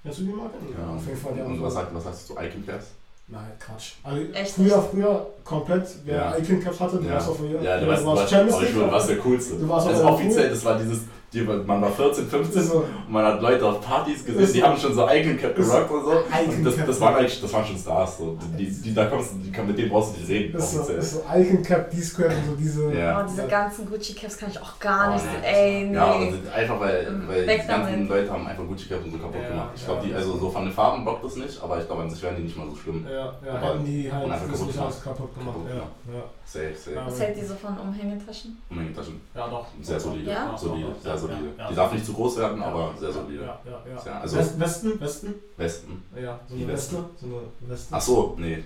[0.04, 0.56] Kennst du die Marke?
[0.78, 1.34] Ja, auf jeden Fall.
[1.34, 2.86] Die Und was, so- sagt, was sagst du zu Icon Caps?
[3.28, 3.94] Nein, Quatsch.
[4.04, 6.38] Also, Echt früher, früher komplett, wer Ja.
[6.38, 7.14] Icon Caps hatte, du Ja.
[7.16, 8.70] warst auf jeden Ja, du du warst was, Champions League.
[8.72, 9.56] schwöre, was der coolste.
[9.56, 10.50] Du warst also aber offiziell, cool.
[10.52, 11.00] das war dieses,
[11.34, 14.60] die, man war 14, 15 so, und man hat Leute auf Partys gesehen, Ist die
[14.60, 14.66] so.
[14.68, 16.12] haben schon so Icon Cap Ist gerockt und so.
[16.12, 18.18] Und das, das waren eigentlich, das waren schon Stars.
[18.18, 18.38] So.
[18.60, 20.80] Die, die, da kommst du, die, kann- mit denen brauchst du nicht reden, ist so,
[20.82, 21.00] offiziell.
[21.00, 22.94] ist so Icon Cap, D-Square und so diese.
[22.94, 23.22] Ja.
[23.24, 25.24] Oh, diese ganzen Gucci-Caps kann ich auch gar Oh, nicht.
[25.42, 25.48] nee.
[25.48, 25.94] Ey, nee.
[25.96, 28.10] Ja, und einfach weil, weil Weg die ganzen damit.
[28.10, 29.70] Leute haben einfach Gucci Cap und so kaputt Ja, gemacht.
[29.74, 29.88] Ich ja.
[29.88, 32.22] glaube, die, also so von den Farben bockt das nicht, aber ich glaube, an sich
[32.24, 33.06] wären die nicht mal so schlimm.
[33.10, 33.16] Ja,
[33.46, 35.02] ja, Aber- hätten die halt und einfach das kaputt alles
[35.34, 35.56] kaputt gemacht.
[35.56, 35.70] Kaputt
[36.08, 36.24] ja, ja.
[36.46, 37.06] Safe, safe.
[37.06, 38.62] Was hält die so von Umhängetaschen?
[38.70, 39.22] Umhängetaschen.
[39.36, 39.68] ja, doch.
[39.82, 40.32] Sehr solide.
[40.32, 40.58] Ja?
[40.58, 41.50] Solide, sehr solide.
[41.70, 43.44] Die darf nicht zu groß werden, aber sehr solide.
[43.44, 44.02] Ja, ja, ja.
[44.06, 45.36] Ja, also- West, Westen, Westen?
[45.58, 46.04] Westen.
[46.16, 46.96] Ja, so Die eine Weste.
[46.98, 47.10] Weste.
[47.20, 47.96] So eine Weste.
[47.96, 48.64] Ach so, nee.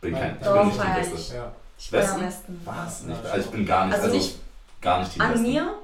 [0.00, 1.14] Bin kein, ich bin nicht die Beste.
[1.16, 1.32] ich.
[1.32, 1.52] Ja.
[1.90, 2.20] Westen?
[2.20, 2.60] besten.
[2.64, 3.02] Was?
[3.02, 4.38] Nicht, also ich bin gar nicht, Also also, nicht
[4.80, 5.46] gar nicht die an Besten.
[5.52, 5.74] mir,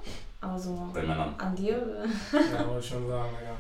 [0.41, 1.35] aber so Bei Männern.
[1.39, 1.73] an dir.
[2.33, 3.53] ja, wollte ich schon sagen, ja.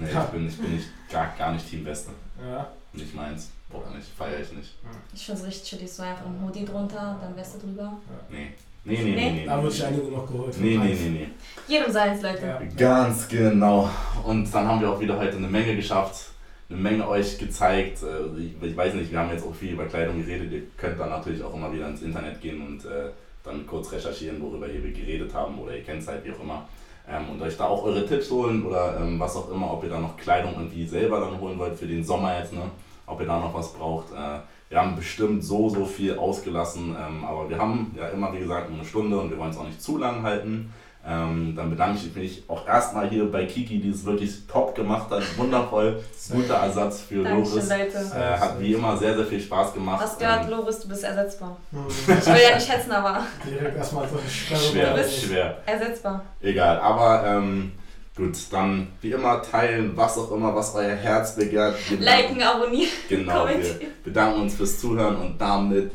[0.00, 2.12] Nee, ich bin, ich bin nicht, gar, gar nicht Team Westen.
[2.44, 3.50] Ja, Nicht meins.
[3.70, 4.74] Boah, nicht, feiere ich nicht.
[5.14, 7.98] Ich finde es richtig chillig, so einfach ein Hoodie drunter, dann Weste drüber.
[8.30, 8.48] Nee.
[8.84, 9.46] Nee, nee, nee, nee.
[9.46, 9.70] Da wird nee.
[9.70, 10.54] sich einige noch geholt.
[10.58, 11.28] Nee, nee, nee, nee.
[11.66, 12.46] Jedem seins, Leute.
[12.46, 12.60] Ja.
[12.76, 13.90] Ganz genau.
[14.24, 16.30] Und dann haben wir auch wieder heute eine Menge geschafft,
[16.70, 18.02] eine Menge euch gezeigt.
[18.02, 20.50] Äh, Ich, ich weiß nicht, wir haben jetzt auch viel über Kleidung geredet.
[20.50, 23.10] Ihr könnt dann natürlich auch immer wieder ins Internet gehen und äh,
[23.44, 26.66] dann kurz recherchieren, worüber wir geredet haben oder ihr kennt es halt wie auch immer.
[27.06, 29.90] Ähm, und euch da auch eure Tipps holen oder ähm, was auch immer, ob ihr
[29.90, 32.70] da noch Kleidung irgendwie selber dann holen wollt für den Sommer jetzt, ne?
[33.08, 34.12] Ob ihr da noch was braucht.
[34.12, 34.38] Äh,
[34.70, 38.68] wir haben bestimmt so, so viel ausgelassen, ähm, aber wir haben ja immer, wie gesagt,
[38.68, 40.72] nur eine Stunde und wir wollen es auch nicht zu lang halten.
[41.06, 45.08] Ähm, dann bedanke ich mich auch erstmal hier bei Kiki, die es wirklich top gemacht
[45.10, 45.22] hat.
[45.38, 47.70] Wundervoll, guter Ersatz für Dankeschön, Loris.
[47.70, 48.18] Leute.
[48.18, 50.02] Äh, hat wie immer sehr, sehr viel Spaß gemacht.
[50.02, 51.56] Hast gehört, Ähm, Loris, du bist ersetzbar.
[51.72, 55.56] Ich will ja nicht schätzen, aber Direkt erstmal so schwer, Du bist- schwer.
[55.64, 56.22] ersetzbar.
[56.42, 57.72] Egal, aber ähm,
[58.18, 61.76] gut, dann wie immer teilen, was auch immer, was euer Herz begehrt.
[61.98, 65.90] Liken, abonnieren, Genau, wir bedanken uns fürs Zuhören und damit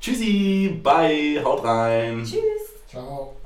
[0.00, 2.22] tschüssi, bye, haut rein.
[2.24, 2.40] Tschüss.
[2.88, 3.36] Ciao.